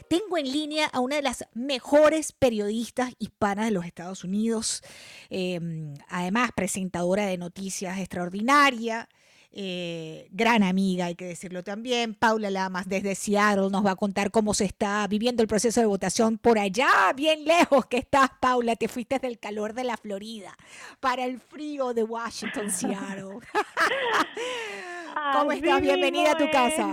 Tengo 0.10 0.38
en 0.38 0.52
línea 0.52 0.88
a 0.88 1.00
una 1.00 1.16
de 1.16 1.22
las 1.22 1.46
mejores 1.54 2.34
periodistas 2.34 3.14
hispanas 3.20 3.68
de 3.68 3.72
los 3.72 3.86
Estados 3.86 4.26
Unidos. 4.26 4.84
Eh, 5.30 5.62
además, 6.10 6.52
presentadora 6.54 7.28
de 7.28 7.38
noticias 7.38 8.00
extraordinaria. 8.00 9.08
Eh, 9.52 10.28
gran 10.32 10.62
amiga, 10.62 11.06
hay 11.06 11.16
que 11.16 11.26
decirlo 11.26 11.64
también. 11.64 12.14
Paula 12.14 12.52
Lamas 12.52 12.88
desde 12.88 13.16
Seattle 13.16 13.70
nos 13.72 13.86
va 13.86 13.92
a 13.92 13.96
contar 13.96 14.30
cómo 14.32 14.54
se 14.54 14.66
está 14.66 15.08
viviendo 15.08 15.42
el 15.42 15.48
proceso 15.48 15.80
de 15.80 15.88
votación 15.88 16.38
por 16.38 16.60
allá, 16.60 17.12
bien 17.16 17.46
lejos 17.46 17.86
que 17.88 17.98
estás, 17.98 18.30
Paula. 18.40 18.76
Te 18.76 18.88
fuiste 18.88 19.18
del 19.20 19.40
calor 19.40 19.74
de 19.74 19.84
la 19.84 19.98
Florida 19.98 20.56
para 21.00 21.26
el 21.26 21.40
frío 21.40 21.94
de 21.94 22.04
Washington, 22.04 22.72
Seattle. 22.72 23.40
¿Cómo 25.34 25.52
estás? 25.52 25.82
Bienvenida 25.82 26.32
a 26.32 26.38
tu 26.38 26.50
casa. 26.52 26.88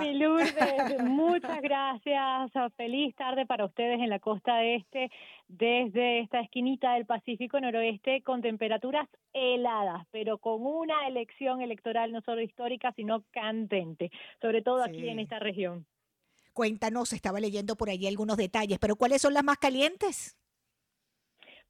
Muchas 1.04 1.60
gracias. 1.62 2.50
Feliz 2.76 3.14
tarde 3.14 3.46
para 3.46 3.64
ustedes 3.64 4.00
en 4.00 4.08
la 4.08 4.18
costa 4.18 4.62
este 4.64 5.10
desde 5.48 6.20
esta 6.20 6.40
esquinita 6.40 6.94
del 6.94 7.06
Pacífico 7.06 7.60
Noroeste 7.60 8.22
con 8.22 8.42
temperaturas 8.42 9.08
heladas, 9.32 10.06
pero 10.10 10.38
con 10.38 10.64
una 10.66 11.06
elección 11.06 11.62
electoral 11.62 12.12
no 12.12 12.20
solo 12.22 12.40
histórica, 12.40 12.92
sino 12.96 13.22
candente, 13.30 14.10
sobre 14.40 14.62
todo 14.62 14.82
aquí 14.82 15.08
en 15.08 15.20
esta 15.20 15.38
región. 15.38 15.86
Cuéntanos, 16.52 17.12
estaba 17.12 17.38
leyendo 17.38 17.76
por 17.76 17.90
allí 17.90 18.06
algunos 18.06 18.36
detalles, 18.36 18.78
pero 18.78 18.96
¿cuáles 18.96 19.20
son 19.22 19.34
las 19.34 19.44
más 19.44 19.58
calientes? 19.58 20.36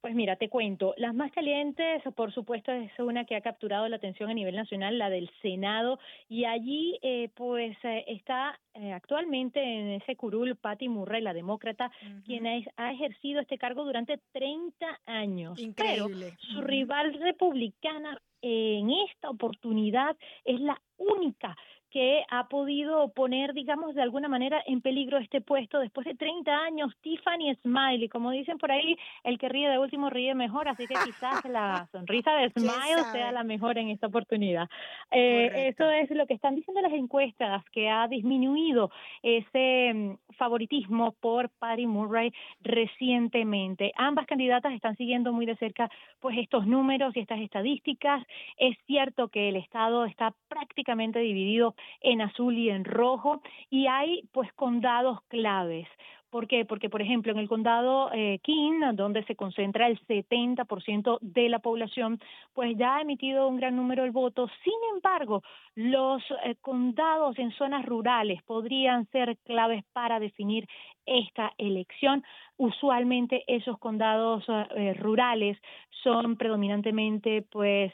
Pues 0.07 0.15
mira, 0.15 0.37
te 0.37 0.47
cuento, 0.47 0.93
las 0.95 1.13
más 1.13 1.33
calientes, 1.33 2.01
por 2.15 2.33
supuesto, 2.33 2.71
es 2.71 2.97
una 2.97 3.25
que 3.25 3.35
ha 3.35 3.41
capturado 3.41 3.89
la 3.89 3.97
atención 3.97 4.29
a 4.29 4.33
nivel 4.33 4.55
nacional, 4.55 4.97
la 4.97 5.09
del 5.09 5.29
Senado, 5.41 5.99
y 6.29 6.45
allí 6.45 6.97
eh, 7.01 7.27
pues 7.35 7.75
eh, 7.83 8.05
está 8.07 8.57
eh, 8.73 8.93
actualmente 8.93 9.61
en 9.61 10.01
ese 10.01 10.15
curul 10.15 10.55
Patty 10.55 10.87
Murray, 10.87 11.21
la 11.21 11.33
demócrata, 11.33 11.91
quien 12.25 12.47
ha, 12.47 12.91
ejercido 12.93 13.41
este 13.41 13.57
cargo 13.57 13.83
durante 13.83 14.17
30 14.31 15.01
años. 15.07 15.59
Increíble. 15.59 16.37
su 16.39 16.61
rival 16.61 17.13
republicana 17.15 18.17
en 18.41 18.89
esta 19.09 19.29
oportunidad 19.29 20.15
es 20.45 20.61
la 20.61 20.81
única 20.95 21.53
que 21.89 22.23
ha 22.29 22.47
podido 22.47 23.09
poner, 23.09 23.53
digamos, 23.53 23.95
de 23.95 24.01
alguna 24.01 24.27
manera 24.27 24.61
en 24.65 24.81
peligro 24.81 25.17
este 25.17 25.41
puesto 25.41 25.79
después 25.79 26.05
de 26.05 26.15
30 26.15 26.51
años. 26.51 26.93
Tiffany 27.01 27.55
Smiley, 27.61 28.09
como 28.09 28.31
dicen 28.31 28.57
por 28.57 28.71
ahí, 28.71 28.97
el 29.23 29.37
que 29.37 29.49
ríe 29.49 29.69
de 29.69 29.79
último 29.79 30.09
ríe 30.09 30.35
mejor, 30.35 30.67
así 30.67 30.85
que 30.87 30.95
quizás 31.05 31.43
la 31.45 31.87
sonrisa 31.91 32.33
de 32.33 32.49
Smile 32.49 33.03
sea 33.11 33.31
la 33.31 33.43
mejor 33.43 33.77
en 33.77 33.89
esta 33.89 34.07
oportunidad. 34.07 34.67
Eh, 35.11 35.69
eso 35.73 35.89
es 35.89 36.09
lo 36.11 36.27
que 36.27 36.33
están 36.33 36.55
diciendo 36.55 36.81
las 36.81 36.93
encuestas, 36.93 37.63
que 37.71 37.89
ha 37.89 38.07
disminuido 38.07 38.91
ese 39.23 39.93
mm, 39.93 40.33
favoritismo 40.37 41.13
por 41.19 41.49
Patty 41.59 41.87
Murray 41.87 42.33
recientemente. 42.61 43.91
Ambas 43.95 44.25
candidatas 44.27 44.73
están 44.73 44.95
siguiendo 44.97 45.31
muy 45.31 45.45
de 45.45 45.55
cerca 45.55 45.89
pues 46.19 46.37
estos 46.37 46.67
números 46.67 47.15
y 47.15 47.19
estas 47.19 47.39
estadísticas. 47.39 48.23
Es 48.57 48.77
cierto 48.85 49.29
que 49.29 49.49
el 49.49 49.55
Estado 49.55 50.05
está 50.05 50.33
prácticamente 50.49 51.19
dividido 51.19 51.75
en 52.01 52.21
azul 52.21 52.57
y 52.57 52.69
en 52.69 52.85
rojo, 52.85 53.41
y 53.69 53.87
hay 53.87 54.23
pues 54.31 54.51
condados 54.53 55.21
claves. 55.27 55.87
¿Por 56.29 56.47
qué? 56.47 56.65
Porque, 56.65 56.89
por 56.89 57.01
ejemplo, 57.01 57.31
en 57.31 57.37
el 57.39 57.47
condado 57.47 58.11
eh, 58.11 58.39
King, 58.43 58.81
donde 58.95 59.23
se 59.23 59.35
concentra 59.35 59.87
el 59.87 59.97
70% 60.07 61.19
de 61.21 61.47
la 61.47 61.59
población, 61.59 62.19
pues 62.53 62.77
ya 62.77 62.97
ha 62.97 63.01
emitido 63.01 63.47
un 63.47 63.55
gran 63.55 63.77
número 63.77 64.03
de 64.03 64.09
votos. 64.09 64.51
Sin 64.63 64.73
embargo, 64.93 65.41
los 65.75 66.21
eh, 66.43 66.55
condados 66.59 67.39
en 67.39 67.51
zonas 67.51 67.85
rurales 67.85 68.43
podrían 68.43 69.05
ser 69.07 69.37
claves 69.45 69.85
para 69.93 70.19
definir 70.19 70.67
esta 71.05 71.53
elección. 71.57 72.23
Usualmente 72.57 73.43
esos 73.47 73.77
condados 73.77 74.43
eh, 74.75 74.93
rurales 74.95 75.57
son 76.03 76.37
predominantemente 76.37 77.43
pues 77.43 77.93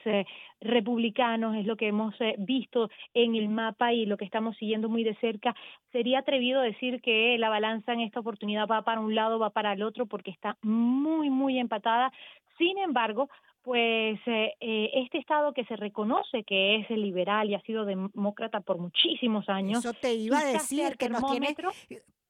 republicanos, 0.62 1.56
es 1.56 1.66
lo 1.66 1.76
que 1.76 1.88
hemos 1.88 2.16
visto 2.38 2.90
en 3.14 3.36
el 3.36 3.50
mapa 3.50 3.92
y 3.94 4.06
lo 4.06 4.18
que 4.18 4.26
estamos 4.26 4.56
siguiendo 4.58 4.88
muy 4.88 5.04
de 5.04 5.16
cerca. 5.16 5.56
Sería 5.92 6.20
atrevido 6.20 6.62
decir 6.62 7.02
que 7.02 7.38
la 7.38 7.50
balanza 7.50 7.94
en 7.94 8.02
esta 8.02 8.20
oportunidad 8.20 8.68
va 8.68 8.84
para 8.84 9.00
un 9.02 9.16
lado, 9.16 9.40
va 9.40 9.50
para 9.50 9.74
el 9.74 9.84
otro, 9.84 10.06
porque 10.06 10.32
está 10.32 10.58
muy, 10.62 11.30
muy 11.30 11.60
empatada. 11.60 12.12
Sin 12.58 12.78
embargo, 12.78 13.30
pues 13.64 14.20
eh, 14.26 14.54
eh, 14.60 14.92
este 14.94 15.18
Estado 15.18 15.54
que 15.54 15.64
se 15.66 15.76
reconoce 15.76 16.44
que 16.44 16.76
es 16.76 16.90
liberal 16.90 17.50
y 17.50 17.56
ha 17.56 17.62
sido 17.62 17.86
demócrata 17.86 18.60
por 18.60 18.78
muchísimos 18.78 19.48
años. 19.50 19.84
Eso 19.84 19.94
te 19.94 20.14
iba 20.14 20.40
a 20.40 20.46
decir, 20.46 20.98
que 20.98 21.10
nos 21.10 21.26
tiene... 21.32 21.56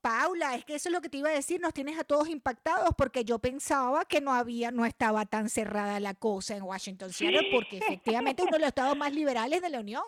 Paula, 0.03 0.55
es 0.55 0.65
que 0.65 0.75
eso 0.75 0.89
es 0.89 0.93
lo 0.93 0.99
que 0.99 1.07
te 1.07 1.17
iba 1.19 1.29
a 1.29 1.33
decir, 1.33 1.61
nos 1.61 1.73
tienes 1.73 1.97
a 1.97 2.03
todos 2.03 2.27
impactados 2.27 2.89
porque 2.97 3.23
yo 3.23 3.39
pensaba 3.39 4.03
que 4.03 4.19
no 4.19 4.33
había, 4.33 4.69
no 4.69 4.85
estaba 4.85 5.25
tan 5.25 5.47
cerrada 5.47 5.97
la 6.01 6.13
cosa 6.13 6.57
en 6.57 6.63
Washington, 6.63 7.09
porque 7.53 7.77
efectivamente 7.77 8.43
uno 8.43 8.51
de 8.51 8.59
los 8.59 8.67
estados 8.67 8.97
más 8.97 9.15
liberales 9.15 9.61
de 9.61 9.69
la 9.69 9.79
Unión. 9.79 10.03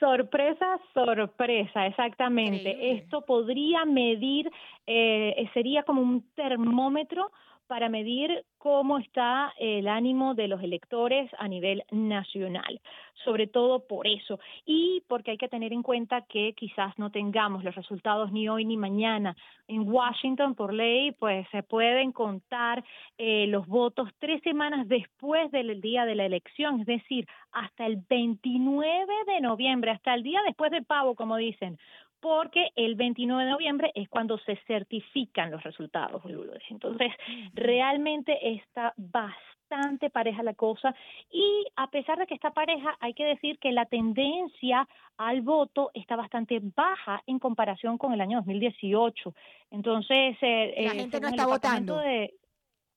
Sorpresa, 0.00 0.80
sorpresa, 0.94 1.86
exactamente. 1.86 2.92
Esto 2.92 3.20
podría 3.26 3.84
medir, 3.84 4.50
eh, 4.86 5.46
sería 5.52 5.82
como 5.82 6.00
un 6.00 6.22
termómetro 6.34 7.30
para 7.66 7.88
medir 7.88 8.44
cómo 8.58 8.98
está 8.98 9.52
el 9.58 9.88
ánimo 9.88 10.34
de 10.34 10.48
los 10.48 10.62
electores 10.62 11.30
a 11.38 11.48
nivel 11.48 11.84
nacional, 11.90 12.80
sobre 13.24 13.46
todo 13.46 13.86
por 13.86 14.06
eso 14.06 14.38
y 14.64 15.02
porque 15.06 15.32
hay 15.32 15.36
que 15.36 15.48
tener 15.48 15.72
en 15.72 15.82
cuenta 15.82 16.22
que 16.22 16.54
quizás 16.54 16.98
no 16.98 17.10
tengamos 17.10 17.62
los 17.62 17.74
resultados 17.74 18.32
ni 18.32 18.48
hoy 18.48 18.64
ni 18.64 18.76
mañana. 18.76 19.36
En 19.68 19.90
Washington, 19.90 20.54
por 20.54 20.72
ley, 20.72 21.12
pues 21.12 21.46
se 21.50 21.62
pueden 21.62 22.12
contar 22.12 22.84
eh, 23.18 23.46
los 23.48 23.66
votos 23.66 24.08
tres 24.18 24.42
semanas 24.42 24.88
después 24.88 25.50
del 25.50 25.80
día 25.80 26.04
de 26.06 26.14
la 26.14 26.26
elección, 26.26 26.80
es 26.80 26.86
decir, 26.86 27.26
hasta 27.52 27.86
el 27.86 27.98
29 28.08 29.12
de 29.26 29.40
noviembre, 29.40 29.90
hasta 29.90 30.14
el 30.14 30.22
día 30.22 30.40
después 30.46 30.70
del 30.70 30.84
pavo, 30.84 31.14
como 31.14 31.36
dicen 31.36 31.78
porque 32.24 32.70
el 32.74 32.94
29 32.94 33.44
de 33.44 33.50
noviembre 33.50 33.92
es 33.94 34.08
cuando 34.08 34.38
se 34.38 34.56
certifican 34.66 35.50
los 35.50 35.62
resultados, 35.62 36.22
Entonces, 36.70 37.12
realmente 37.52 38.54
está 38.54 38.94
bastante 38.96 40.08
pareja 40.08 40.42
la 40.42 40.54
cosa 40.54 40.94
y 41.30 41.66
a 41.76 41.90
pesar 41.90 42.16
de 42.16 42.26
que 42.26 42.32
está 42.32 42.52
pareja, 42.52 42.96
hay 43.00 43.12
que 43.12 43.26
decir 43.26 43.58
que 43.58 43.72
la 43.72 43.84
tendencia 43.84 44.88
al 45.18 45.42
voto 45.42 45.90
está 45.92 46.16
bastante 46.16 46.62
baja 46.62 47.22
en 47.26 47.38
comparación 47.38 47.98
con 47.98 48.14
el 48.14 48.22
año 48.22 48.38
2018. 48.38 49.34
Entonces, 49.70 50.38
eh, 50.40 50.74
la 50.78 50.94
eh, 50.94 50.96
gente 51.00 51.20
no 51.20 51.28
está 51.28 51.46
votando. 51.46 51.98
De, 51.98 52.32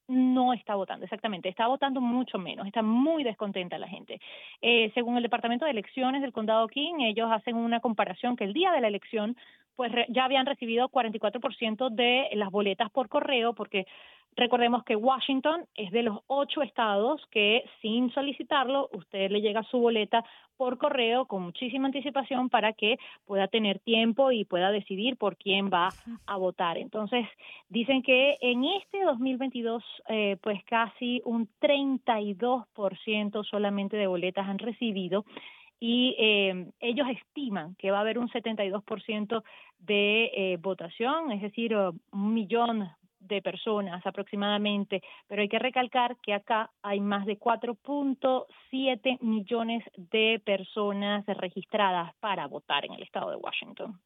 no 0.08 0.54
está 0.54 0.76
votando, 0.76 1.06
exactamente, 1.06 1.50
está 1.50 1.68
votando 1.68 2.02
mucho 2.02 2.38
menos, 2.38 2.66
está 2.66 2.82
muy 2.82 3.24
descontenta 3.24 3.78
la 3.78 3.88
gente. 3.88 4.20
Eh, 4.62 4.92
según 4.94 5.18
el 5.18 5.24
Departamento 5.24 5.66
de 5.66 5.72
Elecciones 5.72 6.22
del 6.22 6.34
Condado 6.34 6.68
King, 6.68 6.96
ellos 7.00 7.30
hacen 7.32 7.56
una 7.56 7.80
comparación 7.80 8.36
que 8.36 8.46
el 8.46 8.54
día 8.54 8.72
de 8.72 8.82
la 8.82 8.88
elección, 8.88 9.36
pues 9.76 9.92
ya 10.10 10.26
habían 10.26 10.46
recibido 10.46 10.90
44% 10.90 11.90
de 11.90 12.30
las 12.34 12.50
boletas 12.50 12.90
por 12.90 13.10
correo, 13.10 13.54
porque 13.54 13.86
Recordemos 14.38 14.84
que 14.84 14.96
Washington 14.96 15.66
es 15.74 15.90
de 15.92 16.04
los 16.04 16.20
ocho 16.28 16.62
estados 16.62 17.26
que 17.32 17.64
sin 17.82 18.12
solicitarlo 18.12 18.88
usted 18.94 19.32
le 19.32 19.42
llega 19.42 19.64
su 19.64 19.80
boleta 19.80 20.24
por 20.58 20.78
correo 20.78 21.26
con 21.26 21.42
muchísima 21.42 21.88
anticipación 21.88 22.48
para 22.48 22.74
que 22.74 23.00
pueda 23.26 23.48
tener 23.48 23.80
tiempo 23.80 24.32
y 24.32 24.46
pueda 24.46 24.70
decidir 24.70 25.18
por 25.18 25.38
quién 25.38 25.72
va 25.74 25.90
a 26.28 26.38
votar. 26.38 26.78
Entonces, 26.78 27.26
dicen 27.70 28.04
que 28.04 28.38
en 28.42 28.64
este 28.64 29.04
2022, 29.06 29.84
eh, 30.08 30.38
pues 30.42 30.64
casi 30.66 31.20
un 31.26 31.50
32% 31.60 33.44
solamente 33.44 33.98
de 33.98 34.06
boletas 34.06 34.48
han 34.48 34.60
recibido 34.60 35.26
y 35.80 36.16
eh, 36.20 36.68
ellos 36.80 37.08
estiman 37.10 37.74
que 37.76 37.90
va 37.90 37.98
a 37.98 38.02
haber 38.02 38.20
un 38.20 38.30
72% 38.30 39.44
de 39.80 40.26
eh, 40.26 40.58
votación, 40.58 41.32
es 41.32 41.42
decir, 41.42 41.76
un 41.76 42.34
millón 42.36 42.88
de 43.28 43.42
personas 43.42 44.06
aproximadamente, 44.06 45.02
pero 45.28 45.42
hay 45.42 45.50
que 45.50 45.60
recalcar 45.60 46.18
que 46.18 46.34
acá 46.34 46.72
hay 46.82 47.00
más 47.00 47.26
de 47.26 47.40
4.7 47.40 49.20
millones 49.22 49.84
de 49.96 50.42
personas 50.46 51.26
registradas 51.26 52.14
para 52.20 52.48
votar 52.48 52.86
en 52.86 52.94
el 52.94 53.04
estado 53.04 53.32
de 53.32 53.38
Washington. 53.38 54.00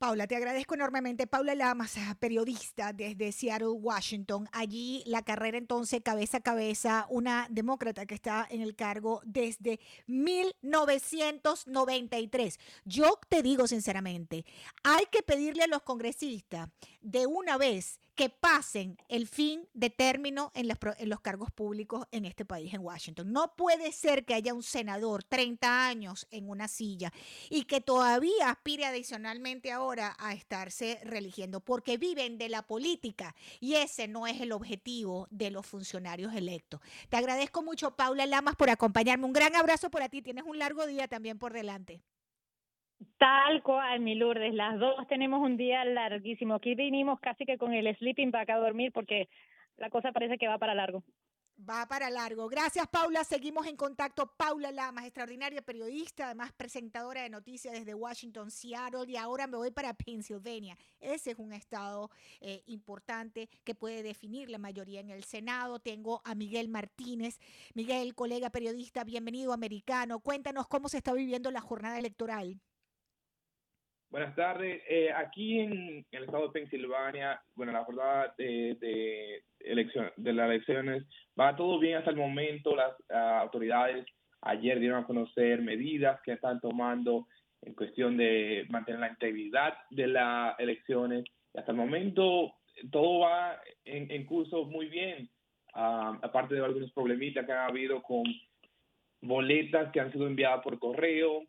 Paula, 0.00 0.26
te 0.26 0.34
agradezco 0.34 0.74
enormemente. 0.74 1.26
Paula 1.26 1.54
Lamas, 1.54 1.98
periodista 2.18 2.94
desde 2.94 3.32
Seattle, 3.32 3.68
Washington. 3.68 4.48
Allí 4.50 5.02
la 5.04 5.20
carrera 5.20 5.58
entonces 5.58 6.00
cabeza 6.02 6.38
a 6.38 6.40
cabeza, 6.40 7.04
una 7.10 7.46
demócrata 7.50 8.06
que 8.06 8.14
está 8.14 8.46
en 8.48 8.62
el 8.62 8.74
cargo 8.74 9.20
desde 9.26 9.78
1993. 10.06 12.58
Yo 12.86 13.20
te 13.28 13.42
digo 13.42 13.66
sinceramente, 13.66 14.46
hay 14.84 15.04
que 15.12 15.22
pedirle 15.22 15.64
a 15.64 15.66
los 15.66 15.82
congresistas 15.82 16.70
de 17.00 17.26
una 17.26 17.56
vez 17.56 18.00
que 18.20 18.28
pasen 18.28 18.98
el 19.08 19.26
fin 19.26 19.66
de 19.72 19.88
término 19.88 20.52
en 20.54 20.68
los, 20.68 21.20
cargos 21.20 21.50
públicos 21.50 22.06
en 22.10 22.26
este 22.26 22.44
país, 22.44 22.74
en 22.74 22.82
Washington. 22.82 23.32
No 23.32 23.54
puede 23.56 23.92
ser 23.92 24.26
que 24.26 24.34
haya 24.34 24.52
un 24.52 24.62
senador 24.62 25.24
30 25.24 25.86
años 25.86 26.26
en 26.30 26.50
una 26.50 26.68
silla 26.68 27.14
y 27.48 27.64
que 27.64 27.80
todavía 27.80 28.50
aspire 28.50 28.84
adicionalmente 28.84 29.72
ahora 29.72 30.16
a 30.18 30.34
estarse 30.34 31.00
religiendo, 31.02 31.60
porque 31.60 31.96
viven 31.96 32.36
de 32.36 32.50
la 32.50 32.66
política 32.66 33.34
y 33.58 33.76
ese 33.76 34.06
no 34.06 34.26
es 34.26 34.38
el 34.42 34.52
objetivo 34.52 35.26
de 35.30 35.50
los 35.50 35.66
funcionarios 35.66 36.34
electos. 36.34 36.82
Te 37.08 37.16
agradezco 37.16 37.62
mucho, 37.62 37.96
Paula 37.96 38.26
Lamas, 38.26 38.54
por 38.56 38.68
acompañarme. 38.68 39.24
Un 39.24 39.32
gran 39.32 39.56
abrazo 39.56 39.90
para 39.90 40.10
ti. 40.10 40.20
Tienes 40.20 40.44
un 40.44 40.58
largo 40.58 40.86
día 40.86 41.08
también 41.08 41.38
por 41.38 41.54
delante. 41.54 42.02
Tal 43.18 43.62
cual, 43.62 44.00
mi 44.00 44.14
Lourdes, 44.14 44.54
las 44.54 44.78
dos 44.78 45.06
tenemos 45.08 45.40
un 45.40 45.56
día 45.56 45.84
larguísimo. 45.84 46.54
Aquí 46.54 46.74
vinimos 46.74 47.18
casi 47.20 47.46
que 47.46 47.56
con 47.56 47.72
el 47.72 47.94
sleeping 47.96 48.34
acá 48.34 48.54
a 48.54 48.58
dormir 48.58 48.92
porque 48.92 49.28
la 49.78 49.88
cosa 49.88 50.12
parece 50.12 50.36
que 50.36 50.48
va 50.48 50.58
para 50.58 50.74
largo. 50.74 51.02
Va 51.68 51.86
para 51.86 52.08
largo. 52.08 52.48
Gracias, 52.48 52.86
Paula. 52.88 53.22
Seguimos 53.24 53.66
en 53.66 53.76
contacto. 53.76 54.26
Paula 54.36 54.72
Lamas, 54.72 55.04
extraordinaria 55.04 55.60
periodista, 55.60 56.26
además 56.26 56.52
presentadora 56.52 57.22
de 57.22 57.28
noticias 57.28 57.74
desde 57.74 57.94
Washington, 57.94 58.50
Seattle, 58.50 59.04
y 59.06 59.16
ahora 59.16 59.46
me 59.46 59.58
voy 59.58 59.70
para 59.70 59.92
Pennsylvania. 59.92 60.76
Ese 60.98 61.32
es 61.32 61.38
un 61.38 61.52
estado 61.52 62.10
eh, 62.40 62.62
importante 62.66 63.48
que 63.62 63.74
puede 63.74 64.02
definir 64.02 64.48
la 64.48 64.58
mayoría 64.58 65.00
en 65.00 65.10
el 65.10 65.24
Senado. 65.24 65.80
Tengo 65.80 66.22
a 66.24 66.34
Miguel 66.34 66.68
Martínez. 66.68 67.38
Miguel, 67.74 68.14
colega 68.14 68.48
periodista, 68.48 69.04
bienvenido 69.04 69.52
americano. 69.52 70.20
Cuéntanos 70.20 70.66
cómo 70.66 70.88
se 70.88 70.98
está 70.98 71.12
viviendo 71.12 71.50
la 71.50 71.60
jornada 71.60 71.98
electoral. 71.98 72.58
Buenas 74.10 74.34
tardes. 74.34 74.82
Eh, 74.88 75.12
aquí 75.12 75.60
en, 75.60 76.04
el 76.10 76.24
estado 76.24 76.48
de 76.48 76.52
Pensilvania, 76.52 77.40
bueno, 77.54 77.70
la 77.70 77.84
jornada 77.84 78.34
de, 78.36 78.76
de, 78.80 79.44
elección, 79.60 80.10
de 80.16 80.32
las 80.32 80.50
elecciones 80.50 81.04
va 81.38 81.54
todo 81.54 81.78
bien 81.78 81.96
hasta 81.96 82.10
el 82.10 82.16
momento. 82.16 82.74
Las 82.74 82.92
ah, 83.08 83.38
autoridades 83.42 84.04
ayer 84.40 84.80
dieron 84.80 85.04
a 85.04 85.06
conocer 85.06 85.62
medidas 85.62 86.20
que 86.22 86.32
están 86.32 86.60
tomando 86.60 87.28
en 87.62 87.72
cuestión 87.74 88.16
de 88.16 88.66
mantener 88.68 88.98
la 88.98 89.10
integridad 89.10 89.74
de 89.90 90.08
las 90.08 90.58
elecciones. 90.58 91.24
hasta 91.54 91.70
el 91.70 91.78
momento 91.78 92.54
todo 92.90 93.20
va 93.20 93.60
en, 93.84 94.26
curso 94.26 94.64
muy 94.64 94.86
bien, 94.86 95.30
ah, 95.74 96.18
aparte 96.22 96.56
de 96.56 96.64
algunos 96.64 96.90
problemitas 96.92 97.46
que 97.46 97.52
han 97.52 97.70
habido 97.70 98.02
con 98.02 98.24
boletas 99.20 99.92
que 99.92 100.00
han 100.00 100.10
sido 100.10 100.26
enviadas 100.26 100.64
por 100.64 100.80
correo, 100.80 101.44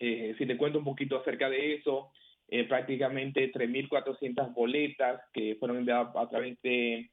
eh, 0.00 0.34
si 0.38 0.46
te 0.46 0.56
cuento 0.56 0.78
un 0.78 0.84
poquito 0.84 1.18
acerca 1.18 1.50
de 1.50 1.74
eso, 1.74 2.10
eh, 2.48 2.64
prácticamente 2.64 3.52
3.400 3.52 4.54
boletas 4.54 5.20
que 5.30 5.56
fueron 5.56 5.76
enviadas 5.76 6.16
a 6.16 6.28
través 6.28 6.60
de, 6.62 7.10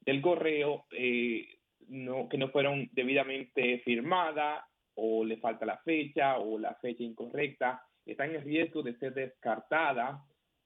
del 0.00 0.20
correo 0.20 0.84
eh, 0.90 1.48
no, 1.88 2.28
que 2.28 2.36
no 2.36 2.50
fueron 2.50 2.90
debidamente 2.92 3.78
firmadas 3.80 4.62
o 4.96 5.24
le 5.24 5.38
falta 5.38 5.64
la 5.64 5.78
fecha 5.78 6.38
o 6.38 6.58
la 6.58 6.74
fecha 6.74 7.02
incorrecta, 7.02 7.82
están 8.04 8.34
en 8.34 8.44
riesgo 8.44 8.82
de 8.82 8.96
ser 8.98 9.14
descartadas 9.14 10.20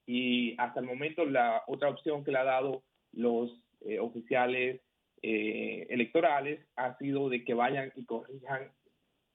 y 0.07 0.57
hasta 0.59 0.81
el 0.81 0.87
momento 0.87 1.25
la 1.25 1.63
otra 1.69 1.89
opción 1.89 2.25
que 2.25 2.33
le 2.33 2.39
ha 2.39 2.45
dado 2.45 2.83
los 3.13 3.63
oficiales 4.01 4.81
electorales 5.23 6.67
ha 6.77 6.97
sido 6.99 7.29
de 7.29 7.45
que 7.45 7.55
vayan 7.55 7.93
y 7.97 8.05
corrijan 8.05 8.71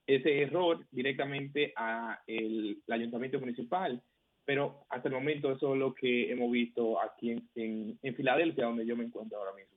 ese 0.06 0.42
error 0.42 0.86
directamente 0.90 1.72
a 1.76 2.20
el, 2.26 2.82
ayuntamiento 2.88 3.40
municipal. 3.40 4.02
Pero 4.44 4.84
hasta 4.90 5.08
el 5.08 5.14
momento 5.14 5.52
eso 5.52 5.72
es 5.72 5.78
lo 5.80 5.94
que 5.94 6.30
hemos 6.30 6.50
visto 6.50 7.00
aquí 7.00 7.30
en, 7.54 7.98
en 8.02 8.14
Filadelfia, 8.14 8.66
donde 8.66 8.84
yo 8.84 8.94
me 8.94 9.04
encuentro 9.04 9.38
ahora 9.38 9.54
mismo. 9.54 9.73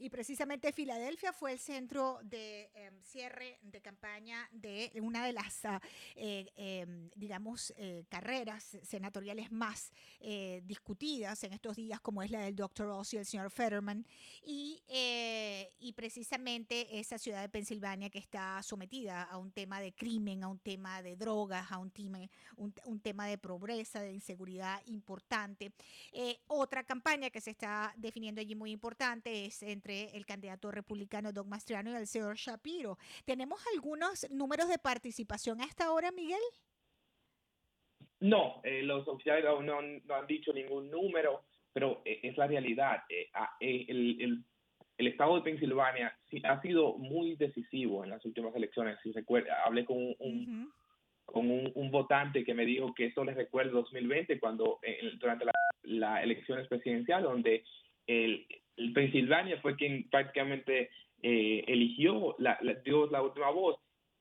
Y 0.00 0.08
precisamente 0.08 0.72
Filadelfia 0.72 1.30
fue 1.30 1.52
el 1.52 1.58
centro 1.58 2.20
de 2.22 2.70
em, 2.74 3.02
cierre 3.02 3.58
de 3.60 3.82
campaña 3.82 4.48
de 4.50 4.90
una 5.02 5.26
de 5.26 5.34
las, 5.34 5.62
ah, 5.66 5.78
eh, 6.16 6.50
em, 6.56 7.10
digamos, 7.14 7.74
eh, 7.76 8.06
carreras 8.08 8.78
senatoriales 8.82 9.52
más 9.52 9.92
eh, 10.20 10.62
discutidas 10.64 11.44
en 11.44 11.52
estos 11.52 11.76
días, 11.76 12.00
como 12.00 12.22
es 12.22 12.30
la 12.30 12.40
del 12.40 12.56
Dr. 12.56 12.86
Ross 12.86 13.12
y 13.12 13.18
el 13.18 13.26
señor 13.26 13.50
Fetterman. 13.50 14.06
Y, 14.42 14.82
y 15.78 15.92
precisamente 15.92 16.98
esa 16.98 17.18
ciudad 17.18 17.42
de 17.42 17.50
Pensilvania 17.50 18.08
que 18.08 18.20
está 18.20 18.62
sometida 18.62 19.24
a 19.24 19.36
un 19.36 19.52
tema 19.52 19.82
de 19.82 19.92
crimen, 19.92 20.44
a 20.44 20.48
un 20.48 20.60
tema 20.60 21.02
de 21.02 21.14
drogas, 21.16 21.70
a 21.70 21.76
un 21.76 21.90
tema, 21.90 22.20
un, 22.56 22.72
un 22.86 23.00
tema 23.00 23.26
de 23.26 23.36
pobreza, 23.36 24.00
de 24.00 24.12
inseguridad 24.12 24.80
importante. 24.86 25.72
otra 26.46 26.84
campaña 26.84 27.28
que 27.28 27.42
se 27.42 27.50
está 27.50 27.92
definiendo 27.98 28.40
allí 28.40 28.54
muy 28.54 28.70
importante 28.70 29.44
es 29.44 29.62
entre 29.62 29.89
el 29.90 30.24
candidato 30.26 30.70
republicano 30.70 31.32
Doug 31.32 31.46
Mastriano 31.46 31.90
y 31.90 31.94
el 31.94 32.06
señor 32.06 32.36
Shapiro. 32.36 32.98
¿Tenemos 33.24 33.60
algunos 33.74 34.28
números 34.30 34.68
de 34.68 34.78
participación 34.78 35.60
hasta 35.60 35.86
ahora, 35.86 36.12
Miguel? 36.12 36.40
No, 38.20 38.60
eh, 38.64 38.82
los 38.82 39.08
oficiales 39.08 39.44
no, 39.62 39.78
han 39.78 40.26
dicho 40.26 40.52
ningún 40.52 40.90
número, 40.90 41.44
pero 41.72 42.02
eh, 42.04 42.20
es 42.22 42.36
la 42.36 42.46
realidad. 42.46 43.02
Eh, 43.08 43.28
ah, 43.34 43.50
el, 43.60 44.44
estado 44.98 45.36
de 45.36 45.42
Pensilvania 45.42 46.14
ha 46.44 46.60
sido 46.60 46.98
muy 46.98 47.34
decisivo 47.36 48.04
en 48.04 48.10
las 48.10 48.24
últimas 48.26 48.54
elecciones. 48.54 48.98
Si 49.02 49.12
recuerda, 49.12 49.64
hablé 49.64 49.86
con 49.86 49.96
un, 49.96 50.70
con 51.24 51.50
un, 51.50 51.90
votante 51.90 52.44
que 52.44 52.52
me 52.52 52.66
dijo 52.66 52.94
que 52.94 53.06
eso 53.06 53.24
le 53.24 53.32
recuerda 53.32 53.72
2020, 53.72 54.38
cuando 54.38 54.78
durante 55.18 55.46
la, 55.46 55.52
la 55.84 56.22
elección 56.22 56.62
presidencial, 56.68 57.22
donde 57.22 57.64
el, 58.06 58.46
el 58.76 58.92
Pensilvania 58.92 59.60
fue 59.60 59.76
quien 59.76 60.08
prácticamente 60.10 60.90
eh, 61.22 61.64
eligió, 61.66 62.34
la, 62.38 62.58
dio 62.84 63.06
la 63.10 63.22
última 63.22 63.50
voz. 63.50 63.76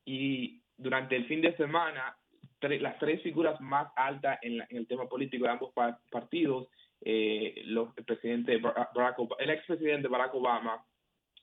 Y 0.06 0.62
durante 0.78 1.16
el 1.16 1.26
fin 1.26 1.42
de 1.42 1.56
semana 1.56 2.16
las 2.62 3.00
tres 3.00 3.22
figuras 3.22 3.60
más 3.62 3.92
altas 3.96 4.38
en, 4.42 4.62
el 4.70 4.88
tema 4.88 5.08
político 5.08 5.46
de 5.46 5.52
ambos 5.52 5.72
partidos, 6.12 6.68
eh, 7.02 7.62
los, 7.66 7.96
el 7.98 8.04
presidente 8.04 8.58
Barack 8.58 9.18
el 9.40 9.50
expresidente 9.50 10.10
Barack 10.10 10.36
Obama 10.36 10.84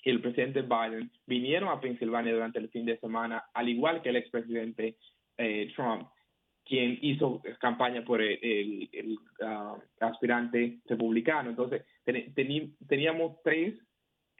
y 0.02 0.10
el 0.10 0.20
presidente 0.20 0.62
Biden 0.62 1.10
vinieron 1.26 1.70
a 1.70 1.80
Pensilvania 1.80 2.34
durante 2.34 2.58
el 2.58 2.68
fin 2.68 2.84
de 2.84 2.98
semana, 2.98 3.44
al 3.54 3.68
igual 3.68 4.02
que 4.02 4.10
el 4.10 4.16
expresidente 4.16 4.96
eh, 5.38 5.72
Trump 5.74 6.08
quien 6.66 6.98
hizo 7.00 7.40
campaña 7.60 8.04
por 8.04 8.20
el, 8.20 9.18
ah, 9.40 9.76
aspirante 10.00 10.80
republicano. 10.86 11.50
Entonces, 11.50 11.84
teníamos 12.86 13.40
tres 13.42 13.74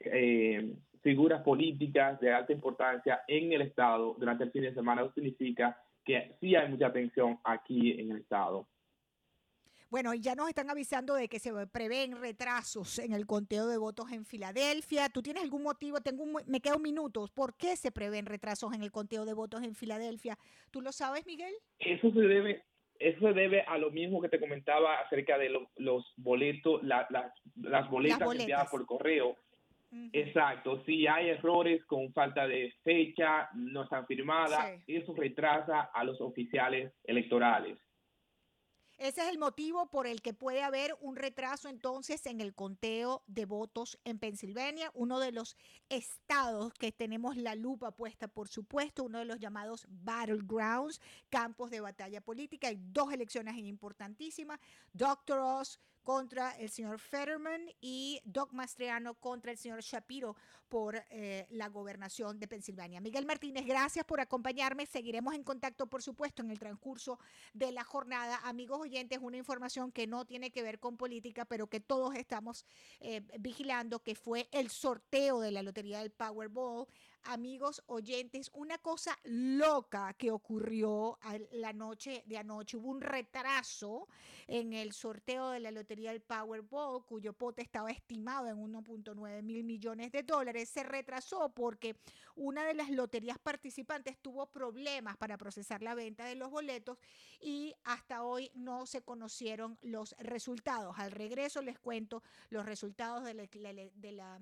eh, 0.00 0.74
figuras 1.02 1.42
políticas 1.42 2.18
de 2.20 2.32
alta 2.32 2.52
importancia 2.52 3.20
en 3.28 3.52
el 3.52 3.62
Estado 3.62 4.16
durante 4.18 4.44
el 4.44 4.50
fin 4.50 4.62
de 4.62 4.74
semana. 4.74 5.08
Significa 5.14 5.80
que 6.04 6.36
sí 6.40 6.56
hay 6.56 6.68
mucha 6.68 6.88
atención 6.88 7.38
aquí 7.44 7.92
en 7.92 8.10
el 8.10 8.18
Estado. 8.18 8.66
Bueno, 9.88 10.14
ya 10.14 10.34
nos 10.34 10.48
están 10.48 10.68
avisando 10.68 11.14
de 11.14 11.28
que 11.28 11.38
se 11.38 11.52
prevén 11.68 12.20
retrasos 12.20 12.98
en 12.98 13.12
el 13.12 13.26
conteo 13.26 13.66
de 13.68 13.78
votos 13.78 14.10
en 14.10 14.24
Filadelfia. 14.24 15.08
¿Tú 15.08 15.22
tienes 15.22 15.44
algún 15.44 15.62
motivo? 15.62 16.00
Tengo 16.00 16.24
me 16.46 16.60
quedan 16.60 16.82
minutos. 16.82 17.30
¿Por 17.30 17.56
qué 17.56 17.76
se 17.76 17.92
prevén 17.92 18.26
retrasos 18.26 18.74
en 18.74 18.82
el 18.82 18.90
conteo 18.90 19.24
de 19.24 19.34
votos 19.34 19.62
en 19.62 19.74
Filadelfia? 19.74 20.36
¿Tú 20.70 20.80
lo 20.80 20.90
sabes, 20.92 21.24
Miguel? 21.26 21.54
Eso 21.78 22.10
se 22.10 22.20
debe 22.20 22.64
eso 22.98 23.20
se 23.20 23.32
debe 23.32 23.60
a 23.62 23.78
lo 23.78 23.90
mismo 23.90 24.20
que 24.20 24.28
te 24.28 24.40
comentaba 24.40 25.00
acerca 25.00 25.38
de 25.38 25.50
los 25.76 26.14
boletos, 26.16 26.82
las, 26.82 27.06
boletas 27.90 28.20
enviadas 28.20 28.70
por 28.70 28.86
correo. 28.86 29.36
Exacto, 30.12 30.82
si 30.84 31.06
hay 31.06 31.28
errores 31.30 31.84
con 31.86 32.12
falta 32.12 32.46
de 32.46 32.72
fecha, 32.82 33.48
no 33.54 33.84
están 33.84 34.06
firmadas, 34.06 34.82
eso 34.86 35.14
retrasa 35.14 35.90
a 35.92 36.04
los 36.04 36.20
oficiales 36.20 36.92
electorales. 37.04 37.78
Ese 38.98 39.20
es 39.20 39.28
el 39.28 39.38
motivo 39.38 39.90
por 39.90 40.06
el 40.06 40.22
que 40.22 40.32
puede 40.32 40.62
haber 40.62 40.96
un 41.02 41.16
retraso 41.16 41.68
entonces 41.68 42.24
en 42.24 42.40
el 42.40 42.54
conteo 42.54 43.22
de 43.26 43.44
votos 43.44 43.98
en 44.04 44.18
Pensilvania, 44.18 44.90
uno 44.94 45.20
de 45.20 45.32
los 45.32 45.54
estados 45.90 46.72
que 46.72 46.92
tenemos 46.92 47.36
la 47.36 47.54
lupa 47.54 47.90
puesta, 47.90 48.26
por 48.26 48.48
supuesto, 48.48 49.04
uno 49.04 49.18
de 49.18 49.26
los 49.26 49.38
llamados 49.38 49.86
battlegrounds, 49.90 51.02
campos 51.28 51.70
de 51.70 51.80
batalla 51.80 52.22
política. 52.22 52.68
Hay 52.68 52.78
dos 52.80 53.12
elecciones 53.12 53.58
importantísimas. 53.58 54.60
Doctor 54.94 55.40
Oz 55.40 55.78
contra 56.06 56.52
el 56.52 56.70
señor 56.70 57.00
Fetterman 57.00 57.68
y 57.80 58.20
Doc 58.24 58.52
Mastriano 58.52 59.14
contra 59.14 59.50
el 59.50 59.58
señor 59.58 59.80
Shapiro 59.80 60.36
por 60.68 60.94
eh, 61.10 61.48
la 61.50 61.68
gobernación 61.68 62.38
de 62.38 62.46
Pensilvania. 62.46 63.00
Miguel 63.00 63.26
Martínez, 63.26 63.66
gracias 63.66 64.04
por 64.04 64.20
acompañarme. 64.20 64.86
Seguiremos 64.86 65.34
en 65.34 65.42
contacto, 65.42 65.88
por 65.88 66.04
supuesto, 66.04 66.42
en 66.42 66.52
el 66.52 66.60
transcurso 66.60 67.18
de 67.54 67.72
la 67.72 67.82
jornada. 67.82 68.38
Amigos 68.44 68.78
oyentes, 68.80 69.18
una 69.20 69.36
información 69.36 69.90
que 69.90 70.06
no 70.06 70.24
tiene 70.24 70.52
que 70.52 70.62
ver 70.62 70.78
con 70.78 70.96
política, 70.96 71.44
pero 71.44 71.66
que 71.66 71.80
todos 71.80 72.14
estamos 72.14 72.64
eh, 73.00 73.22
vigilando, 73.40 73.98
que 73.98 74.14
fue 74.14 74.48
el 74.52 74.70
sorteo 74.70 75.40
de 75.40 75.50
la 75.50 75.64
Lotería 75.64 75.98
del 75.98 76.12
Powerball 76.12 76.86
amigos 77.26 77.82
oyentes, 77.86 78.50
una 78.54 78.78
cosa 78.78 79.16
loca 79.24 80.14
que 80.14 80.30
ocurrió 80.30 81.18
la 81.52 81.72
noche 81.72 82.22
de 82.26 82.38
anoche. 82.38 82.76
Hubo 82.76 82.90
un 82.90 83.00
retraso 83.00 84.08
en 84.46 84.72
el 84.72 84.92
sorteo 84.92 85.50
de 85.50 85.60
la 85.60 85.70
lotería 85.70 86.12
del 86.12 86.20
Powerball, 86.20 87.04
cuyo 87.04 87.32
pote 87.32 87.62
estaba 87.62 87.90
estimado 87.90 88.48
en 88.48 88.56
1.9 88.56 89.42
mil 89.42 89.64
millones 89.64 90.12
de 90.12 90.22
dólares. 90.22 90.68
Se 90.68 90.82
retrasó 90.82 91.50
porque 91.50 91.96
una 92.36 92.64
de 92.64 92.74
las 92.74 92.90
loterías 92.90 93.38
participantes 93.38 94.18
tuvo 94.18 94.46
problemas 94.46 95.16
para 95.16 95.38
procesar 95.38 95.82
la 95.82 95.94
venta 95.94 96.24
de 96.24 96.34
los 96.34 96.50
boletos 96.50 96.98
y 97.40 97.74
hasta 97.84 98.22
hoy 98.22 98.50
no 98.54 98.86
se 98.86 99.02
conocieron 99.02 99.78
los 99.82 100.14
resultados. 100.18 100.98
Al 100.98 101.12
regreso 101.12 101.62
les 101.62 101.78
cuento 101.78 102.22
los 102.50 102.66
resultados 102.66 103.24
de 103.24 103.34
la 103.34 103.46
de 103.46 104.12
la, 104.12 104.40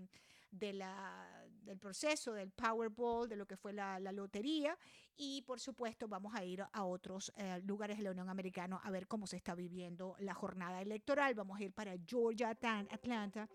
del 0.59 1.79
proceso 1.79 2.33
del 2.33 2.51
Powerball, 2.51 3.29
de 3.29 3.37
lo 3.37 3.47
que 3.47 3.57
fue 3.57 3.73
la, 3.73 3.99
lotería 4.13 4.79
y 5.17 5.43
por 5.43 5.61
supuesto 5.61 6.09
vamos 6.09 6.35
a 6.35 6.45
ir 6.45 6.65
a 6.73 6.85
otros 6.85 7.33
eh, 7.37 7.61
lugares 7.65 7.99
de 7.99 8.05
la 8.05 8.11
Unión 8.11 8.29
Americana 8.29 8.81
a 8.83 8.91
ver 8.91 9.07
cómo 9.07 9.27
se 9.27 9.37
está 9.37 9.55
viviendo 9.55 10.17
la 10.19 10.35
jornada 10.35 10.81
electoral. 10.81 11.35
Vamos 11.35 11.61
a 11.61 11.65
ir 11.65 11.73
para 11.73 11.95
Georgia, 12.07 12.51
Atlanta, 12.51 13.49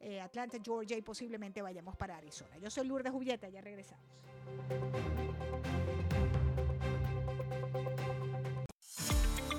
eh, 0.00 0.20
Atlanta, 0.20 0.58
Georgia 0.62 0.96
y 0.96 1.02
posiblemente 1.02 1.62
vayamos 1.62 1.96
para 1.96 2.16
Arizona. 2.16 2.58
Yo 2.58 2.70
soy 2.70 2.86
Lourdes 2.86 3.12
Julieta, 3.12 3.48
ya 3.48 3.60
regresamos. 3.60 4.04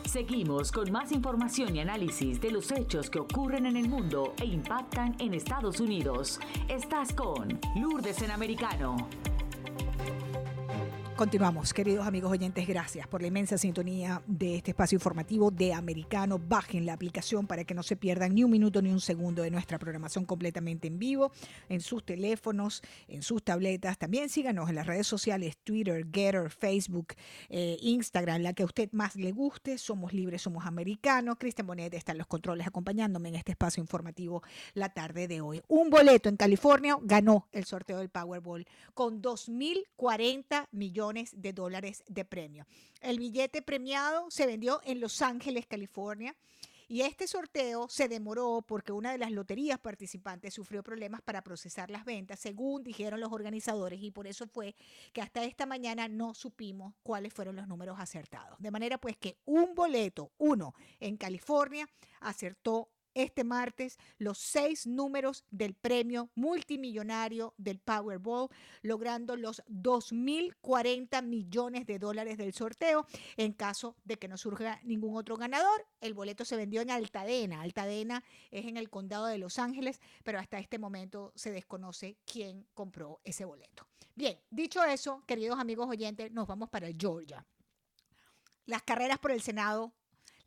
Seguimos 0.10 0.72
con 0.72 0.92
más 0.92 1.12
información 1.12 1.76
y 1.76 1.82
análisis 1.82 2.42
de 2.42 2.50
los 2.50 2.72
hechos 2.72 3.12
que 3.12 3.20
ocurren 3.20 3.68
en 3.68 3.78
el 3.78 3.88
mundo 3.88 4.34
e 4.42 4.46
impactan 4.48 5.16
en 5.20 5.36
Estados 5.36 5.80
Unidos. 5.80 6.40
Estás 6.68 7.14
con 7.14 7.60
Lourdes 7.76 8.24
en 8.24 8.32
Americano. 8.32 9.08
Continuamos, 11.20 11.74
queridos 11.74 12.08
amigos 12.08 12.32
oyentes, 12.32 12.66
gracias 12.66 13.06
por 13.06 13.22
la 13.22 13.28
inmensa 13.28 13.58
sintonía 13.58 14.24
de 14.26 14.56
este 14.56 14.72
espacio 14.72 14.96
informativo 14.96 15.52
de 15.52 15.74
Americano. 15.74 16.40
Bajen 16.40 16.86
la 16.86 16.94
aplicación 16.94 17.46
para 17.46 17.66
que 17.66 17.74
no 17.74 17.84
se 17.84 17.98
pierdan 17.98 18.34
ni 18.34 18.46
un 18.46 18.52
minuto 18.52 18.82
ni 18.82 18.90
un 18.90 19.02
segundo 19.02 19.42
de 19.42 19.52
nuestra 19.52 19.78
programación 19.80 20.24
completamente 20.24 20.88
en 20.88 20.98
vivo, 20.98 21.34
en 21.68 21.82
sus 21.82 22.06
teléfonos, 22.06 22.82
en 23.10 23.22
sus 23.22 23.44
tabletas. 23.44 23.98
También 23.98 24.30
síganos 24.30 24.70
en 24.70 24.76
las 24.76 24.88
redes 24.88 25.08
sociales, 25.08 25.58
Twitter, 25.62 26.08
Getter, 26.10 26.50
Facebook, 26.50 27.08
eh, 27.50 27.78
Instagram, 27.82 28.42
la 28.42 28.54
que 28.54 28.64
a 28.64 28.68
usted 28.68 28.88
más 28.94 29.18
le 29.18 29.34
guste. 29.34 29.78
Somos 29.78 30.14
libres, 30.14 30.44
somos 30.44 30.66
americanos. 30.66 31.36
Cristian 31.38 31.68
Bonet 31.68 31.94
está 31.96 32.14
en 32.14 32.20
los 32.20 32.28
controles 32.28 32.66
acompañándome 32.66 33.28
en 33.28 33.36
este 33.36 33.52
espacio 33.52 33.82
informativo 33.82 34.42
la 34.74 34.94
tarde 34.94 35.28
de 35.28 35.42
hoy. 35.42 35.62
Un 35.68 35.90
boleto 35.90 36.30
en 36.30 36.38
California 36.38 36.98
ganó 37.02 37.50
el 37.52 37.66
sorteo 37.66 37.98
del 37.98 38.08
Powerball 38.08 38.66
con 38.94 39.22
2.040 39.22 40.70
millones 40.72 41.09
de 41.14 41.54
dólares 41.54 42.04
de 42.08 42.26
premio. 42.26 42.66
El 43.02 43.20
billete 43.20 43.62
premiado 43.62 44.30
se 44.30 44.46
vendió 44.46 44.82
en 44.84 45.00
Los 45.00 45.22
Ángeles, 45.22 45.66
California. 45.66 46.36
Y 46.92 47.02
este 47.02 47.28
sorteo 47.28 47.88
se 47.88 48.08
demoró 48.08 48.64
porque 48.68 48.92
una 48.92 49.12
de 49.12 49.20
las 49.20 49.32
loterías 49.32 49.78
participantes 49.78 50.56
sufrió 50.56 50.82
problemas 50.82 51.22
para 51.22 51.44
procesar 51.44 51.92
las 51.92 52.04
ventas, 52.04 52.40
según 52.40 52.84
dijeron 52.84 53.20
los 53.20 53.32
organizadores, 53.32 54.02
y 54.02 54.10
por 54.10 54.26
eso 54.26 54.48
fue 54.48 54.76
que 55.14 55.22
hasta 55.22 55.44
esta 55.44 55.68
mañana 55.68 56.08
no 56.08 56.34
supimos 56.34 56.96
cuáles 57.04 57.32
fueron 57.32 57.56
los 57.56 57.68
números 57.68 58.00
acertados. 58.00 58.58
De 58.60 58.72
manera 58.72 58.98
pues 58.98 59.18
que 59.18 59.38
un 59.46 59.76
boleto, 59.76 60.32
uno 60.40 60.74
en 61.00 61.16
California, 61.16 61.88
acertó 62.22 62.90
este 63.14 63.44
martes 63.44 63.98
los 64.18 64.38
seis 64.38 64.88
números 64.88 65.46
del 65.52 65.74
premio 65.74 66.30
multimillonario 66.36 67.54
del 67.58 67.80
Powerball, 67.80 68.50
logrando 68.82 69.36
los 69.36 69.64
2.040 69.68 71.24
millones 71.24 71.86
de 71.86 72.00
dólares 72.00 72.38
del 72.38 72.54
sorteo. 72.54 73.06
En 73.38 73.54
caso 73.54 73.96
de 74.04 74.18
que 74.18 74.28
no 74.28 74.38
surja 74.38 74.80
ningún 74.84 75.16
otro 75.16 75.38
ganador, 75.38 75.86
el 76.02 76.14
boleto 76.14 76.46
se 76.46 76.56
vendió 76.56 76.82
en 76.82 76.92
Altadena. 76.92 77.62
Altadena 77.62 78.24
es 78.52 78.66
en 78.66 78.78
el 78.78 78.90
condado 78.90 79.26
de 79.26 79.38
Los 79.38 79.60
Ángeles, 79.60 80.00
pero 80.24 80.40
hasta 80.40 80.60
este 80.60 80.80
momento 80.80 81.34
se 81.36 81.52
desconoce 81.52 82.18
quién 82.26 82.68
compró 82.74 83.20
ese 83.24 83.46
boleto. 83.46 83.88
Bien, 84.16 84.38
dicho 84.50 84.84
eso, 84.84 85.24
queridos 85.26 85.60
amigos 85.60 85.88
oyentes, 85.88 86.32
nos 86.32 86.48
vamos 86.48 86.70
para 86.70 86.90
Georgia. 86.98 87.46
Las 88.66 88.84
carreras 88.84 89.18
por 89.18 89.32
el 89.32 89.42
Senado 89.42 89.94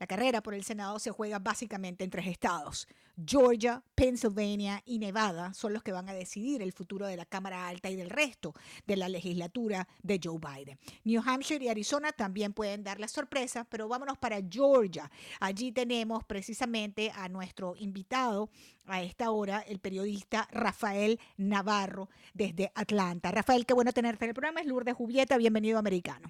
la 0.03 0.09
carrera 0.09 0.43
por 0.43 0.53
el 0.53 0.65
Senado 0.65 0.99
se 0.99 1.13
juega 1.13 1.39
básicamente 1.39 2.03
en 2.03 2.11
tres 2.11 2.27
estados. 2.27 2.89
Georgia, 3.25 3.85
Pennsylvania 3.95 4.83
y 4.85 4.99
Nevada 4.99 5.55
son 5.55 5.73
los 5.73 5.85
que 5.85 5.93
van 5.93 6.09
a 6.09 6.13
decidir 6.13 6.61
el 6.61 6.73
futuro 6.73 7.07
de 7.07 7.17
la 7.17 7.25
Cámara 7.25 7.69
Alta 7.69 7.89
y 7.89 7.95
del 7.95 8.11
resto 8.11 8.53
de 8.85 8.97
la 8.97 9.09
legislatura 9.09 9.87
de 10.03 10.19
Joe 10.21 10.41
Biden. 10.41 10.77
New 11.05 11.23
Hampshire 11.25 11.65
y 11.65 11.69
Arizona 11.69 12.11
también 12.11 12.53
pueden 12.53 12.83
dar 12.83 12.99
la 12.99 13.07
sorpresa, 13.07 13.63
pero 13.63 13.87
vámonos 13.87 14.19
para 14.19 14.41
Georgia. 14.43 15.09
Allí 15.39 15.71
tenemos 15.71 16.25
precisamente 16.25 17.13
a 17.15 17.29
nuestro 17.29 17.77
invitado 17.77 18.51
a 18.87 19.03
esta 19.03 19.31
hora, 19.31 19.61
el 19.61 19.79
periodista 19.79 20.49
Rafael 20.51 21.21
Navarro 21.37 22.09
desde 22.35 22.73
Atlanta. 22.75 23.31
Rafael, 23.31 23.67
qué 23.67 23.75
bueno 23.75 23.93
tenerte 23.93 24.25
en 24.25 24.31
el 24.31 24.35
programa. 24.35 24.63
Es 24.63 24.67
Lourdes 24.67 24.97
Jubieta, 24.97 25.37
bienvenido 25.37 25.79
Americano. 25.79 26.29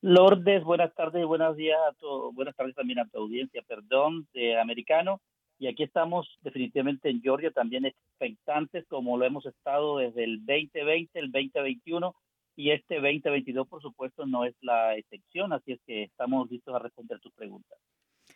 Lourdes, 0.00 0.62
buenas 0.62 0.94
tardes 0.94 1.26
buenos 1.26 1.56
días 1.56 1.78
a 1.88 1.92
todos. 1.94 2.32
Buenas 2.32 2.54
tardes 2.54 2.76
también 2.76 3.00
a 3.00 3.08
tu 3.08 3.18
audiencia, 3.18 3.62
perdón, 3.66 4.28
de 4.32 4.56
americano. 4.56 5.20
Y 5.58 5.66
aquí 5.66 5.82
estamos 5.82 6.38
definitivamente 6.42 7.10
en 7.10 7.20
Georgia, 7.20 7.50
también 7.50 7.84
expectantes, 7.84 8.86
como 8.86 9.18
lo 9.18 9.24
hemos 9.24 9.44
estado 9.44 9.98
desde 9.98 10.22
el 10.22 10.38
2020, 10.46 11.18
el 11.18 11.32
2021 11.32 12.14
y 12.54 12.70
este 12.70 12.94
2022, 13.00 13.66
por 13.66 13.82
supuesto, 13.82 14.24
no 14.24 14.44
es 14.44 14.54
la 14.60 14.94
excepción. 14.96 15.52
Así 15.52 15.72
es 15.72 15.80
que 15.84 16.04
estamos 16.04 16.48
listos 16.48 16.76
a 16.76 16.78
responder 16.78 17.18
tus 17.18 17.32
preguntas. 17.32 17.76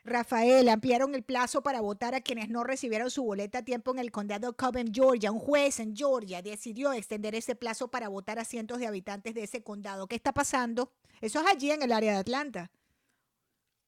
Rafael, 0.04 0.68
ampliaron 0.68 1.14
el 1.14 1.22
plazo 1.22 1.62
para 1.62 1.80
votar 1.80 2.16
a 2.16 2.20
quienes 2.20 2.48
no 2.48 2.64
recibieron 2.64 3.08
su 3.08 3.22
boleta 3.22 3.58
a 3.58 3.64
tiempo 3.64 3.92
en 3.92 4.00
el 4.00 4.10
condado 4.10 4.50
de 4.50 4.56
Cobb 4.56 4.76
Georgia. 4.92 5.30
Un 5.30 5.38
juez 5.38 5.78
en 5.78 5.94
Georgia 5.94 6.42
decidió 6.42 6.92
extender 6.92 7.36
ese 7.36 7.54
plazo 7.54 7.88
para 7.88 8.08
votar 8.08 8.40
a 8.40 8.44
cientos 8.44 8.80
de 8.80 8.88
habitantes 8.88 9.32
de 9.32 9.44
ese 9.44 9.62
condado. 9.62 10.08
¿Qué 10.08 10.16
está 10.16 10.32
pasando? 10.32 10.90
Eso 11.20 11.40
es 11.40 11.46
allí 11.46 11.70
en 11.70 11.82
el 11.82 11.92
área 11.92 12.14
de 12.14 12.18
Atlanta. 12.18 12.70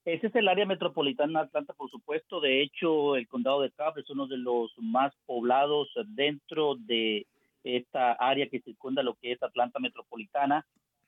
Ese 0.04 0.28
es 0.28 0.34
el 0.36 0.46
área 0.46 0.66
metropolitana 0.66 1.40
de 1.40 1.46
Atlanta, 1.46 1.72
por 1.72 1.90
supuesto. 1.90 2.40
De 2.40 2.62
hecho, 2.62 3.16
el 3.16 3.26
condado 3.26 3.62
de 3.62 3.72
Cobb 3.72 3.98
es 3.98 4.08
uno 4.08 4.28
de 4.28 4.36
los 4.36 4.70
más 4.78 5.12
poblados 5.26 5.88
dentro 6.06 6.76
de 6.76 7.26
esta 7.64 8.12
área 8.12 8.48
que 8.48 8.60
circunda 8.60 9.02
lo 9.02 9.14
que 9.14 9.32
es 9.32 9.42
Atlanta 9.42 9.80
metropolitana 9.80 10.64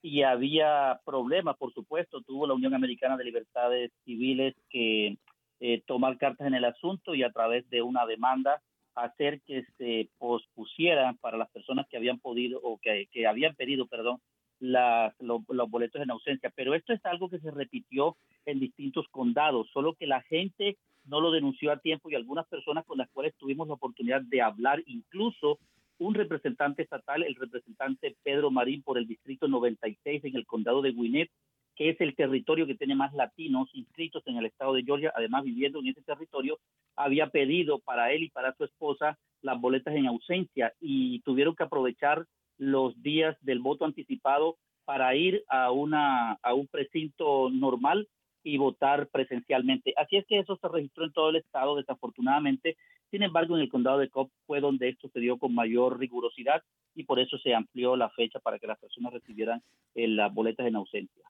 y 0.06 0.22
había 0.22 1.00
problemas, 1.04 1.56
por 1.56 1.74
supuesto. 1.74 2.20
Tuvo 2.20 2.46
la 2.46 2.54
Unión 2.54 2.74
Americana 2.74 3.16
de 3.16 3.24
Libertades 3.24 3.90
Civiles 4.04 4.54
que 4.70 5.16
eh, 5.58 5.82
tomar 5.84 6.16
cartas 6.16 6.46
en 6.46 6.54
el 6.54 6.64
asunto 6.64 7.16
y 7.16 7.24
a 7.24 7.32
través 7.32 7.68
de 7.70 7.82
una 7.82 8.06
demanda 8.06 8.62
hacer 8.94 9.40
que 9.42 9.64
se 9.76 10.08
pospusieran 10.18 11.16
para 11.16 11.36
las 11.36 11.50
personas 11.50 11.88
que 11.88 11.96
habían 11.96 12.20
podido 12.20 12.60
o 12.62 12.78
que, 12.78 13.08
que 13.10 13.26
habían 13.26 13.56
pedido, 13.56 13.88
perdón, 13.88 14.20
las, 14.60 15.12
los 15.18 15.44
boletos 15.68 16.00
en 16.00 16.12
ausencia. 16.12 16.52
Pero 16.54 16.76
esto 16.76 16.92
es 16.92 17.04
algo 17.04 17.28
que 17.28 17.40
se 17.40 17.50
repitió 17.50 18.16
en 18.44 18.60
distintos 18.60 19.08
condados, 19.10 19.68
solo 19.72 19.94
que 19.94 20.06
la 20.06 20.22
gente 20.22 20.76
no 21.04 21.20
lo 21.20 21.32
denunció 21.32 21.72
a 21.72 21.80
tiempo 21.80 22.10
y 22.10 22.14
algunas 22.14 22.46
personas 22.46 22.84
con 22.86 22.98
las 22.98 23.10
cuales 23.10 23.34
tuvimos 23.38 23.66
la 23.66 23.74
oportunidad 23.74 24.22
de 24.22 24.40
hablar, 24.40 24.84
incluso 24.86 25.58
un 25.98 26.14
representante 26.14 26.82
estatal, 26.82 27.22
el 27.22 27.34
representante 27.34 28.16
Pedro 28.22 28.50
Marín 28.50 28.82
por 28.82 28.98
el 28.98 29.06
distrito 29.06 29.48
96 29.48 30.24
en 30.24 30.36
el 30.36 30.46
condado 30.46 30.82
de 30.82 30.92
Gwinnett, 30.92 31.30
que 31.74 31.90
es 31.90 32.00
el 32.00 32.14
territorio 32.14 32.66
que 32.66 32.74
tiene 32.74 32.94
más 32.94 33.12
latinos 33.12 33.68
inscritos 33.74 34.22
en 34.26 34.36
el 34.36 34.46
estado 34.46 34.74
de 34.74 34.82
Georgia, 34.82 35.12
además 35.14 35.44
viviendo 35.44 35.80
en 35.80 35.88
ese 35.88 36.02
territorio, 36.02 36.58
había 36.96 37.28
pedido 37.28 37.78
para 37.80 38.12
él 38.12 38.24
y 38.24 38.30
para 38.30 38.54
su 38.54 38.64
esposa 38.64 39.18
las 39.42 39.60
boletas 39.60 39.94
en 39.94 40.06
ausencia 40.06 40.72
y 40.80 41.20
tuvieron 41.20 41.54
que 41.54 41.64
aprovechar 41.64 42.24
los 42.58 43.00
días 43.02 43.36
del 43.42 43.60
voto 43.60 43.84
anticipado 43.84 44.56
para 44.86 45.14
ir 45.14 45.44
a 45.48 45.66
a 45.66 46.54
un 46.54 46.66
precinto 46.68 47.50
normal 47.50 48.08
y 48.46 48.58
votar 48.58 49.08
presencialmente. 49.08 49.92
Así 49.96 50.16
es 50.16 50.24
que 50.24 50.38
eso 50.38 50.56
se 50.56 50.68
registró 50.68 51.04
en 51.04 51.12
todo 51.12 51.30
el 51.30 51.36
estado, 51.36 51.74
desafortunadamente. 51.74 52.76
Sin 53.10 53.24
embargo, 53.24 53.56
en 53.56 53.62
el 53.62 53.68
condado 53.68 53.98
de 53.98 54.08
Cobb 54.08 54.30
fue 54.46 54.60
donde 54.60 54.88
esto 54.88 55.08
se 55.08 55.18
dio 55.18 55.36
con 55.36 55.52
mayor 55.52 55.98
rigurosidad 55.98 56.62
y 56.94 57.02
por 57.02 57.18
eso 57.18 57.38
se 57.38 57.52
amplió 57.54 57.96
la 57.96 58.08
fecha 58.10 58.38
para 58.38 58.60
que 58.60 58.68
las 58.68 58.78
personas 58.78 59.12
recibieran 59.12 59.62
eh, 59.96 60.06
las 60.06 60.32
boletas 60.32 60.64
en 60.64 60.76
ausencia. 60.76 61.24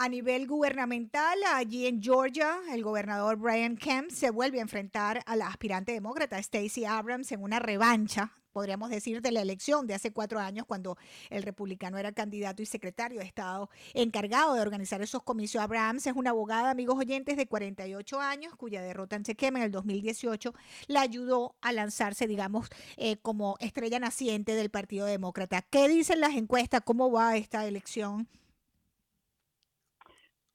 A 0.00 0.08
nivel 0.08 0.46
gubernamental, 0.46 1.36
allí 1.52 1.88
en 1.88 2.00
Georgia, 2.00 2.60
el 2.70 2.84
gobernador 2.84 3.34
Brian 3.34 3.76
Kemp 3.76 4.12
se 4.12 4.30
vuelve 4.30 4.60
a 4.60 4.62
enfrentar 4.62 5.24
a 5.26 5.34
la 5.34 5.48
aspirante 5.48 5.90
demócrata 5.90 6.40
Stacey 6.40 6.84
Abrams 6.84 7.32
en 7.32 7.42
una 7.42 7.58
revancha 7.58 8.32
podríamos 8.52 8.90
decir, 8.90 9.22
de 9.22 9.32
la 9.32 9.42
elección 9.42 9.86
de 9.88 9.94
hace 9.94 10.12
cuatro 10.12 10.38
años, 10.40 10.66
cuando 10.66 10.96
el 11.30 11.42
republicano 11.42 11.98
era 11.98 12.12
candidato 12.12 12.62
y 12.62 12.66
secretario 12.66 13.20
de 13.20 13.26
Estado 13.26 13.70
encargado 13.92 14.54
de 14.54 14.60
organizar 14.60 15.02
esos 15.02 15.22
comicios. 15.22 15.62
Abrahams 15.62 16.06
es 16.06 16.14
una 16.14 16.30
abogada, 16.30 16.70
amigos 16.70 16.96
oyentes, 16.98 17.36
de 17.36 17.46
48 17.46 18.20
años, 18.20 18.54
cuya 18.56 18.82
derrota 18.82 19.14
en 19.16 19.24
Chequema 19.24 19.58
en 19.58 19.66
el 19.66 19.70
2018 19.72 20.54
la 20.86 21.02
ayudó 21.02 21.56
a 21.60 21.72
lanzarse, 21.72 22.26
digamos, 22.26 22.68
eh, 22.96 23.16
como 23.18 23.56
estrella 23.60 23.98
naciente 23.98 24.54
del 24.54 24.70
Partido 24.70 25.06
Demócrata. 25.06 25.62
¿Qué 25.62 25.88
dicen 25.88 26.20
las 26.20 26.34
encuestas? 26.34 26.82
¿Cómo 26.84 27.12
va 27.12 27.36
esta 27.36 27.66
elección? 27.66 28.28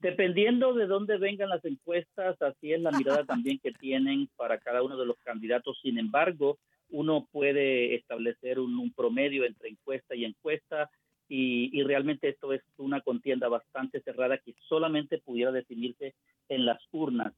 Dependiendo 0.03 0.73
de 0.73 0.85
dónde 0.85 1.17
vengan 1.17 1.47
las 1.47 1.63
encuestas, 1.63 2.39
así 2.41 2.73
es 2.73 2.81
la 2.81 2.91
mirada 2.91 3.23
también 3.25 3.57
que 3.59 3.71
tienen 3.71 4.27
para 4.35 4.59
cada 4.59 4.83
uno 4.83 4.97
de 4.97 5.05
los 5.05 5.17
candidatos. 5.19 5.79
Sin 5.81 5.97
embargo, 5.97 6.59
uno 6.89 7.25
puede 7.31 7.95
establecer 7.95 8.59
un, 8.59 8.91
promedio 8.93 9.45
entre 9.45 9.69
encuesta 9.69 10.13
y 10.13 10.25
encuesta 10.25 10.91
y, 11.29 11.69
y, 11.71 11.83
realmente 11.83 12.27
esto 12.27 12.51
es 12.51 12.61
una 12.75 12.99
contienda 12.99 13.47
bastante 13.47 14.01
cerrada 14.01 14.37
que 14.37 14.53
solamente 14.67 15.19
pudiera 15.19 15.53
definirse 15.53 16.15
en 16.49 16.65
las 16.65 16.83
urnas. 16.91 17.33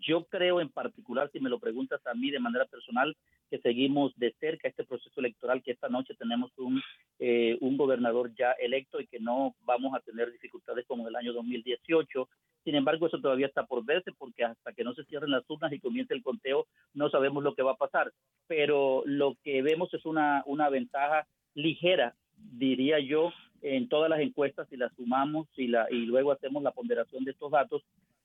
Yo 0.00 0.24
creo 0.24 0.62
en 0.62 0.70
particular, 0.70 1.30
si 1.30 1.38
me 1.38 1.50
lo 1.50 1.60
preguntas 1.60 2.00
a 2.06 2.14
mí 2.14 2.30
de 2.30 2.40
manera 2.40 2.64
personal, 2.64 3.14
que 3.50 3.58
seguimos 3.58 4.12
de 4.16 4.34
cerca 4.40 4.68
este 4.68 4.84
proceso 4.84 5.20
electoral, 5.20 5.62
que 5.62 5.72
esta 5.72 5.88
noche 5.88 6.14
tenemos 6.14 6.50
un, 6.56 6.82
eh, 7.18 7.56
un 7.60 7.76
gobernador 7.76 8.32
ya 8.34 8.52
electo 8.52 9.00
y 9.00 9.06
que 9.06 9.20
no 9.20 9.54
vamos 9.64 9.94
a 9.94 10.00
tener 10.00 10.30
dificultades 10.32 10.84
como 10.86 11.02
en 11.02 11.08
el 11.08 11.16
año 11.16 11.32
2018. 11.32 12.28
Sin 12.64 12.74
embargo, 12.74 13.06
eso 13.06 13.20
todavía 13.20 13.46
está 13.46 13.64
por 13.64 13.84
verse 13.84 14.10
porque 14.18 14.44
hasta 14.44 14.72
que 14.72 14.84
no 14.84 14.94
se 14.94 15.04
cierren 15.04 15.30
las 15.30 15.48
urnas 15.48 15.72
y 15.72 15.80
comience 15.80 16.14
el 16.14 16.22
conteo, 16.22 16.66
no 16.94 17.08
sabemos 17.10 17.44
lo 17.44 17.54
que 17.54 17.62
va 17.62 17.72
a 17.72 17.76
pasar. 17.76 18.12
Pero 18.48 19.02
lo 19.06 19.36
que 19.44 19.62
vemos 19.62 19.92
es 19.94 20.04
una, 20.04 20.42
una 20.46 20.68
ventaja 20.68 21.26
ligera, 21.54 22.14
diría 22.36 22.98
yo, 22.98 23.32
en 23.62 23.88
todas 23.88 24.10
las 24.10 24.20
encuestas 24.20 24.68
si 24.68 24.76
las 24.76 24.94
sumamos 24.94 25.48
y, 25.56 25.68
la, 25.68 25.86
y 25.90 26.06
luego 26.06 26.32
hacemos 26.32 26.62
la 26.62 26.72
ponderación 26.72 27.24
de 27.24 27.30
estos 27.32 27.50
datos 27.50 27.82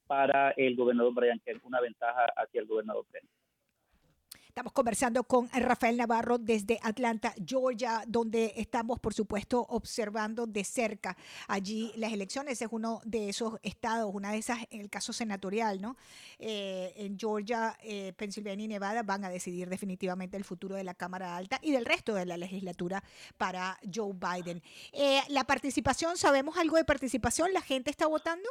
para 0.07 0.51
el 0.51 0.75
gobernador 0.75 1.13
Brian 1.13 1.39
Kemp, 1.39 1.65
una 1.65 1.79
ventaja 1.79 2.25
hacia 2.35 2.61
el 2.61 2.67
gobernador 2.67 3.05
Kemp. 3.11 3.29
Estamos 4.51 4.73
conversando 4.73 5.23
con 5.23 5.47
Rafael 5.47 5.95
Navarro 5.95 6.37
desde 6.37 6.77
Atlanta, 6.83 7.33
Georgia, 7.47 8.03
donde 8.05 8.51
estamos, 8.57 8.99
por 8.99 9.13
supuesto, 9.13 9.65
observando 9.69 10.45
de 10.45 10.65
cerca 10.65 11.15
allí 11.47 11.93
las 11.95 12.11
elecciones. 12.11 12.61
Es 12.61 12.67
uno 12.69 12.99
de 13.05 13.29
esos 13.29 13.57
estados, 13.63 14.13
una 14.13 14.33
de 14.33 14.39
esas, 14.39 14.57
en 14.69 14.81
el 14.81 14.89
caso 14.89 15.13
senatorial, 15.13 15.81
¿no? 15.81 15.95
Eh, 16.37 16.91
en 16.97 17.17
Georgia, 17.17 17.77
eh, 17.81 18.11
Pensilvania 18.17 18.65
y 18.65 18.67
Nevada 18.67 19.03
van 19.03 19.23
a 19.23 19.29
decidir 19.29 19.69
definitivamente 19.69 20.35
el 20.35 20.43
futuro 20.43 20.75
de 20.75 20.83
la 20.83 20.95
Cámara 20.95 21.37
Alta 21.37 21.57
y 21.61 21.71
del 21.71 21.85
resto 21.85 22.13
de 22.13 22.25
la 22.25 22.35
legislatura 22.35 23.05
para 23.37 23.79
Joe 23.89 24.11
Biden. 24.13 24.61
Eh, 24.91 25.21
la 25.29 25.45
participación, 25.45 26.17
¿sabemos 26.17 26.57
algo 26.57 26.75
de 26.75 26.83
participación? 26.83 27.53
¿La 27.53 27.61
gente 27.61 27.89
está 27.89 28.05
votando? 28.05 28.49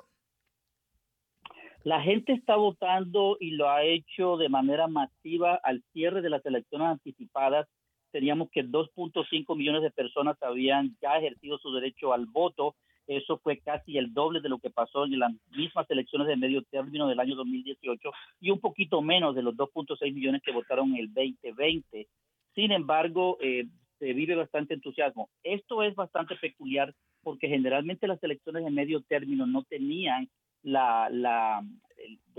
La 1.83 2.03
gente 2.03 2.33
está 2.33 2.57
votando 2.57 3.39
y 3.41 3.53
lo 3.53 3.71
ha 3.71 3.85
hecho 3.85 4.37
de 4.37 4.51
manera 4.51 4.87
masiva 4.87 5.59
al 5.63 5.83
cierre 5.93 6.21
de 6.21 6.29
las 6.29 6.45
elecciones 6.45 6.89
anticipadas. 6.89 7.67
Teníamos 8.13 8.51
que 8.51 8.65
2.5 8.65 9.57
millones 9.57 9.83
de 9.83 9.91
personas 9.91 10.37
habían 10.43 10.97
ya 11.01 11.17
ejercido 11.17 11.57
su 11.59 11.73
derecho 11.73 12.13
al 12.13 12.27
voto. 12.27 12.75
Eso 13.07 13.39
fue 13.39 13.59
casi 13.61 13.97
el 13.97 14.13
doble 14.13 14.41
de 14.41 14.51
lo 14.51 14.59
que 14.59 14.69
pasó 14.69 15.07
en 15.07 15.19
las 15.19 15.33
mismas 15.57 15.91
elecciones 15.91 16.29
de 16.29 16.37
medio 16.37 16.63
término 16.65 17.09
del 17.09 17.19
año 17.19 17.35
2018 17.35 18.11
y 18.41 18.51
un 18.51 18.61
poquito 18.61 19.01
menos 19.01 19.35
de 19.35 19.43
los 19.43 19.57
2.6 19.57 20.13
millones 20.13 20.43
que 20.45 20.53
votaron 20.53 20.91
en 20.91 20.99
el 20.99 21.15
2020. 21.15 22.09
Sin 22.55 22.73
embargo, 22.73 23.39
eh, 23.41 23.67
se 23.99 24.13
vive 24.13 24.35
bastante 24.35 24.75
entusiasmo. 24.75 25.31
Esto 25.43 25.83
es 25.83 25.95
bastante 25.95 26.37
peculiar 26.37 26.95
porque 27.23 27.49
generalmente 27.49 28.07
las 28.07 28.23
elecciones 28.23 28.65
de 28.65 28.71
medio 28.71 29.01
término 29.03 29.47
no 29.47 29.63
tenían 29.63 30.29
la, 30.63 31.09
la 31.11 31.63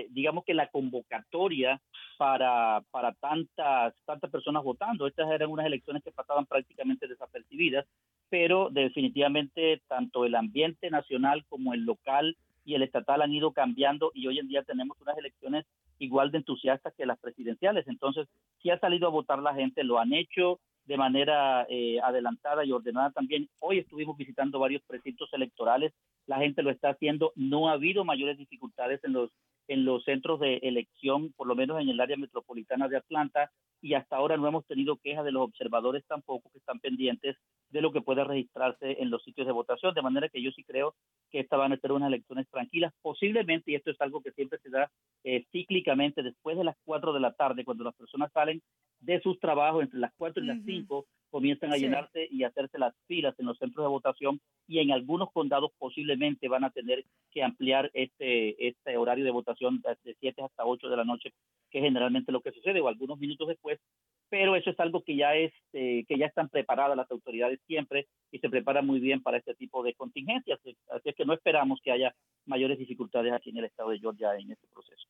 digamos 0.09 0.43
que 0.43 0.53
la 0.53 0.67
convocatoria 0.67 1.81
para, 2.17 2.83
para 2.91 3.13
tantas, 3.13 3.95
tantas 4.05 4.29
personas 4.29 4.63
votando. 4.63 5.07
Estas 5.07 5.31
eran 5.31 5.49
unas 5.49 5.65
elecciones 5.65 6.03
que 6.03 6.11
pasaban 6.11 6.45
prácticamente 6.45 7.07
desapercibidas, 7.07 7.85
pero 8.29 8.69
definitivamente 8.69 9.81
tanto 9.87 10.25
el 10.25 10.35
ambiente 10.35 10.89
nacional 10.89 11.45
como 11.49 11.73
el 11.73 11.83
local 11.83 12.37
y 12.63 12.75
el 12.75 12.83
estatal 12.83 13.21
han 13.21 13.33
ido 13.33 13.53
cambiando 13.53 14.11
y 14.13 14.27
hoy 14.27 14.39
en 14.39 14.47
día 14.47 14.63
tenemos 14.63 14.99
unas 15.01 15.17
elecciones 15.17 15.65
igual 15.97 16.31
de 16.31 16.39
entusiastas 16.39 16.93
que 16.95 17.05
las 17.05 17.19
presidenciales. 17.19 17.87
Entonces, 17.87 18.27
si 18.61 18.69
ha 18.69 18.79
salido 18.79 19.07
a 19.07 19.11
votar 19.11 19.39
la 19.39 19.53
gente, 19.53 19.83
lo 19.83 19.99
han 19.99 20.13
hecho 20.13 20.59
de 20.85 20.97
manera 20.97 21.65
eh, 21.69 21.99
adelantada 22.01 22.65
y 22.65 22.71
ordenada 22.71 23.11
también. 23.11 23.49
Hoy 23.59 23.79
estuvimos 23.79 24.17
visitando 24.17 24.59
varios 24.59 24.81
precintos 24.83 25.29
electorales 25.33 25.93
la 26.27 26.37
gente 26.37 26.63
lo 26.63 26.71
está 26.71 26.89
haciendo. 26.89 27.31
No 27.35 27.69
ha 27.69 27.73
habido 27.73 28.05
mayores 28.05 28.37
dificultades 28.37 29.03
en 29.03 29.13
los 29.13 29.31
en 29.67 29.85
los 29.85 30.03
centros 30.03 30.39
de 30.39 30.57
elección, 30.57 31.31
por 31.33 31.47
lo 31.47 31.55
menos 31.55 31.79
en 31.79 31.87
el 31.87 32.01
área 32.01 32.17
metropolitana 32.17 32.89
de 32.89 32.97
Atlanta, 32.97 33.51
y 33.81 33.93
hasta 33.93 34.17
ahora 34.17 34.37
no 34.37 34.47
hemos 34.47 34.65
tenido 34.67 34.97
quejas 34.97 35.23
de 35.23 35.31
los 35.31 35.43
observadores 35.43 36.05
tampoco 36.07 36.51
que 36.51 36.59
están 36.59 36.79
pendientes 36.79 37.37
de 37.69 37.81
lo 37.81 37.91
que 37.91 38.01
pueda 38.01 38.23
registrarse 38.23 39.01
en 39.01 39.09
los 39.09 39.23
sitios 39.23 39.47
de 39.47 39.53
votación, 39.53 39.93
de 39.93 40.01
manera 40.01 40.29
que 40.29 40.41
yo 40.41 40.51
sí 40.51 40.63
creo 40.63 40.93
que 41.31 41.39
estas 41.39 41.57
van 41.57 41.71
a 41.71 41.77
ser 41.77 41.93
unas 41.93 42.09
elecciones 42.09 42.47
tranquilas, 42.49 42.93
posiblemente, 43.01 43.71
y 43.71 43.75
esto 43.75 43.91
es 43.91 44.01
algo 44.01 44.21
que 44.21 44.31
siempre 44.31 44.59
se 44.59 44.69
da 44.69 44.91
eh, 45.23 45.45
cíclicamente 45.51 46.21
después 46.21 46.57
de 46.57 46.65
las 46.65 46.75
4 46.83 47.13
de 47.13 47.19
la 47.21 47.33
tarde, 47.33 47.63
cuando 47.63 47.85
las 47.85 47.95
personas 47.95 48.31
salen 48.33 48.61
de 48.99 49.21
sus 49.21 49.39
trabajos 49.39 49.83
entre 49.83 49.99
las 49.99 50.11
4 50.17 50.43
y 50.43 50.47
las 50.47 50.61
5, 50.63 51.05
comienzan 51.31 51.71
a 51.71 51.77
llenarse 51.77 52.27
y 52.29 52.43
hacerse 52.43 52.77
las 52.77 52.93
filas 53.07 53.33
en 53.39 53.47
los 53.47 53.57
centros 53.57 53.83
de 53.85 53.89
votación 53.89 54.39
y 54.67 54.79
en 54.79 54.91
algunos 54.91 55.31
condados 55.31 55.71
posiblemente 55.79 56.47
van 56.47 56.65
a 56.65 56.69
tener 56.69 57.05
que 57.31 57.41
ampliar 57.41 57.89
este, 57.93 58.67
este 58.67 58.97
horario 58.97 59.25
de 59.25 59.31
votación 59.31 59.81
de 60.03 60.15
7 60.19 60.43
hasta 60.43 60.65
8 60.65 60.89
de 60.89 60.97
la 60.97 61.05
noche, 61.05 61.31
que 61.71 61.79
es 61.79 61.85
generalmente 61.85 62.31
lo 62.31 62.41
que 62.41 62.51
sucede, 62.51 62.81
o 62.81 62.87
algunos 62.87 63.17
minutos 63.17 63.47
después, 63.47 63.79
pero 64.29 64.55
eso 64.55 64.69
es 64.69 64.79
algo 64.79 65.03
que 65.03 65.15
ya 65.15 65.35
es 65.35 65.53
eh, 65.73 66.03
que 66.07 66.17
ya 66.17 66.25
están 66.25 66.49
preparadas 66.49 66.97
las 66.97 67.09
autoridades 67.09 67.59
siempre 67.65 68.07
y 68.31 68.39
se 68.39 68.49
preparan 68.49 68.85
muy 68.85 68.99
bien 68.99 69.21
para 69.21 69.37
este 69.37 69.55
tipo 69.55 69.83
de 69.83 69.93
contingencias, 69.93 70.59
así 70.89 71.09
es 71.09 71.15
que 71.15 71.25
no 71.25 71.33
esperamos 71.33 71.79
que 71.81 71.91
haya 71.91 72.13
mayores 72.45 72.77
dificultades 72.77 73.33
aquí 73.33 73.49
en 73.49 73.57
el 73.57 73.65
estado 73.65 73.89
de 73.89 73.99
Georgia 73.99 74.35
en 74.35 74.51
este 74.51 74.67
proceso. 74.67 75.07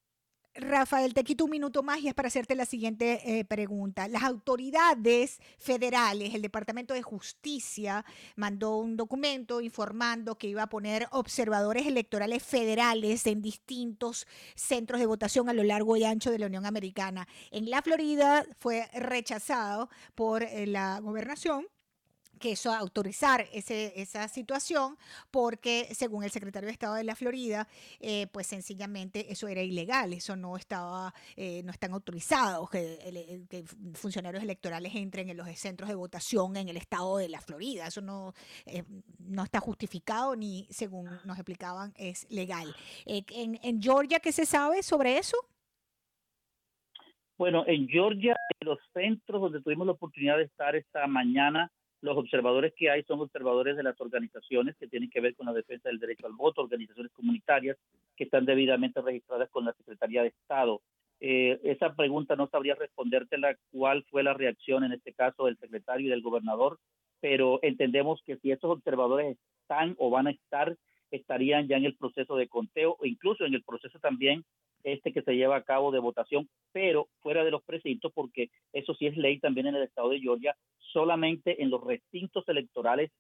Rafael, 0.54 1.14
te 1.14 1.24
quito 1.24 1.46
un 1.46 1.52
minuto 1.52 1.82
más 1.82 2.00
y 2.02 2.10
es 2.10 2.14
para 2.14 2.28
hacerte 2.28 2.56
la 2.56 2.66
siguiente 2.66 3.40
eh, 3.40 3.46
pregunta. 3.46 4.10
Las 4.10 4.24
autoridades 4.24 5.40
federales, 5.58 6.34
el 6.34 6.42
Departamento 6.42 6.94
de 6.94 7.02
Justicia, 7.02 8.04
mandó 8.36 8.76
un 8.76 8.98
documento 8.98 9.62
informando 9.62 10.38
que 10.38 10.48
iba 10.48 10.64
a 10.64 10.68
poner 10.68 11.08
observadores 11.12 11.88
electorales 11.88 12.44
federales 12.44 13.26
en 13.28 13.42
distintos 13.42 14.28
centros 14.56 15.00
de 15.00 15.06
votación 15.06 15.48
a 15.48 15.54
lo 15.54 15.64
largo 15.64 15.96
y 15.96 16.04
ancho 16.04 16.32
de 16.32 16.40
la 16.40 16.48
Unión 16.48 16.66
Americana. 16.66 17.30
En 17.50 17.70
la 17.70 17.82
Florida 17.82 18.46
fue 18.60 18.90
rechazado 18.94 19.90
por 20.16 20.44
eh, 20.44 20.68
la 20.68 21.00
gobernación 21.00 21.66
que 22.42 22.52
eso 22.52 22.74
autorizar 22.74 23.46
ese, 23.54 23.94
esa 23.96 24.28
situación 24.28 24.98
porque 25.30 25.88
según 25.92 26.24
el 26.24 26.32
secretario 26.32 26.68
de 26.68 26.74
Estado 26.74 26.96
de 26.96 27.04
la 27.06 27.16
Florida, 27.16 27.68
eh, 28.00 28.28
pues 28.34 28.48
sencillamente 28.48 29.32
eso 29.32 29.48
era 29.48 29.62
ilegal, 29.62 30.12
eso 30.12 30.36
no 30.36 30.58
estaba, 30.58 31.14
eh, 31.38 31.62
no 31.64 31.72
están 31.72 31.94
autorizados 31.94 32.70
que, 32.70 33.64
funcionarios 33.94 34.44
electorales 34.44 34.94
entren 34.96 35.30
en 35.30 35.38
los 35.38 35.48
centros 35.58 35.88
de 35.88 35.96
votación 35.96 36.58
en 36.58 36.68
el 36.68 36.78
estado 36.78 37.18
de 37.18 37.30
la 37.30 37.40
Florida, 37.40 37.88
eso 37.88 38.02
no, 38.02 38.34
eh, 38.66 38.84
no 39.20 39.44
está 39.44 39.60
justificado 39.60 40.36
ni 40.36 40.68
según 40.72 41.10
nos 41.24 41.38
explicaban 41.38 41.94
es 41.98 42.30
legal. 42.30 42.76
En, 43.06 43.60
en 43.62 43.82
Georgia, 43.82 44.20
¿qué 44.20 44.32
se 44.32 44.46
sabe 44.46 44.82
sobre 44.84 45.18
eso? 45.18 45.38
Bueno, 47.38 47.64
en 47.68 47.88
Georgia, 47.88 48.36
los 48.60 48.78
centros 48.94 49.42
donde 49.42 49.62
tuvimos 49.62 49.88
la 49.88 49.94
oportunidad 49.94 50.38
de 50.38 50.44
estar 50.44 50.76
esta 50.76 51.08
mañana, 51.08 51.72
los 52.02 52.18
observadores 52.18 52.74
que 52.76 52.90
hay 52.90 53.04
son 53.04 53.22
observadores 53.22 53.78
de 53.78 53.84
las 53.84 54.00
organizaciones 54.02 54.76
que 54.78 54.88
tienen 54.88 55.10
que 55.10 55.22
ver 55.22 55.36
con 55.36 55.46
la 55.46 55.54
defensa 55.54 55.90
del 55.90 56.00
derecho 56.00 56.26
al 56.26 56.34
voto, 56.34 56.62
organizaciones 56.62 57.12
comunitarias 57.14 57.78
que 58.16 58.24
están 58.24 58.46
debidamente 58.46 59.02
registradas 59.02 59.50
con 59.50 59.66
la 59.66 59.74
Secretaría 59.74 60.24
de 60.24 60.30
Estado. 60.30 60.82
Eh, 61.20 61.60
esa 61.64 61.94
pregunta 61.96 62.36
no 62.36 62.48
sabría 62.48 62.74
respondértela 62.74 63.56
cuál 63.72 64.04
fue 64.10 64.24
la 64.24 64.34
reacción 64.34 64.84
en 64.84 64.94
este 64.94 65.14
caso 65.14 65.46
del 65.46 65.58
secretario 65.58 66.08
y 66.08 66.10
del 66.10 66.24
gobernador, 66.24 66.80
pero 67.20 67.60
entendemos 67.62 68.24
que 68.26 68.38
si 68.38 68.52
estos 68.52 68.72
observadores 68.72 69.38
están 69.62 69.96
o 70.00 70.10
van 70.10 70.26
a 70.26 70.32
estar, 70.32 70.76
estarían 71.12 71.68
ya 71.68 71.78
en 71.78 71.86
el 71.86 71.96
proceso 71.96 72.36
de 72.36 72.48
conteo 72.48 72.98
o 73.00 73.06
incluso 73.06 73.46
en 73.46 73.54
el 73.54 73.64
proceso 73.64 74.00
también 74.00 74.44
este 74.84 75.14
que 75.14 75.22
se 75.22 75.36
lleva 75.36 75.56
a 75.56 75.64
cabo 75.64 75.92
de 75.92 76.00
votación, 76.00 76.50
pero 76.72 77.08
fuera 77.22 77.44
de 77.44 77.52
los 77.52 77.64
precintos, 77.64 78.12
porque 78.14 78.50
eso 78.74 78.94
sí 78.96 79.08
es 79.08 79.18
ley 79.18 79.40
también 79.40 79.68
en 79.68 79.76
el 79.76 79.84
estado 79.84 80.10
de 80.10 80.20
Georgia, 80.20 80.56
solamente 80.78 81.62
en 81.62 81.70
los 81.70 81.84
recintos 81.84 82.48
electorales 82.48 83.12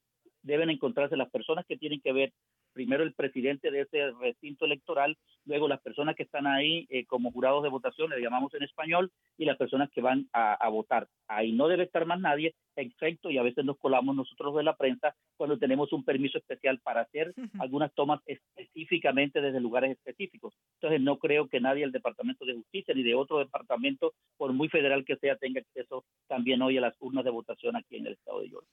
deben 0.43 0.69
encontrarse 0.69 1.17
las 1.17 1.29
personas 1.29 1.65
que 1.65 1.77
tienen 1.77 2.01
que 2.01 2.13
ver 2.13 2.33
primero 2.73 3.03
el 3.03 3.13
presidente 3.13 3.71
de 3.71 3.81
ese 3.81 4.11
recinto 4.19 4.65
electoral, 4.65 5.17
luego 5.45 5.67
las 5.67 5.81
personas 5.81 6.15
que 6.15 6.23
están 6.23 6.47
ahí 6.47 6.87
eh, 6.89 7.05
como 7.05 7.31
jurados 7.31 7.63
de 7.63 7.69
votación, 7.69 8.09
le 8.09 8.21
llamamos 8.21 8.53
en 8.53 8.63
español, 8.63 9.11
y 9.37 9.45
las 9.45 9.57
personas 9.57 9.89
que 9.91 10.01
van 10.01 10.27
a, 10.33 10.69
votar. 10.69 11.07
Ahí 11.27 11.51
no 11.51 11.67
debe 11.67 11.83
estar 11.83 12.05
más 12.05 12.19
nadie, 12.19 12.53
excepto, 12.75 13.31
y 13.31 13.37
a 13.37 13.43
veces 13.43 13.65
nos 13.65 13.77
colamos 13.77 14.15
nosotros 14.15 14.55
de 14.55 14.63
la 14.63 14.75
prensa 14.75 15.15
cuando 15.35 15.57
tenemos 15.57 15.91
un 15.93 16.03
permiso 16.03 16.37
especial 16.37 16.79
para 16.79 17.01
hacer 17.01 17.33
algunas 17.59 17.93
tomas 17.93 18.21
específicamente 18.25 19.41
desde 19.41 19.59
lugares 19.59 19.91
específicos. 19.91 20.53
Entonces 20.75 21.01
no 21.01 21.17
creo 21.17 21.47
que 21.47 21.59
nadie 21.59 21.81
del 21.81 21.91
Departamento 21.91 22.45
de 22.45 22.53
Justicia 22.53 22.93
ni 22.93 23.03
de 23.03 23.15
otro 23.15 23.39
departamento, 23.39 24.13
por 24.37 24.53
muy 24.53 24.69
federal 24.69 25.03
que 25.05 25.17
sea, 25.17 25.35
tenga 25.35 25.61
acceso 25.61 26.05
también 26.27 26.61
hoy 26.61 26.77
a 26.77 26.81
las 26.81 26.95
urnas 26.99 27.25
de 27.25 27.31
votación 27.31 27.75
aquí 27.75 27.97
en 27.97 28.07
el 28.07 28.13
estado 28.13 28.41
de 28.41 28.49
Georgia. 28.49 28.69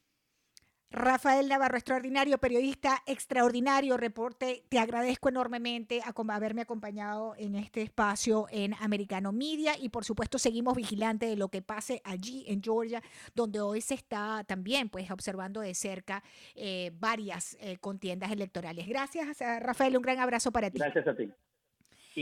Rafael 0.90 1.48
Navarro, 1.48 1.76
extraordinario, 1.76 2.38
periodista 2.38 3.02
extraordinario, 3.06 3.98
reporte. 3.98 4.64
Te 4.70 4.78
agradezco 4.78 5.28
enormemente 5.28 6.00
a 6.02 6.14
haberme 6.34 6.62
acompañado 6.62 7.34
en 7.36 7.56
este 7.56 7.82
espacio 7.82 8.46
en 8.50 8.74
Americano 8.80 9.30
Media 9.30 9.74
y 9.78 9.90
por 9.90 10.06
supuesto 10.06 10.38
seguimos 10.38 10.74
vigilantes 10.74 11.28
de 11.28 11.36
lo 11.36 11.48
que 11.48 11.60
pase 11.60 12.00
allí 12.04 12.44
en 12.48 12.62
Georgia, 12.62 13.02
donde 13.34 13.60
hoy 13.60 13.82
se 13.82 13.94
está 13.94 14.44
también 14.46 14.88
pues 14.88 15.10
observando 15.10 15.60
de 15.60 15.74
cerca 15.74 16.22
eh, 16.54 16.90
varias 16.98 17.58
eh, 17.60 17.76
contiendas 17.76 18.32
electorales. 18.32 18.88
Gracias, 18.88 19.38
Rafael, 19.60 19.94
un 19.94 20.02
gran 20.02 20.18
abrazo 20.20 20.50
para 20.52 20.70
ti. 20.70 20.78
Gracias 20.78 21.06
a 21.06 21.14
ti. 21.14 21.30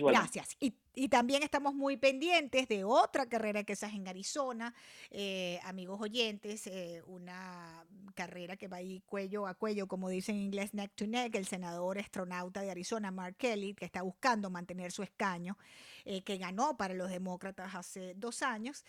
Gracias. 0.03 0.57
Y, 0.61 0.74
también 1.11 1.42
estamos 1.42 1.74
muy 1.74 1.99
pendientes 1.99 2.68
de 2.68 2.82
otra 2.82 3.26
carrera 3.28 3.64
que 3.64 3.74
es 3.74 3.82
en 3.82 4.09
Arizona, 4.09 4.74
eh, 5.11 5.61
amigos 5.64 6.01
oyentes, 6.01 6.66
eh, 6.66 7.03
una 7.07 7.84
carrera 8.14 8.57
que 8.57 8.66
va 8.66 8.78
ahí 8.78 9.03
cuello 9.05 9.47
a 9.47 9.53
cuello, 9.53 9.86
como 9.88 10.09
dicen 10.09 10.36
en 10.36 10.42
inglés, 10.44 10.72
neck 10.72 10.94
to 10.94 11.07
neck, 11.07 11.34
el 11.34 11.47
senador 11.47 11.99
astronauta 11.99 12.62
de 12.62 12.70
Arizona, 12.70 13.11
Mark 13.11 13.36
Kelly, 13.36 13.74
que 13.74 13.84
está 13.84 14.01
buscando 14.01 14.49
mantener 14.49 14.90
su 14.90 15.03
escaño, 15.03 15.59
eh, 16.07 16.22
que 16.22 16.38
ganó 16.38 16.78
para 16.78 16.94
los 16.94 17.11
demócratas 17.11 17.74
hace 17.74 18.14
dos 18.14 18.40
años, 18.40 18.82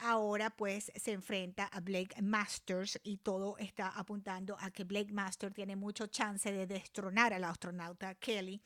ahora 0.00 0.50
pues 0.50 0.90
se 0.96 1.12
enfrenta 1.12 1.66
a 1.66 1.78
Blake 1.78 2.20
Masters 2.20 2.98
y 3.04 3.18
todo 3.18 3.56
está 3.58 3.90
apuntando 3.90 4.56
a 4.58 4.72
que 4.72 4.82
Blake 4.82 5.12
Masters 5.12 5.54
tiene 5.54 5.76
mucho 5.76 6.08
chance 6.08 6.50
de 6.50 6.66
destronar 6.66 7.32
al 7.32 7.44
astronauta 7.44 8.14
Kelly, 8.14 8.60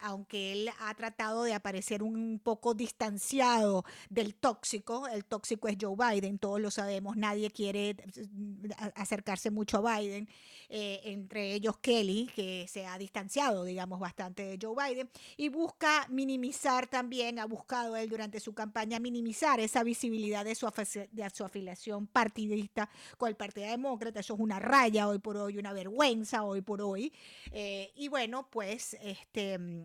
aunque 0.00 0.52
él 0.52 0.70
ha 0.80 0.94
tratado 0.94 1.44
de 1.44 1.54
aparecer 1.54 2.02
un 2.02 2.40
poco 2.42 2.74
distanciado 2.74 3.84
del 4.10 4.34
tóxico. 4.34 5.06
El 5.08 5.24
tóxico 5.24 5.68
es 5.68 5.76
Joe 5.80 5.96
Biden, 5.96 6.38
todos 6.38 6.60
lo 6.60 6.70
sabemos, 6.70 7.16
nadie 7.16 7.50
quiere 7.50 7.96
mm, 8.32 8.70
acercarse 8.94 9.50
mucho 9.50 9.78
a 9.78 9.98
Biden, 9.98 10.28
eh, 10.68 11.00
entre 11.04 11.54
ellos 11.54 11.78
Kelly, 11.78 12.30
que 12.34 12.66
se 12.68 12.86
ha 12.86 12.98
distanciado, 12.98 13.64
digamos, 13.64 14.00
bastante 14.00 14.44
de 14.44 14.58
Joe 14.60 14.74
Biden, 14.74 15.08
y 15.36 15.48
busca 15.48 16.06
minimizar 16.08 16.86
también, 16.86 17.38
ha 17.38 17.46
buscado 17.46 17.96
él 17.96 18.08
durante 18.08 18.40
su 18.40 18.54
campaña 18.54 18.98
minimizar 18.98 19.60
esa 19.60 19.82
visibilidad 19.82 20.44
de 20.44 20.54
su, 20.54 20.66
de 21.12 21.30
su 21.30 21.44
afiliación 21.44 22.06
partidista 22.06 22.88
con 23.16 23.28
el 23.28 23.36
Partido 23.36 23.68
Demócrata. 23.68 24.20
Eso 24.20 24.34
es 24.34 24.40
una 24.40 24.58
raya 24.58 25.08
hoy 25.08 25.18
por 25.18 25.36
hoy, 25.36 25.58
una 25.58 25.72
vergüenza 25.72 26.42
hoy 26.42 26.62
por 26.62 26.82
hoy. 26.82 27.12
Eh, 27.52 27.92
y 27.94 28.08
bueno, 28.08 28.48
pues 28.50 28.96
este, 29.00 29.35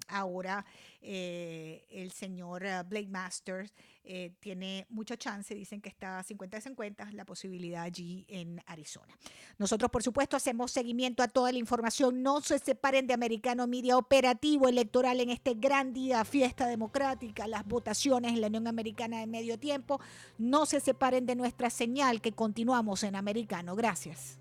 ahora 0.07 0.65
eh, 1.03 1.85
el 1.89 2.11
señor 2.11 2.63
eh, 2.63 2.83
Blake 2.83 3.07
Masters 3.07 3.73
eh, 4.03 4.31
tiene 4.39 4.85
mucha 4.89 5.17
chance, 5.17 5.53
dicen 5.55 5.81
que 5.81 5.89
está 5.89 6.23
50-50 6.23 7.11
la 7.13 7.25
posibilidad 7.25 7.83
allí 7.83 8.25
en 8.27 8.61
Arizona. 8.67 9.17
Nosotros, 9.57 9.89
por 9.89 10.03
supuesto, 10.03 10.37
hacemos 10.37 10.71
seguimiento 10.71 11.23
a 11.23 11.27
toda 11.27 11.51
la 11.51 11.57
información. 11.57 12.21
No 12.21 12.41
se 12.41 12.59
separen 12.59 13.07
de 13.07 13.13
Americano 13.13 13.65
Media 13.67 13.97
Operativo 13.97 14.67
Electoral 14.67 15.19
en 15.21 15.31
este 15.31 15.55
gran 15.55 15.91
día, 15.93 16.23
fiesta 16.23 16.67
democrática, 16.67 17.47
las 17.47 17.65
votaciones 17.65 18.33
en 18.33 18.41
la 18.41 18.47
Unión 18.47 18.67
Americana 18.67 19.19
de 19.19 19.27
medio 19.27 19.57
tiempo. 19.57 19.99
No 20.37 20.65
se 20.65 20.79
separen 20.79 21.25
de 21.25 21.35
nuestra 21.35 21.69
señal 21.69 22.21
que 22.21 22.31
continuamos 22.31 23.03
en 23.03 23.15
Americano. 23.15 23.75
Gracias. 23.75 24.37